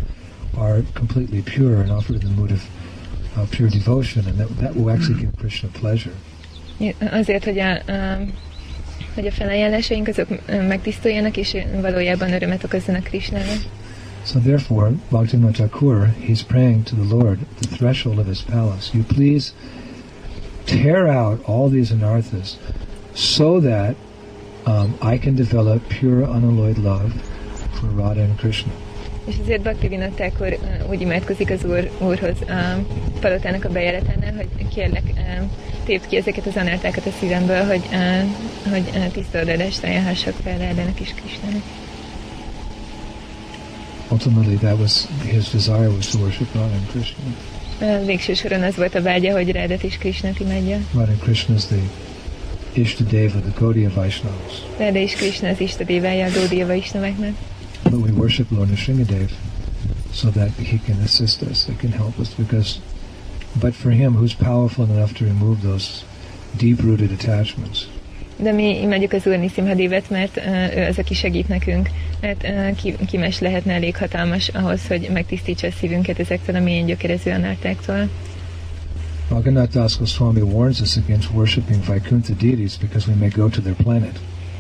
are 0.55 0.83
completely 0.95 1.41
pure 1.57 1.77
and 1.77 1.91
offered 1.91 2.23
in 2.23 2.29
the 2.29 2.37
mood 2.37 2.51
of 2.51 2.63
uh, 3.37 3.47
pure 3.51 3.69
devotion, 3.69 4.27
and 4.27 4.39
that, 4.39 4.49
that 4.59 4.75
will 4.75 4.91
actually 4.91 5.21
give 5.21 5.37
Krishna 5.37 5.69
pleasure. 5.81 6.15
Azért, 7.11 7.45
hogy 7.45 7.59
a, 7.59 7.81
um, 7.89 8.33
hogy 9.15 9.27
a 9.27 9.33
felajánlásaink 9.33 10.09
azok 10.09 10.29
megtisztuljanak, 10.47 11.37
és 11.37 11.57
valójában 11.81 12.33
örömet 12.33 12.65
okozzanak 12.65 13.03
Krishnának. 13.03 13.59
So 14.25 14.39
therefore, 14.39 14.93
Bhaktivinoda 15.11 15.53
Thakur, 15.53 16.15
he's 16.21 16.43
praying 16.43 16.85
to 16.85 16.95
the 16.95 17.15
Lord 17.15 17.41
at 17.41 17.57
the 17.61 17.77
threshold 17.77 18.19
of 18.19 18.27
his 18.27 18.43
palace, 18.43 18.95
you 18.95 19.05
please 19.05 19.53
tear 20.67 21.07
out 21.07 21.41
all 21.45 21.71
these 21.71 21.95
anarthas 21.95 22.57
so 23.15 23.61
that 23.61 23.97
um, 24.67 24.99
I 25.01 25.19
can 25.19 25.35
develop 25.35 25.89
pure 25.89 26.23
unalloyed 26.23 26.79
love 26.79 27.13
for 27.81 27.87
Radha 27.87 28.21
and 28.21 28.39
Krishna. 28.39 28.73
És 29.29 29.35
ezért 29.43 29.63
Bhakti 29.63 29.89
Vinattákor 29.89 30.59
uh, 30.63 30.91
úgy 30.91 31.01
imádkozik 31.01 31.51
az 31.51 31.65
úr, 31.65 31.91
úrhoz 31.99 32.37
a 32.49 32.85
palotának 33.21 33.65
a 33.65 33.69
bejáratánál, 33.69 34.35
hogy 34.35 34.69
kérlek, 34.75 35.03
tépd 35.85 36.07
ki 36.07 36.17
ezeket 36.17 36.47
az 36.47 36.57
análtákat 36.57 37.07
a 37.07 37.11
szívemből, 37.21 37.65
hogy, 37.65 37.83
hogy 38.71 39.11
tiszta 39.13 39.41
odaadást 39.41 39.85
ajánlhassak 39.85 40.35
fel 40.45 40.59
Rádának 40.59 41.01
és 41.01 41.15
Krisnának. 41.15 41.63
Ultimately, 44.11 44.55
that 44.55 44.79
was 44.79 45.07
his 45.25 45.51
desire 45.51 45.89
was 45.89 46.07
to 46.07 46.19
worship 46.19 46.55
Radha 46.55 46.75
and 46.75 46.87
Krishna. 46.91 48.05
Végső 48.05 48.35
soron 48.35 48.63
az 48.63 48.77
volt 48.77 48.95
a 48.95 49.03
vágya, 49.03 49.33
hogy 49.33 49.51
Rádát 49.51 49.83
és 49.83 49.99
Krisnát 49.99 50.41
imádja. 50.41 50.79
Radha 50.95 51.11
and 51.11 51.21
Krishna 51.21 51.55
is 51.55 51.65
the 51.65 51.79
Ishtadeva, 52.73 53.41
the 53.41 53.53
Gaudiya 53.59 53.91
Vaishnavas. 53.95 54.53
Ráda 54.79 54.99
és 54.99 55.13
Krishna 55.13 55.49
az 55.49 55.61
Istadévája 55.61 56.27
a 56.27 56.31
Gaudiya 56.31 56.67
Vaisnavaknak. 56.67 57.35
But 57.91 58.01
we 58.01 58.13
worship 58.13 58.51
Lord 58.51 58.69
Nrsingadev 58.69 59.31
so 60.13 60.31
that 60.31 60.51
he 60.51 60.79
can 60.79 61.01
assist 61.01 61.43
us, 61.43 61.67
he 61.67 61.75
can 61.75 61.93
help 61.93 62.19
us, 62.19 62.35
because 62.35 62.81
but 63.61 63.75
for 63.75 63.91
him, 63.91 64.15
who's 64.15 64.35
powerful 64.35 64.85
enough 64.85 65.15
to 65.15 65.25
remove 65.25 65.63
those 65.63 66.05
deep-rooted 66.57 67.13
attachments, 67.13 67.89
De 68.43 68.53
mi 68.53 68.81
imádjuk 68.83 69.13
az 69.13 69.27
Úr 69.27 69.39
Niszimhadévet, 69.39 70.11
mert 70.11 70.37
uh, 70.37 70.77
ő 70.77 70.87
az, 70.87 70.99
aki 70.99 71.15
segít 71.15 71.49
nekünk. 71.49 71.91
Mert 72.21 72.43
uh, 72.43 72.77
ki, 72.77 72.95
kimes 73.07 73.39
lehetne 73.39 73.73
elég 73.73 73.97
hatalmas 73.97 74.49
ahhoz, 74.49 74.87
hogy 74.87 75.09
megtisztítsa 75.13 75.67
a 75.67 75.71
szívünket 75.71 76.19
ezektől 76.19 76.57
a 76.57 76.61
mélyen 76.61 76.87
gyökerező 76.87 77.31
análtáktól. 77.31 78.09
Raghunath 79.29 79.73
Das 79.73 79.99
Goswami 79.99 80.41
warns 80.41 80.81
us 80.81 80.97
against 80.97 81.31
worshipping 81.35 81.85
Vaikuntha 81.85 82.35
deities 82.35 82.77
because 82.77 83.11
we 83.11 83.17
may 83.17 83.29
go 83.29 83.49
to 83.49 83.61
their 83.61 83.77
planet. 83.77 84.19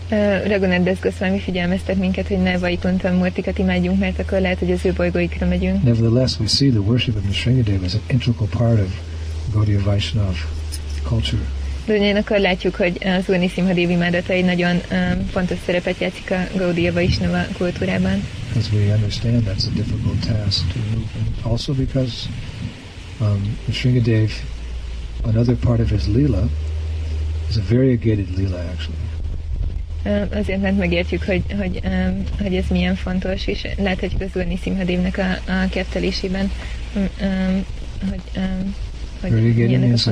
Das 0.09 1.01
Goswami 1.01 1.39
figyelmeztet 1.39 1.97
minket, 1.97 2.29
hogy 2.29 2.43
ne 2.43 2.59
Vaikunta 2.59 3.13
Murtikat 3.13 3.59
imádjunk, 3.59 3.99
mert 3.99 4.19
akkor 4.19 4.41
lehet, 4.41 4.59
hogy 4.59 4.71
az 4.71 4.85
ő 4.85 4.93
bolygóikra 4.93 5.47
megyünk. 5.47 5.83
Nevertheless, 5.83 6.39
we 6.39 6.47
see 6.47 6.71
the 6.71 6.79
worship 6.79 7.17
of 7.17 7.23
Nrsingadev 7.29 7.83
as 7.85 7.95
an 7.95 8.01
integral 8.07 8.49
part 8.51 8.81
of 8.81 8.89
Gaudiya 9.53 9.81
Vaishnav 9.83 10.37
culture. 11.03 11.43
De 11.87 11.95
ugyanakkor 11.95 12.39
látjuk, 12.39 12.75
hogy 12.75 12.99
az 13.05 13.29
Úr 13.29 13.39
Niszimhadév 13.39 13.91
imádata 13.91 14.33
egy 14.33 14.45
nagyon 14.45 14.77
um, 14.91 15.27
fontos 15.31 15.59
szerepet 15.67 15.99
játszik 16.01 16.31
a 16.31 16.47
Gaudiya 16.57 16.93
Vaishnava 16.93 17.45
kultúrában. 17.57 18.23
Because 18.49 18.77
we 18.77 18.95
understand 18.95 19.43
that's 19.45 19.67
a 19.67 19.75
difficult 19.75 20.27
task 20.27 20.73
to 20.73 20.79
remove. 20.91 21.11
And 21.19 21.53
also 21.53 21.73
because 21.73 22.13
um, 23.21 23.57
Nrsingadev, 23.69 24.31
another 25.23 25.57
part 25.57 25.81
of 25.81 25.91
his 25.91 26.07
lila, 26.07 26.49
is 27.51 27.57
a 27.57 27.63
variegated 27.69 28.29
lila 28.37 28.59
actually. 28.59 29.18
Azért, 30.30 30.61
mert 30.61 30.76
megértjük, 30.76 31.22
hogy, 31.22 31.42
hogy, 31.59 31.80
hogy 32.42 32.55
ez 32.55 32.64
milyen 32.70 32.94
fontos, 32.94 33.46
és 33.46 33.66
láthatjuk 33.76 34.20
az 34.20 34.30
Úr 34.34 34.46
Niszimhadévnek 34.46 35.18
a, 35.18 35.53
a 35.53 35.68
keftelésében, 35.70 36.51
um, 36.94 37.64
hogy, 38.11 38.20
hogy 39.20 39.55
milyenek 39.55 40.07
a 40.07 40.11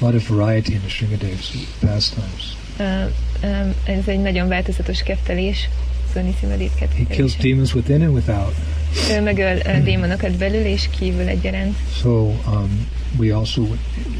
a 0.00 0.04
lot 0.04 0.14
of 0.14 0.28
variety 0.28 0.72
in 0.72 0.80
Nrsingadev's 0.86 1.50
pastimes. 1.80 2.56
Uh, 2.78 3.10
um, 3.42 3.74
ez 3.84 4.06
egy 4.08 4.20
nagyon 4.20 4.48
változatos 4.48 5.02
keftelés, 5.02 5.68
az 6.08 6.16
Úr 6.16 6.22
Niszimhadév 6.22 6.70
He 6.78 7.04
kills 7.08 7.36
demons 7.36 7.74
within 7.74 8.02
and 8.02 8.14
without. 8.14 8.54
Ő 9.10 9.22
megöl 9.22 9.82
démonokat 9.82 10.36
belül 10.36 10.64
és 10.64 10.88
kívül 10.98 11.28
egyaránt. 11.28 11.76
So 12.00 12.10
um, 12.46 12.86
we 13.18 13.34
also 13.34 13.62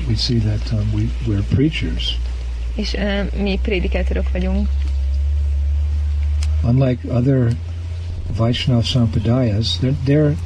we 0.09 0.15
see 0.17 0.39
that 0.39 0.73
um, 0.73 0.93
we 0.95 1.03
we're 1.27 1.45
preachers. 1.55 2.19
És 2.75 2.93
uh, 2.93 3.43
mi 3.43 3.59
prédikátorok 3.63 4.31
vagyunk. 4.33 4.69
Unlike 6.65 6.99
other 7.11 7.53
Vaishnav 8.33 8.85
sampradayas, 8.85 9.79
they're 9.81 9.97
they're 10.05 10.37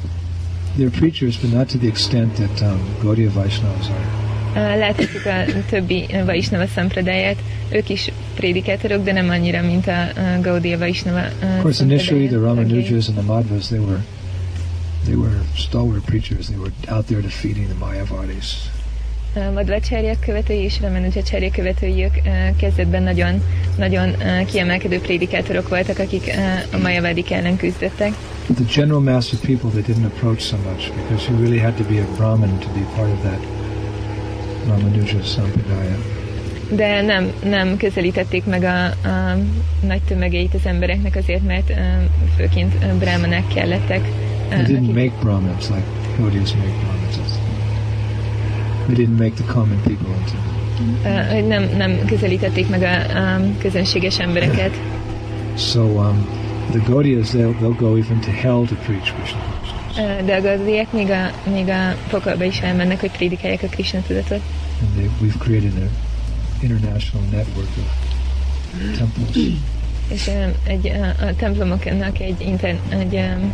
they're 0.77 0.91
preachers, 0.91 1.37
but 1.37 1.51
not 1.51 1.69
to 1.69 1.77
the 1.77 1.87
extent 1.87 2.35
that 2.37 2.61
um, 2.63 2.79
Gaudiya 3.01 3.29
Vaishnavas 3.29 3.89
are. 3.89 4.25
Uh, 4.55 4.77
Láthatjuk 4.77 5.25
a 5.25 5.45
többi 5.69 6.07
uh, 6.13 6.25
Vaisnava 6.25 6.67
szampradayát, 6.67 7.37
ők 7.69 7.89
is 7.89 8.11
prédikátorok, 8.35 9.03
de 9.03 9.11
nem 9.11 9.29
annyira, 9.29 9.61
mint 9.61 9.87
a 9.87 10.11
uh, 10.17 10.41
Gaudiya 10.41 10.77
Vaisnava 10.77 11.25
uh, 11.41 11.55
Of 11.55 11.61
course, 11.61 11.83
initially 11.83 12.27
the. 12.27 12.37
Ramanujas 12.37 13.07
and 13.07 13.17
the 13.17 13.23
Madhvas 13.23 13.69
they 13.69 13.79
were 13.79 13.99
they 15.03 15.15
were 15.15 15.41
stalwart 15.55 16.05
preachers. 16.05 16.47
They 16.47 16.57
were 16.57 16.71
out 16.87 17.07
there 17.07 17.21
defeating 17.21 17.67
the 17.67 17.75
Mayavadis. 17.75 18.69
Madhvacharya 19.53 20.13
követői 20.19 20.63
és 20.63 20.81
Ramanujacharya 20.81 21.49
követői 21.51 22.03
ők 22.03 22.15
uh, 22.15 22.55
kezdetben 22.57 23.03
nagyon, 23.03 23.41
nagyon 23.77 24.15
kiemelkedő 24.45 24.99
prédikátorok 24.99 25.69
voltak, 25.69 25.99
akik 25.99 26.31
a 26.73 26.77
majavádik 26.77 27.31
ellen 27.31 27.57
küzdöttek. 27.57 28.11
The 28.55 28.65
general 28.75 28.99
mass 28.99 29.33
of 29.33 29.39
people 29.45 29.69
they 29.69 29.81
didn't 29.81 30.05
approach 30.05 30.39
so 30.39 30.57
much 30.57 30.91
because 30.93 31.31
you 31.31 31.39
really 31.39 31.59
had 31.59 31.73
to 31.73 31.83
be 31.83 31.99
a 32.01 32.05
Brahmin 32.17 32.59
to 32.59 32.67
be 32.73 32.85
part 32.95 33.11
of 33.11 33.21
that 33.21 33.39
Ramanuja 34.67 35.23
Sampradaya. 35.23 35.97
De 36.69 37.01
nem, 37.01 37.31
nem 37.43 37.77
közelítették 37.77 38.45
meg 38.45 38.63
a, 38.63 38.85
a 38.85 39.37
nagy 39.87 40.01
tömegeit 40.01 40.53
az 40.53 40.65
embereknek 40.65 41.15
azért, 41.15 41.43
mert 41.43 41.73
főként 42.37 42.97
brahmanek 42.99 43.47
kellettek. 43.47 44.01
They 44.49 44.63
didn't 44.63 44.93
make 44.93 45.11
Brahmins 45.21 45.67
like 45.67 45.87
Gaudiyas 46.17 46.53
make 46.53 46.69
Brahmins. 46.69 47.04
They 48.85 48.95
didn't 48.95 49.17
make 49.17 49.35
the 49.35 49.53
common 49.53 49.77
people 49.83 50.09
into 50.19 50.55
Uh, 51.03 51.31
hogy 51.31 51.47
nem, 51.47 51.69
nem 51.77 52.05
közelítették 52.05 52.69
meg 52.69 52.81
a, 52.81 53.17
a 53.17 53.39
közönséges 53.59 54.19
embereket. 54.19 54.71
So 55.57 55.81
um, 55.81 56.27
the 56.71 56.79
Gaudiyas, 56.87 57.29
they'll, 57.29 57.53
they'll 57.59 57.77
go 57.77 57.95
even 57.95 58.19
to 58.19 58.31
hell 58.31 58.65
to 58.65 58.75
preach 58.75 59.13
Krishna 59.13 59.39
consciousness. 59.95 60.25
De 60.25 60.35
a 60.35 60.41
gazdiek 60.41 60.91
még 60.91 61.09
a, 61.09 61.31
még 61.49 61.67
a 61.67 61.95
pokolba 62.09 62.43
is 62.43 62.59
elmennek, 62.59 62.99
hogy 62.99 63.11
prédikálják 63.11 63.63
a 63.63 63.67
Krishna 63.67 64.01
tudatot. 64.07 64.41
And 64.81 64.89
they, 64.95 65.09
we've 65.21 65.37
created 65.39 65.71
an 65.75 65.89
international 66.61 67.27
network 67.31 67.69
of 67.77 68.97
temples. 68.97 69.35
És 70.09 70.27
um, 70.27 70.51
egy, 70.63 70.87
a, 70.87 71.25
a 71.25 71.35
templomoknak 71.35 72.19
egy, 72.19 72.41
inter, 72.41 72.79
egy 72.89 73.15
um, 73.15 73.53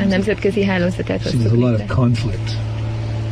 a 0.00 0.04
nemzetközi 0.04 0.64
hálózatát 0.64 1.22
So 1.22 1.30
there's 1.30 1.52
a 1.52 1.70
lot 1.70 1.80
of 1.80 1.86
conflict, 1.86 2.56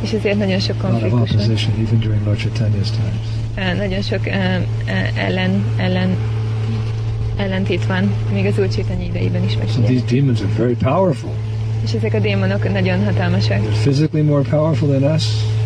És 0.01 0.11
ezért 0.11 0.37
nagyon 0.37 0.59
sok 0.59 0.77
konfliktus 0.77 1.11
van. 1.11 1.21
opposition, 1.21 1.73
even 1.79 1.99
during 1.99 2.25
Lord 2.25 2.39
Chaitanya's 2.39 2.89
times. 2.89 3.77
Nagyon 3.77 4.01
sok 4.01 4.27
ellen, 5.15 5.63
ellen, 5.77 6.15
ellentét 7.37 7.85
van, 7.85 8.13
még 8.33 8.45
az 8.45 8.59
Úr 8.59 8.67
Csétanyi 8.67 9.05
idejében 9.05 9.43
is 9.43 9.51
So 9.51 9.81
these 9.81 10.03
demons 10.05 10.39
are 10.39 10.49
very 10.57 10.75
powerful. 10.75 11.31
És 11.83 11.93
ezek 11.93 12.13
a 12.13 12.19
démonok 12.19 12.71
nagyon 12.71 13.03
hatalmasak. 13.03 13.57
They're 13.57 13.81
physically 13.81 14.21
more 14.21 14.43
powerful 14.49 14.87
than 14.89 15.13
us. 15.13 15.23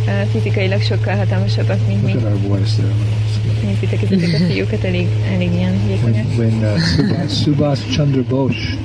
Uh, 0.08 0.12
fizikailag 0.32 0.82
sokkal 0.82 1.16
hatalmasabbak, 1.16 1.78
mint 1.88 2.04
mi. 2.04 2.14
Look 2.14 2.24
at 2.24 2.32
our 2.32 2.40
boys; 2.40 2.70
skinny. 2.70 3.66
Nézzétek 3.66 4.02
ezeket 4.02 4.42
a 4.42 4.44
fiúkat, 4.44 4.84
elég, 4.84 5.08
elég 5.34 5.52
ilyen 5.54 5.88
vékonyak. 5.88 6.26
When, 6.38 6.52
when 6.60 6.74
uh, 6.74 6.80
Subhas, 6.80 7.42
Subhas 7.42 7.80
Chandra 7.92 8.24
Bose, 8.24 8.78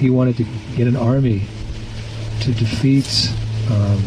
he 0.00 0.08
wanted 0.08 0.34
to 0.36 0.44
get 0.76 0.86
an 0.86 0.96
army 0.96 1.46
to 2.44 2.50
defeat 2.50 3.06
um, 3.70 4.02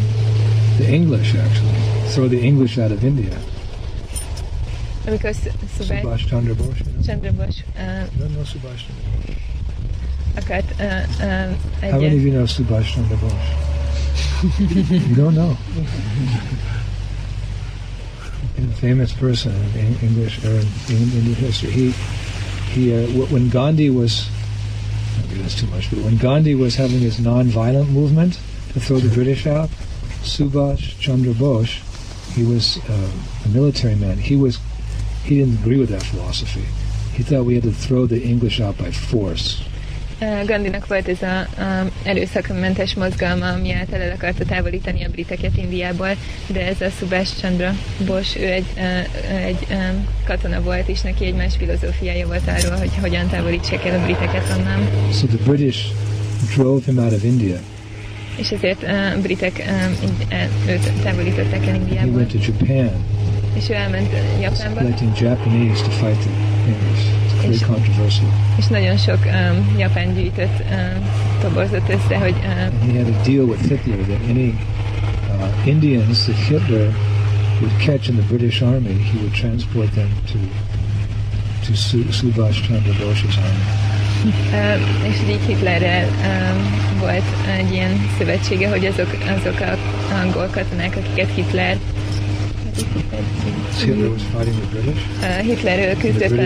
the 0.78 0.88
English, 0.90 1.36
actually, 1.36 2.10
throw 2.14 2.28
the 2.28 2.42
English 2.42 2.78
out 2.78 2.92
of 2.92 3.04
India. 3.04 3.38
Amikor 5.06 5.34
Sz- 5.34 5.52
Subhash 5.78 6.28
Chandra 6.30 6.56
Bose, 6.56 6.80
you 6.80 6.94
know? 6.94 7.02
Chandra 7.04 7.32
Bose 7.32 7.64
uh, 7.78 8.08
don't 8.18 8.32
know 8.34 8.44
Subhash 8.44 8.88
Chandra 8.88 9.04
Bose? 9.18 9.36
akart 10.36 10.66
uh, 10.80 11.04
uh, 11.22 11.92
How 11.92 12.00
many 12.00 12.16
of 12.16 12.24
you 12.24 12.32
know 12.32 12.44
Subhash 12.44 12.94
Chandra 12.96 13.18
Bose? 13.18 13.34
you 15.10 15.16
don't 15.16 15.36
know. 15.36 15.58
A 18.58 18.76
famous 18.80 19.12
person 19.12 19.52
in 19.76 19.96
English 20.02 20.44
or 20.46 20.52
in, 20.52 20.68
in 20.90 21.04
Indian 21.20 21.36
history. 21.36 21.72
He 21.72 21.92
he 22.72 22.96
uh, 22.96 23.08
when 23.28 23.50
Gandhi 23.50 23.90
was 23.90 24.30
get 25.30 25.44
this 25.44 25.60
too 25.60 25.68
much, 25.68 25.90
but 25.90 26.00
when 26.00 26.18
Gandhi 26.18 26.56
was 26.56 26.76
having 26.76 27.00
his 27.00 27.20
non-violent 27.20 27.90
movement 27.90 28.40
to 28.74 28.80
throw 28.80 29.00
the 29.00 29.14
British 29.14 29.46
out, 29.48 29.70
Subhash 30.24 30.98
Chandra 31.00 31.34
Bose, 31.34 31.82
he 32.36 32.44
was 32.44 32.78
uh, 32.90 33.46
a 33.46 33.50
military 33.50 33.96
man. 33.96 34.18
He 34.18 34.36
was 34.36 34.60
he 35.24 35.36
didn't 35.36 35.60
agree 35.62 35.78
with 35.78 35.90
that 35.90 36.04
philosophy. 36.04 36.66
He 37.14 37.24
thought 37.24 37.46
we 37.46 37.54
had 37.54 37.64
to 37.64 37.72
throw 37.72 38.06
the 38.08 38.22
English 38.22 38.60
out 38.60 38.78
by 38.78 38.92
force. 38.92 39.62
Uh, 40.22 40.40
ö, 40.42 40.46
Gandinak 40.46 40.88
volt 40.88 41.08
ez 41.08 41.22
a, 41.22 41.48
um, 41.60 41.66
a 41.66 42.08
erőszakmentes 42.08 42.94
mozgalma, 42.94 43.48
ami 43.48 43.72
által 43.72 44.02
el 44.02 44.12
akarta 44.12 44.46
távolítani 44.46 45.04
a 45.04 45.10
briteket 45.10 45.58
Indiából, 45.58 46.16
de 46.48 46.68
ez 46.68 46.82
a 46.82 46.90
Subhash 46.90 47.40
Chandra 47.40 47.74
Bose, 48.06 48.40
ő 48.40 48.52
egy, 48.52 48.66
ö, 48.78 48.82
egy 49.36 49.68
ö, 49.70 49.76
katona 50.26 50.62
volt, 50.62 50.88
és 50.88 51.02
neki 51.02 51.26
egy 51.26 51.36
más 51.36 51.56
filozófiája 51.58 52.28
volt 52.28 52.48
arról, 52.48 52.78
hogy 52.78 52.92
hogyan 53.02 53.28
távolítsák 53.28 53.86
el 53.86 54.00
a 54.00 54.04
briteket 54.04 54.58
onnan. 54.58 54.90
So 55.12 55.26
the 55.28 55.44
British 55.44 55.80
drove 56.56 56.86
him 56.86 56.98
out 56.98 57.14
of 57.14 57.24
India. 57.24 57.58
És 58.36 58.50
ezért 58.52 58.84
a 58.84 59.22
britek 59.22 59.64
ö, 59.68 60.04
így, 60.04 60.26
el, 60.30 60.50
őt 60.68 60.92
távolították 61.04 61.68
el 61.68 61.80
He 61.98 62.06
went 62.06 62.32
to 62.32 62.38
Japan, 62.46 62.90
és 63.54 63.70
ő 63.70 63.74
elment 63.74 64.10
Japánba, 64.42 64.82
Japanese 65.20 65.84
to 65.84 65.90
fight 65.90 66.18
the 66.20 66.32
English. 66.68 67.22
It's 67.44 67.66
controversial. 67.68 68.28
és 68.58 68.68
nagyon 68.68 68.98
sok 68.98 69.18
um, 69.26 69.76
japán 69.78 70.14
gyűjtött 70.14 70.64
um, 70.72 71.10
toborzott 71.42 71.90
össze, 71.90 72.18
hogy 72.18 72.36
um, 72.44 72.80
And 72.82 72.92
he 72.92 72.98
had 73.04 73.08
a 73.08 73.22
deal 73.30 73.46
with 73.46 73.62
Hitler 73.68 73.98
that 73.98 74.20
any 74.30 74.48
uh, 74.48 75.68
Indians 75.68 76.24
that 76.26 76.36
Hitler 76.36 76.94
would 77.62 77.78
catch 77.80 78.10
in 78.10 78.16
the 78.16 78.26
British 78.28 78.62
army, 78.62 78.94
he 78.94 79.18
would 79.20 79.34
transport 79.34 79.92
them 79.94 80.10
to 80.32 80.38
to 81.66 81.74
Su- 81.76 82.12
Subhash 82.12 82.62
Chandra 82.68 82.94
Bose's 82.94 83.38
army. 83.38 83.93
És 85.04 85.16
így 85.30 85.40
Hitlerrel 85.48 86.08
volt 87.00 87.24
egy 87.58 87.72
ilyen 87.72 88.10
szövetsége, 88.18 88.70
hogy 88.70 88.86
azok, 88.86 89.18
azok 89.40 89.60
a 89.60 89.78
angol 90.14 90.48
katonák, 90.52 90.96
akiket 90.96 91.30
Hitler 91.36 91.78
Hitler 95.42 95.98
küzdött 95.98 96.38
a, 96.38 96.44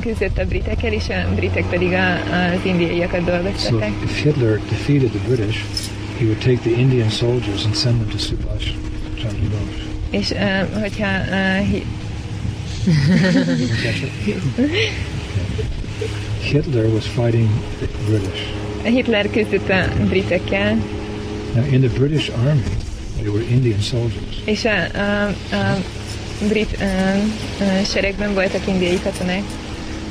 küzdött 0.00 0.38
a 0.38 0.44
britekkel, 0.44 0.92
és 0.92 1.08
a 1.08 1.34
britek 1.34 1.64
pedig 1.64 1.92
a, 1.92 2.12
az 2.12 2.60
indiaiakat 2.64 3.20
So 3.20 3.26
dolgoztatták. 3.30 3.90
if 4.04 4.22
Hitler 4.22 4.60
defeated 4.70 5.10
the 5.10 5.20
British, 5.26 5.58
he 6.18 6.24
would 6.24 6.38
take 6.38 6.56
the 6.56 6.80
Indian 6.80 7.08
soldiers 7.08 7.64
and 7.64 7.76
send 7.76 8.00
them 8.00 8.08
to 8.08 8.18
Subhash 8.18 8.66
Chandra 9.20 9.48
Bose. 9.48 9.86
És 10.10 10.30
uh, 10.30 10.80
hogyha 10.80 11.06
uh, 11.06 11.70
hi? 11.70 11.84
Hitler 16.40 16.86
was 16.88 17.06
fighting 17.06 17.48
the 17.78 17.88
British. 18.08 18.40
Hitler 18.82 19.30
küzdött 19.30 19.68
a 19.68 19.88
britekkel, 20.08 20.76
Now, 21.54 21.72
in 21.72 21.80
the 21.80 21.98
British 21.98 22.30
army, 22.30 22.62
they 23.20 23.28
were 23.28 23.42
Indian 23.50 23.80
soldiers. 23.80 24.42
és 24.44 24.64
a, 24.64 24.98
a, 25.00 25.26
a 25.56 25.76
brit 26.48 26.72
uh, 26.72 27.16
uh, 27.60 27.84
seregben 27.84 28.34
voltak 28.34 28.66
indiai 28.66 29.00
katonák. 29.02 29.42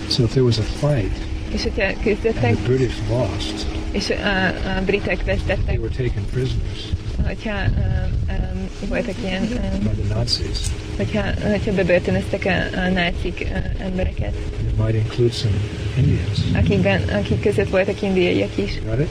So 0.09 0.23
if 0.23 0.29
there 0.29 0.43
was 0.43 0.57
a 0.57 0.61
fight 0.61 1.11
És 1.53 1.63
hogyha 1.63 1.83
and 1.83 2.57
the 2.57 2.63
British 2.65 2.95
lost, 3.09 3.65
és 3.91 4.09
a, 4.09 4.47
a 4.77 4.81
britek 4.85 5.23
they 5.65 5.77
were 5.77 5.89
taken 5.89 6.23
prisoners 6.31 6.79
hogyha 7.26 7.51
um, 7.51 8.11
um, 8.30 8.88
voltak 8.89 9.15
ilyen, 9.24 9.41
um, 9.41 9.80
by 9.84 10.01
the 10.03 10.13
Nazis. 10.15 10.72
hogyha, 10.97 11.22
hogyha 11.49 11.74
bebörtönöztek 11.74 12.45
a, 12.45 12.80
a 12.80 12.89
nácik 12.89 13.39
uh, 13.51 13.86
embereket, 13.86 14.34
It 14.68 14.78
might 14.78 14.95
include 14.95 15.32
some 15.34 15.53
Indians. 15.97 16.39
akikben, 16.53 17.01
akik 17.09 17.41
között 17.41 17.70
voltak 17.70 18.01
indiaiak 18.01 18.57
is. 18.57 18.72
Got 18.86 18.99
it? 18.99 19.07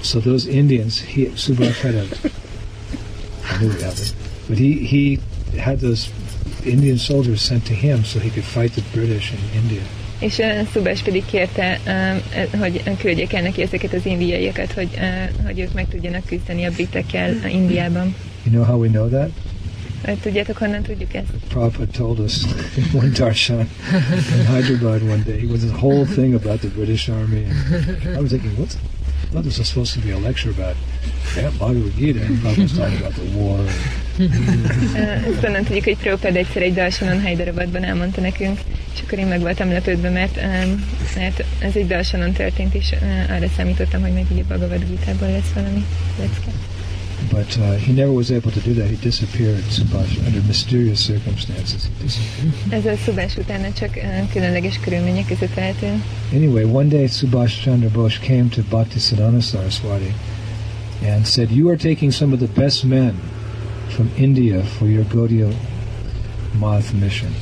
So 0.00 0.18
those 0.20 0.50
Indians, 0.50 1.00
he, 1.04 1.28
Subhash 1.34 1.80
had 1.80 1.94
a, 1.94 2.02
I 3.54 3.58
knew 3.58 3.70
he 3.70 3.82
had 3.84 3.98
it, 3.98 4.14
but 4.48 4.56
he, 4.58 4.72
he 4.72 5.18
had 5.60 5.78
those 5.80 6.08
Indian 6.64 6.98
soldiers 6.98 7.40
sent 7.40 7.64
to 7.66 7.72
him 7.74 8.04
so 8.04 8.18
he 8.18 8.30
could 8.30 8.44
fight 8.44 8.72
the 8.74 8.82
British 8.92 9.32
in 9.32 9.38
India. 9.62 9.82
És 10.18 10.38
uh, 10.38 10.68
Szubás 10.72 11.02
pedig 11.02 11.24
kérte, 11.24 11.80
eh, 11.84 12.16
hogy 12.58 12.82
küldjék 12.98 13.32
el 13.32 13.42
neki 13.42 13.62
ezeket 13.62 13.92
az 13.92 14.06
indiaiakat, 14.06 14.72
hogy, 14.72 14.88
uh, 14.94 15.44
hogy 15.46 15.60
ők 15.60 15.72
meg 15.72 15.88
tudjanak 15.88 16.24
küzdeni 16.24 16.64
a 16.64 16.70
britekkel 16.70 17.32
uh, 17.32 17.54
Indiában. 17.54 18.14
You 18.42 18.54
know 18.54 18.64
how 18.64 18.80
we 18.80 18.88
know 18.88 19.08
that? 19.08 19.30
Uh, 20.08 20.18
Tudjátok, 20.20 20.56
honnan 20.56 20.82
tudjuk 20.82 21.14
ezt? 21.14 21.26
Prabhupada 21.48 21.90
told 21.90 22.18
us 22.18 22.42
in 22.76 22.84
one 23.00 23.08
darshan 23.08 23.68
in 24.38 24.46
Hyderabad 24.46 25.02
one 25.02 25.22
day. 25.26 25.42
It 25.42 25.50
was 25.50 25.62
a 25.62 25.76
whole 25.80 26.04
thing 26.04 26.34
about 26.34 26.60
the 26.60 26.68
British 26.68 27.08
Army. 27.08 27.44
And 28.04 28.16
I 28.16 28.20
was 28.20 28.30
thinking, 28.30 28.58
what's, 28.58 28.74
I 28.74 29.32
thought 29.32 29.44
this 29.44 29.58
was 29.58 29.68
supposed 29.68 29.92
to 29.94 30.00
be 30.06 30.12
a 30.12 30.18
lecture 30.18 30.50
about 30.50 30.76
yeah, 31.36 31.50
Bhagavad 31.58 31.96
Gita. 31.96 32.20
And 32.20 32.38
Prabhupada 32.38 32.62
was 32.62 32.76
talking 32.76 32.98
about 32.98 33.14
the 33.14 33.38
war. 33.38 33.58
Uh, 34.18 35.28
Ezt 35.28 35.44
onnan 35.44 35.64
tudjuk, 35.64 35.84
hogy 35.84 35.96
Prabhupád 35.96 36.36
egyszer 36.36 36.62
egy 36.62 36.74
dalsanon 36.74 37.26
Hyderabadban 37.26 37.84
elmondta 37.84 38.20
nekünk, 38.20 38.60
és 38.96 39.02
akkor 39.02 39.18
én 39.18 39.26
meg 39.26 39.40
voltam 39.40 39.68
lepődve, 39.68 40.10
mert, 40.10 40.40
mert 41.16 41.44
ez 41.58 41.74
egy 41.74 41.86
dalsanon 41.86 42.32
történt, 42.32 42.74
és 42.74 42.94
arra 43.28 43.48
számítottam, 43.56 44.00
hogy 44.00 44.12
meg 44.12 44.24
ugye 44.30 44.42
Bhagavad 44.42 44.84
Gita-ból 44.88 45.30
lesz 45.30 45.52
valami 45.54 45.84
lecke. 46.18 46.50
But 47.30 47.56
uh, 47.56 47.76
he 47.78 47.92
never 47.92 48.12
was 48.12 48.30
able 48.30 48.50
to 48.52 48.60
do 48.60 48.74
that. 48.74 48.88
He 48.88 48.96
disappeared, 49.00 49.64
Subhash, 49.70 50.18
under 50.26 50.42
mysterious 50.46 51.04
circumstances. 51.04 51.82
He 51.84 52.02
disappeared. 52.02 52.72
Ez 52.72 52.86
a 52.86 52.96
szubás 53.04 53.36
utána 53.36 53.72
csak 53.72 53.96
uh, 53.96 54.32
különleges 54.32 54.78
körülmények 54.80 55.26
között. 55.26 55.60
Anyway, 56.32 56.64
one 56.64 56.88
day 56.88 57.06
Subhash 57.06 57.62
Chandra 57.62 57.88
Bose 57.88 58.18
came 58.18 58.48
to 58.48 58.62
Bhaktisiddhanta 58.62 59.40
Saraswati 59.40 60.14
and 61.02 61.26
said, 61.26 61.50
You 61.50 61.68
are 61.68 61.76
taking 61.76 62.12
some 62.12 62.32
of 62.32 62.38
the 62.38 62.60
best 62.60 62.84
men 62.84 63.14
from 63.88 64.10
India 64.16 64.62
for 64.62 64.88
your 64.88 65.04
Gaudiya 65.04 65.52
Math 66.58 66.92
mission. 66.92 67.32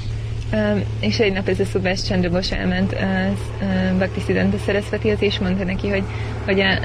És 1.00 1.18
egy 1.18 1.32
nap 1.32 1.48
ez 1.48 1.60
a 1.60 1.64
Szubás 1.64 2.02
Csandrabos 2.02 2.52
elment 2.52 2.92
uh, 2.92 3.00
uh, 3.00 3.96
Bhakti 3.96 4.20
Siddhanta 4.26 4.56
Saraswatihoz, 4.66 5.22
és 5.22 5.38
mondta 5.38 5.64
neki, 5.64 5.88
hogy, 5.88 6.02
hogy, 6.44 6.60
a, 6.60 6.78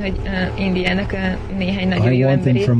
hogy 0.00 0.14
uh, 0.24 0.64
Indiának 0.64 1.12
uh, 1.12 1.56
néhány 1.56 1.88
nagyon 1.88 2.12
jó 2.12 2.28
emberét, 2.28 2.70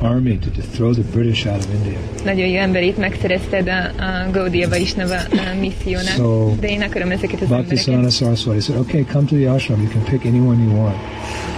army 0.00 0.38
to, 0.38 0.50
throw 0.72 0.94
the 0.94 1.02
British 1.02 1.46
out 1.46 1.58
of 1.58 1.74
India. 1.74 1.98
nagyon 2.24 2.46
jó 2.46 2.58
emberét 2.58 2.96
megszerezted 2.96 3.68
a, 3.68 4.02
a 4.02 4.30
Gaudiya 4.30 4.68
Vaisnava 4.68 5.16
uh, 5.32 5.60
missziónak, 5.60 6.06
So, 6.06 6.54
de 6.60 6.68
én 6.68 6.82
akarom 6.82 7.10
ezeket 7.10 7.40
az 7.40 7.48
Bhaktisiddhanta 7.48 7.90
embereket, 7.90 8.12
Saraswati 8.12 8.60
said, 8.60 8.80
Okay, 8.80 9.04
come 9.12 9.26
to 9.26 9.36
the 9.36 9.50
ashram. 9.50 9.80
You 9.80 9.90
can 9.90 10.02
pick 10.02 10.24
anyone 10.24 10.62
you 10.62 10.82
want. 10.82 10.96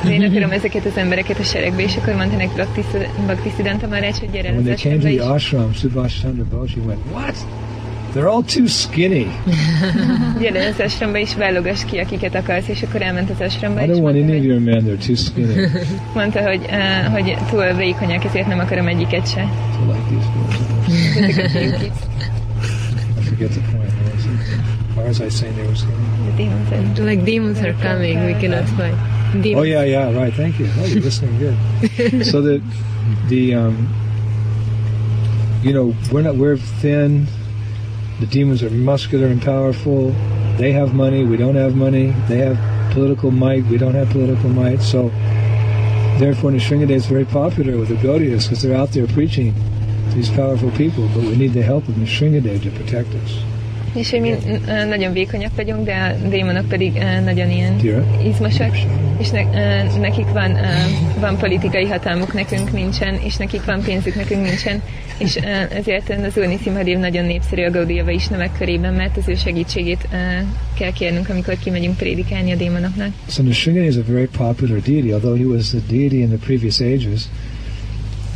De 0.05 0.13
én 0.13 0.23
akarom 0.23 0.51
ezeket 0.51 0.85
az 0.87 0.97
embereket 0.97 1.39
a 1.39 1.43
seregbe, 1.43 1.83
és 1.83 1.97
akkor 1.97 2.15
mondta 2.15 2.37
neki 2.37 2.55
Bhakti, 2.55 2.81
Bhakti 3.27 3.51
Siddhanta 3.57 3.87
Maharaj, 3.87 4.11
hogy 4.21 4.31
gyere 4.31 4.49
when 4.49 4.59
az 4.59 4.65
they 4.65 4.75
came 4.77 4.95
to 4.95 5.01
the 5.01 5.11
is, 5.11 5.21
ashram, 5.21 5.73
Subhash 5.75 6.21
Chandra 6.21 6.45
Bose, 6.51 6.75
went, 6.87 7.01
What? 7.13 7.35
They're 8.15 8.29
all 8.29 8.43
too 8.43 8.67
skinny. 8.67 9.27
gyere 10.41 10.67
az 10.67 10.81
ashramba 10.81 11.19
is, 11.19 11.35
válogass 11.35 11.85
ki, 11.85 11.99
akiket 11.99 12.35
akarsz, 12.35 12.69
és 12.69 12.83
akkor 12.83 13.03
elment 13.03 13.31
az 13.31 13.41
ashramba, 13.41 13.83
I 13.83 13.87
don't 13.87 14.03
want 14.03 14.17
any 14.17 14.39
of 14.39 14.45
your 14.45 14.61
men. 14.61 14.85
They're 14.85 15.07
too 15.07 15.15
skinny. 15.17 15.69
mondta, 16.15 16.43
hogy, 16.43 16.61
uh, 16.71 17.13
hogy 17.13 17.37
túl 17.51 17.73
vékonyak, 17.73 18.25
ezért 18.25 18.47
nem 18.47 18.59
akarom 18.59 18.87
egyiket 18.87 19.31
se. 19.31 19.49
So 19.77 19.93
like 19.93 20.03
these 20.11 20.29
girls. 20.35 20.57
I 23.19 23.23
forget 23.25 23.51
the 23.51 23.61
point. 23.71 23.91
Why 24.95 25.05
was 25.07 25.21
I 25.21 25.29
saying 25.31 25.55
they 25.57 25.65
were 25.67 25.77
skinny? 25.77 26.07
The 26.27 26.43
demons 26.43 26.71
are- 26.71 27.05
Like 27.11 27.23
demons 27.25 27.59
are 27.61 27.75
coming, 27.83 28.19
we 28.25 28.33
cannot 28.41 28.69
fight. 28.69 28.97
Oh 29.35 29.63
yeah, 29.63 29.83
yeah, 29.83 30.15
right. 30.15 30.33
Thank 30.33 30.59
you. 30.59 30.69
Oh, 30.77 30.85
you're 30.85 31.03
listening 31.03 31.39
good. 31.39 32.27
so 32.27 32.43
the 32.43 32.63
the 33.29 33.55
um, 33.55 33.89
you 35.63 35.73
know, 35.73 35.95
we're 36.11 36.23
not 36.23 36.37
we're 36.37 36.57
thin. 36.57 37.27
The 38.21 38.27
demons 38.27 38.63
are 38.63 38.71
muscular 38.71 39.27
and 39.29 39.41
powerful. 39.41 40.11
They 40.59 40.73
have 40.73 40.95
money. 40.95 41.25
We 41.25 41.37
don't 41.37 41.55
have 41.55 41.75
money. 41.75 42.15
They 42.29 42.39
have 42.39 42.59
political 42.93 43.31
might. 43.31 43.65
We 43.67 43.79
don't 43.79 43.95
have 43.95 44.11
political 44.11 44.51
might. 44.51 44.83
So 44.83 45.09
therefore, 46.19 46.51
Nisringade 46.51 46.91
is 46.91 47.07
very 47.07 47.25
popular 47.25 47.79
with 47.79 47.89
the 47.89 47.97
Gaudiyas 47.97 48.45
because 48.45 48.63
they're 48.63 48.77
out 48.77 48.91
there 48.91 49.07
preaching 49.07 49.55
to 50.11 50.15
these 50.15 50.31
powerful 50.31 50.71
people. 50.73 51.09
But 51.09 51.23
we 51.23 51.37
need 51.37 51.55
the 51.55 51.63
help 51.63 51.89
of 51.89 51.95
Nisringade 51.95 52.63
to 52.63 52.71
protect 52.73 53.15
us. 53.15 53.52
És 53.95 54.11
hogy 54.11 54.21
mi 54.21 54.35
nagyon 54.89 55.13
vékonyak 55.13 55.57
vagyunk, 55.57 55.85
de 55.85 55.95
a 55.95 56.29
démonok 56.29 56.69
pedig 56.69 56.93
ö, 56.97 57.21
nagyon 57.21 57.51
ilyen 57.51 57.81
izmosak, 58.25 58.77
és 59.19 59.31
ne, 59.31 59.41
ö, 59.41 59.99
nekik 59.99 60.27
van, 60.27 60.51
ö, 60.51 60.67
van 61.21 61.37
politikai 61.37 61.85
hatalmuk, 61.87 62.33
nekünk 62.33 62.73
nincsen, 62.73 63.15
és 63.25 63.37
nekik 63.37 63.65
van 63.65 63.83
pénzük, 63.83 64.15
nekünk 64.15 64.43
nincsen, 64.43 64.83
és 65.19 65.35
ezért 65.71 66.11
az 66.11 66.37
Úrni 66.37 66.59
Szimhadév 66.63 66.99
nagyon 66.99 67.25
népszerű 67.25 67.65
a 67.65 67.71
Gaudiya 67.71 68.11
is 68.11 68.29
nevek 68.29 68.57
körében, 68.59 68.95
mert 68.95 69.17
az 69.17 69.29
ő 69.29 69.35
segítségét 69.35 70.09
kell 70.79 70.93
kérnünk, 70.93 71.29
amikor 71.29 71.59
kimegyünk 71.59 71.97
prédikálni 71.97 72.53
a 72.53 72.57
démonoknak. 72.57 73.09
So 73.29 73.43
Nisringade 73.43 73.87
is 73.87 73.97
a 73.97 74.13
very 74.13 74.29
popular 74.37 74.81
deity, 74.81 75.13
although 75.13 75.39
he 75.39 75.45
was 75.45 75.69
the 75.69 75.81
deity 75.89 76.21
in 76.21 76.29
the 76.29 76.39
previous 76.47 76.81
ages, 76.81 77.29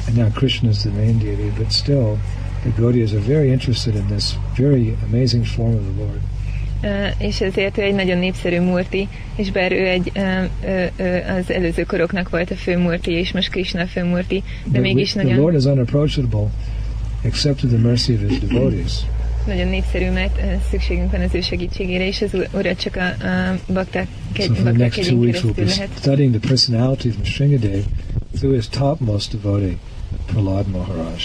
and 0.07 0.17
now 0.17 0.29
Krishna 0.35 0.69
is 0.69 0.79
the 0.79 0.91
main 0.97 1.19
deity, 1.19 1.53
but 1.59 1.73
still, 1.73 2.19
the 2.63 2.73
Gaudiyas 2.83 3.13
are 3.13 3.21
very 3.27 3.51
interested 3.51 3.95
in 3.95 4.07
this 4.07 4.25
very 4.57 4.95
amazing 5.13 5.45
form 5.45 5.75
of 5.75 5.81
the 5.95 6.03
Lord. 6.05 6.21
Ö, 6.83 7.07
és 7.25 7.41
ezért 7.41 7.79
ő 7.79 7.83
egy 7.83 7.95
nagyon 7.95 8.19
népszerű 8.19 8.61
murti, 8.61 9.09
és 9.37 9.51
bár 9.51 9.73
ő 9.73 9.87
egy 9.87 10.11
ö, 10.15 10.21
ö, 10.67 10.85
ö, 10.97 11.17
az 11.39 11.51
előző 11.51 11.83
koroknak 11.83 12.29
volt 12.31 12.51
a 12.51 12.55
fő 12.55 12.79
murti, 12.79 13.11
és 13.11 13.33
most 13.33 13.51
Krishna 13.51 13.81
a 13.81 13.87
fő 13.87 14.05
murti, 14.05 14.43
de 14.43 14.63
But 14.65 14.73
we- 14.75 14.81
mégis 14.81 15.13
the 15.13 15.37
Lord 15.37 15.57
is 15.57 15.65
unapproachable 15.65 16.47
except 17.23 17.61
to 17.61 17.67
the 17.67 17.77
mercy 17.79 18.13
of 18.15 18.21
his 18.29 18.39
devotees. 18.39 18.93
nagyon 19.47 19.69
népszerű, 19.69 20.11
mert 20.11 20.39
ö, 20.39 20.43
szükségünk 20.71 21.11
van 21.11 21.21
az 21.21 21.35
ő 21.35 21.41
segítségére, 21.41 22.07
és 22.07 22.23
az 22.23 22.31
urat 22.53 22.81
csak 22.81 22.97
a, 22.97 23.27
a 23.27 23.59
bakták, 23.73 24.07
So 24.39 24.55
for 24.55 24.63
the 24.63 24.73
next 24.73 25.09
two 25.09 25.19
weeks 25.19 25.43
we'll 25.43 25.53
be 25.57 25.65
lehet. 25.65 25.89
studying 25.99 26.35
the 26.39 26.49
personality 26.49 27.09
of 27.09 27.15
Nrsingadev 27.23 27.83
through 28.39 28.55
his 28.57 28.69
topmost 28.69 29.41
devotee, 29.41 29.77
Prahlad 30.27 30.67
Maharaj. 30.67 31.21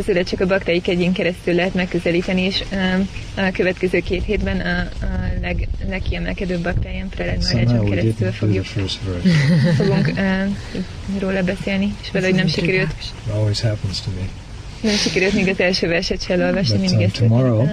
Szóval 0.00 0.14
urat 0.14 0.28
csak 0.28 0.40
a 0.40 0.46
baktai 0.46 0.80
kegyén 0.80 1.12
keresztül 1.12 1.54
lehet 1.54 1.74
megközelíteni, 1.74 2.42
és 2.42 2.62
a 3.36 3.50
következő 3.52 4.00
két 4.00 4.24
hétben 4.24 4.60
a, 4.60 5.04
a 5.04 5.08
leg, 5.40 5.68
legkiemelkedőbb 5.88 6.62
baktáján 6.62 7.08
Marácson 7.18 7.78
we 7.78 7.88
keresztül 7.88 8.32
fogjuk, 8.32 8.64
fogunk 9.76 10.12
um, 10.16 10.56
róla 11.18 11.42
beszélni, 11.42 11.94
és 12.02 12.10
valahogy 12.10 12.34
nem 12.34 12.46
sikerült, 12.46 12.94
nem 14.80 14.96
sikerült 14.96 15.32
még 15.32 15.48
az 15.48 15.60
első 15.60 15.88
verset 15.88 16.22
se 16.22 16.32
elolvasni, 16.34 16.78
mindig 16.78 16.96
um, 16.96 17.04
ezt 17.04 17.18
tomorrow-. 17.18 17.68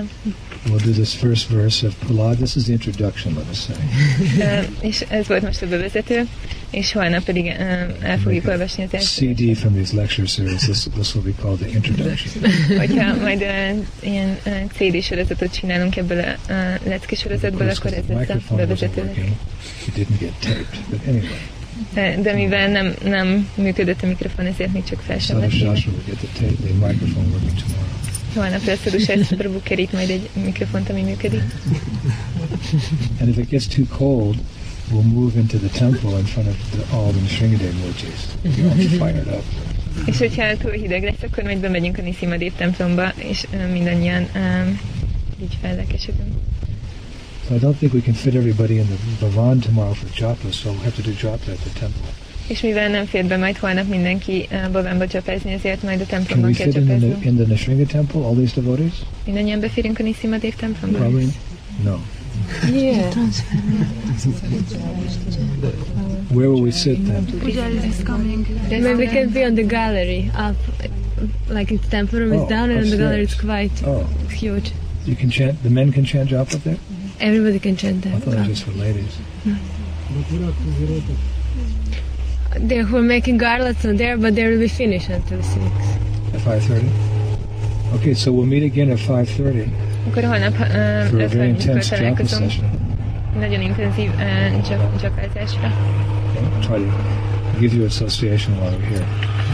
We'll 0.69 0.77
do 0.77 0.93
this 0.93 1.15
first 1.15 1.47
verse 1.47 1.83
of 1.87 1.99
Prahlad. 2.01 2.37
This 2.37 2.55
is 2.55 2.65
the 2.65 2.73
introduction, 2.73 3.35
let 3.35 3.47
us 3.47 3.59
say. 3.59 3.73
Um, 4.41 4.65
és 4.89 5.01
ez 5.07 5.27
volt 5.27 5.41
most 5.41 5.61
a 5.61 5.67
bevezető, 5.67 6.27
és 6.69 6.91
holnap 6.91 7.23
pedig 7.23 7.45
um, 7.45 7.51
el 8.01 8.17
fogjuk 8.17 8.47
a 8.47 8.51
olvasni 8.51 8.83
az 8.83 8.93
első 8.93 9.33
CD 9.33 9.57
from 9.57 9.73
these 9.73 9.95
lecture 9.95 10.27
series. 10.27 10.61
This, 10.61 10.83
this 10.93 11.15
will 11.15 11.23
be 11.23 11.41
called 11.41 11.59
the 11.59 11.69
introduction. 11.69 12.43
Hogyha 12.79 13.15
majd 13.15 13.41
uh, 13.41 13.83
ilyen 13.99 14.37
uh, 14.45 14.53
CD 14.73 15.03
sorozatot 15.03 15.53
csinálunk 15.53 15.95
ebből 15.95 16.19
a 16.19 16.35
uh, 16.49 16.87
lecke 16.87 17.15
sorozatból, 17.15 17.69
akkor 17.69 17.93
ez 17.93 18.03
lesz 18.07 18.29
a 18.49 18.55
bevezető. 18.55 19.11
It 19.87 19.93
didn't 19.95 20.19
get 20.19 20.33
taped. 20.39 20.67
But 20.89 20.99
anyway, 21.07 21.29
De, 21.93 22.21
de 22.21 22.33
mivel 22.33 22.67
nem, 22.67 22.93
nem 23.03 23.49
működött 23.55 24.01
a 24.01 24.07
mikrofon, 24.07 24.45
ezért 24.45 24.73
még 24.73 24.83
csak 24.83 24.99
fel 24.99 25.19
sem 25.19 25.49
Sadhu 25.49 25.91
beszélnek. 28.35 28.61
Shastra 28.99 29.49
will 29.49 29.61
get 29.63 29.77
the, 29.77 29.87
tape, 29.87 29.91
the 29.91 29.91
microphone 29.91 29.91
working 29.91 29.91
tomorrow. 29.91 29.91
Holnap 29.91 29.91
lesz 29.91 29.91
a 29.91 29.91
Dusás 29.91 29.91
majd 29.91 30.09
egy 30.09 30.29
mikrofont, 30.43 30.89
ami 30.89 31.01
működik. 31.01 31.43
And 33.19 33.29
if 33.29 33.37
it 33.37 33.49
gets 33.49 33.67
too 33.67 33.85
cold, 33.85 34.35
we'll 34.91 35.03
move 35.03 35.39
into 35.39 35.57
the 35.57 35.69
temple 35.69 36.17
in 36.17 36.25
front 36.25 36.47
of 36.47 36.55
the, 36.71 36.95
all 36.95 37.11
the 37.11 37.21
Nrsingadev 37.21 37.73
murtis. 37.73 38.19
You're 38.43 38.69
all 38.69 38.87
fired 38.87 39.27
up. 39.27 39.43
És 40.05 40.17
hogyha 40.17 40.57
túl 40.57 40.71
hideg 40.71 41.03
lesz, 41.03 41.21
akkor 41.31 41.43
majd 41.43 41.59
bemegyünk 41.59 41.97
a 41.97 42.01
Niszimadév 42.01 42.51
templomba, 42.57 43.13
és 43.17 43.47
mindannyian 43.71 44.27
um, 44.35 44.79
így 45.41 45.57
fellelkesedünk. 45.61 46.33
So 47.47 47.55
I 47.55 47.59
don't 47.59 47.77
think 47.77 47.93
we 47.93 48.01
can 48.01 48.13
fit 48.13 48.35
everybody 48.35 48.75
in 48.77 48.85
the 48.85 48.97
Bhavan 49.19 49.59
tomorrow 49.59 49.93
for 49.93 50.09
japa, 50.15 50.51
so 50.51 50.69
we'll 50.69 50.83
have 50.83 50.95
to 50.95 51.01
do 51.01 51.11
japa 51.21 51.51
at 51.51 51.57
the 51.57 51.79
temple. 51.79 52.20
És 52.51 52.61
mivel 52.61 52.89
nem 52.89 53.05
fér 53.05 53.25
be 53.25 53.37
majd 53.37 53.57
holnap 53.57 53.87
mindenki 53.87 54.47
uh, 54.51 54.71
Bavánba 54.71 55.07
csapázni, 55.07 55.51
ezért 55.53 55.83
majd 55.83 56.01
a 56.01 56.05
Can 56.05 56.17
templomban 56.23 56.49
we 56.49 56.55
kell 56.55 56.71
fit 56.71 56.75
in 56.75 56.85
the, 56.99 57.27
in 57.29 57.35
the 57.35 57.45
Nrsinga 57.53 57.85
temple, 57.85 58.19
all 58.21 58.35
these 58.35 58.61
devotees? 58.61 58.93
Mindannyian 59.25 59.59
beférünk 59.59 59.99
a 59.99 60.03
Niszimadév 60.03 60.55
templomba? 60.55 60.97
Probably 60.97 61.27
no. 61.83 61.95
Yeah. 62.73 63.13
Where 66.33 66.49
will 66.49 66.61
we 66.61 66.71
sit 66.71 67.05
then? 67.05 67.25
Maybe 68.69 68.93
we 68.95 69.05
can 69.05 69.29
be 69.29 69.45
on 69.45 69.53
the 69.55 69.63
gallery 69.63 70.31
up, 70.49 70.55
like 71.49 71.77
the 71.77 71.87
temple 71.89 72.19
room 72.19 72.31
Oh, 72.31 72.41
is 72.43 72.49
down 72.49 72.69
and 72.69 72.85
the 72.89 72.97
gallery 72.97 73.21
is 73.23 73.35
quite 73.35 73.83
Oh, 73.85 74.03
huge. 74.39 74.71
you 75.05 75.15
can 75.15 75.29
chant, 75.29 75.61
the 75.63 75.69
men 75.69 75.91
can 75.91 76.03
chant 76.05 76.29
japa 76.29 76.55
up 76.55 76.63
there? 76.63 76.77
Everybody 77.19 77.59
can 77.59 77.75
chant 77.75 78.05
I 78.05 78.09
there. 78.09 78.19
thought 78.19 78.33
it 78.33 78.39
was 78.39 78.47
just 78.47 78.63
for 78.63 78.71
ladies. 78.71 79.19
They 82.59 82.83
were 82.83 83.01
making 83.01 83.37
garlands 83.37 83.85
on 83.85 83.95
there, 83.97 84.17
but 84.17 84.35
they 84.35 84.43
will 84.49 84.59
be 84.59 84.67
finished 84.67 85.09
until 85.09 85.41
6. 85.41 85.55
At 86.33 86.41
5.30? 86.41 87.95
Okay, 87.95 88.13
so 88.13 88.31
we'll 88.31 88.45
meet 88.45 88.63
again 88.63 88.89
at 88.91 88.99
5.30 88.99 89.67
Akkor 90.07 90.23
holnap 90.23 90.53
uh, 90.53 91.09
for 91.09 91.21
a 91.21 91.27
very 91.27 91.49
intense 91.49 91.89
japa 91.89 92.25
session. 92.25 92.65
Nagyon 93.39 93.61
intenzív 93.61 94.09
uh, 94.09 94.61
dzsap- 94.61 94.95
dzsapázásra. 94.97 95.69
I'll 95.71 96.61
try 96.67 96.79
to 96.79 97.59
give 97.59 97.73
you 97.77 97.85
association 97.85 98.57
while 98.59 98.71
we're 98.71 98.89
here. 98.97 99.05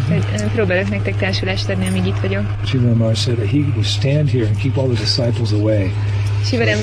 Hogy, 0.07 0.43
Próbálok 0.53 0.89
nektek 0.89 1.15
társulást 1.17 1.69
adni, 1.69 1.87
amíg 1.87 2.05
itt 2.05 2.19
vagyok. 2.21 2.43
Shiva 2.65 2.93
Maharaj 2.93 3.15
said 3.15 3.35
that 3.37 3.49
he 3.49 3.57
would 3.57 3.85
stand 3.85 4.29
here 4.29 4.45
and 4.45 4.57
keep 4.57 4.77
all 4.77 4.87
the 4.87 4.99
disciples 5.03 5.51
away 5.51 5.91
Sivarem. 6.47 6.79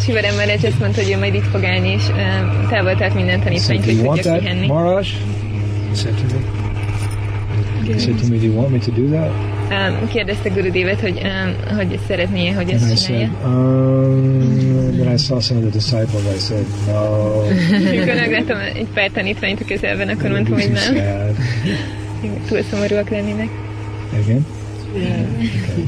Sivarem 0.00 0.34
Marács 0.34 0.64
azt 0.64 0.78
mondta, 0.78 1.02
hogy 1.02 1.10
ő 1.12 1.18
majd 1.18 1.34
itt 1.34 1.46
fog 1.52 1.64
állni, 1.64 1.88
és 1.88 2.08
uh, 2.08 2.68
távol 2.68 2.94
tart 2.94 3.14
minden 3.14 3.40
tanítványt, 3.40 3.84
hogy 3.84 3.96
tudjak 3.96 4.38
pihenni. 4.38 4.66
Maharaj? 4.66 5.04
He 5.88 5.94
said 5.94 6.14
to 6.14 6.22
me. 6.34 6.62
He 7.92 7.98
said 7.98 8.16
to 8.20 8.26
me, 8.28 8.36
do 8.36 8.44
you 8.46 8.54
want 8.54 8.70
me 8.70 8.78
to 8.78 8.90
do 8.90 9.08
that? 9.08 9.30
Um, 9.70 10.08
kérdezte 10.08 10.48
Gurudévet, 10.48 11.00
hogy, 11.00 11.20
um, 11.22 11.76
hogy 11.76 11.98
szeretné, 12.06 12.50
hogy 12.50 12.72
And 12.72 12.80
I 12.80 12.84
ezt 12.92 13.06
said, 13.06 13.06
csinálja. 13.06 13.30
um, 13.44 14.96
then 14.96 15.14
I 15.14 15.16
saw 15.16 15.40
some 15.40 15.60
of 15.60 15.70
the 15.70 15.78
disciples. 15.78 16.22
I 16.36 16.38
said, 16.38 16.66
no, 16.86 17.40
Amikor 17.88 18.14
megláttam 18.14 18.58
egy 18.58 18.86
pár 18.94 19.10
tanítványt 19.10 19.60
a 19.60 19.64
közelben, 19.64 20.08
akkor 20.08 20.30
mondtam, 20.30 20.54
hogy 20.54 20.70
nem. 20.70 20.96
sad. 22.32 22.46
Túl 22.48 22.62
szomorúak 22.62 23.08
lennének. 23.10 23.48
Again? 24.22 24.46
Okay. 24.92 25.84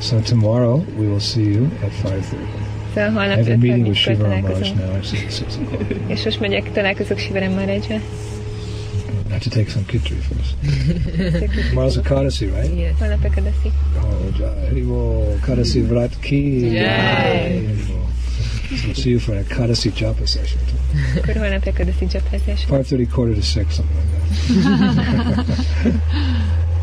So 0.00 0.20
tomorrow 0.20 0.84
we 0.98 1.06
will 1.06 1.20
see 1.20 1.42
you 1.44 1.64
at 1.82 1.90
5.30. 2.02 2.22
Szóval 2.94 3.10
I 3.10 3.14
holnap 3.14 3.36
have 3.36 3.52
a 3.52 3.56
meeting 3.56 3.86
with 3.86 3.96
Shiva 3.98 4.28
Maharaj 4.28 4.42
találkozunk. 4.42 4.78
now. 4.78 4.96
It's 4.98 5.12
at 5.24 5.30
6 5.30 5.56
o'clock. 5.56 6.10
És 6.10 6.24
most 6.24 6.40
megyek, 6.40 6.72
találkozok 6.72 7.18
Sivarem 7.18 7.52
Marácsra. 7.52 7.94
I 7.94 9.36
have 9.36 9.42
to 9.42 9.50
take 9.50 9.70
some 9.70 9.84
kitchery 9.84 10.20
first. 10.20 10.54
Tomorrow's 11.68 11.96
a 11.96 12.00
Kadasi, 12.02 12.46
right? 12.46 12.72
Yes. 12.76 12.98
Holnap 12.98 13.24
Ekadasi. 13.24 13.72
Oh, 13.96 14.36
Jai 14.38 14.68
Haribol, 14.68 15.38
Kadasi 15.46 15.80
Vrat 15.80 16.12
Ki. 16.20 16.60
Jai. 16.60 16.82
Haribol. 16.82 18.03
We'll 18.70 18.94
see 18.94 19.10
you 19.10 19.18
for 19.18 19.34
a 19.34 19.42
Kadasi 19.42 19.90
Japa 19.92 20.26
session. 20.26 20.60
Akkor 21.16 21.36
holnap 21.36 21.66
Ekadasi 21.66 22.06
csapázás. 22.06 22.64
5.30, 22.68 23.08
quarter 23.12 23.34
to 23.34 23.40
6, 23.42 23.74
something 23.74 23.96
like 23.96 25.44
that. 25.44 25.96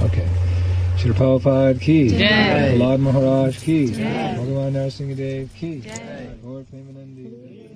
okay. 0.08 0.28
Shri 0.98 1.12
Prabhupada 1.12 1.78
Ki. 1.80 2.08
Jai. 2.08 2.78
Lord 2.78 3.00
Maharaj 3.00 3.58
Ki. 3.58 3.90
Bhagavan 3.90 4.72
Narasimha 4.72 5.16
Dev 5.16 5.48
Ki. 5.58 5.82
Gaur 6.44 6.62
Premanandi. 6.70 7.71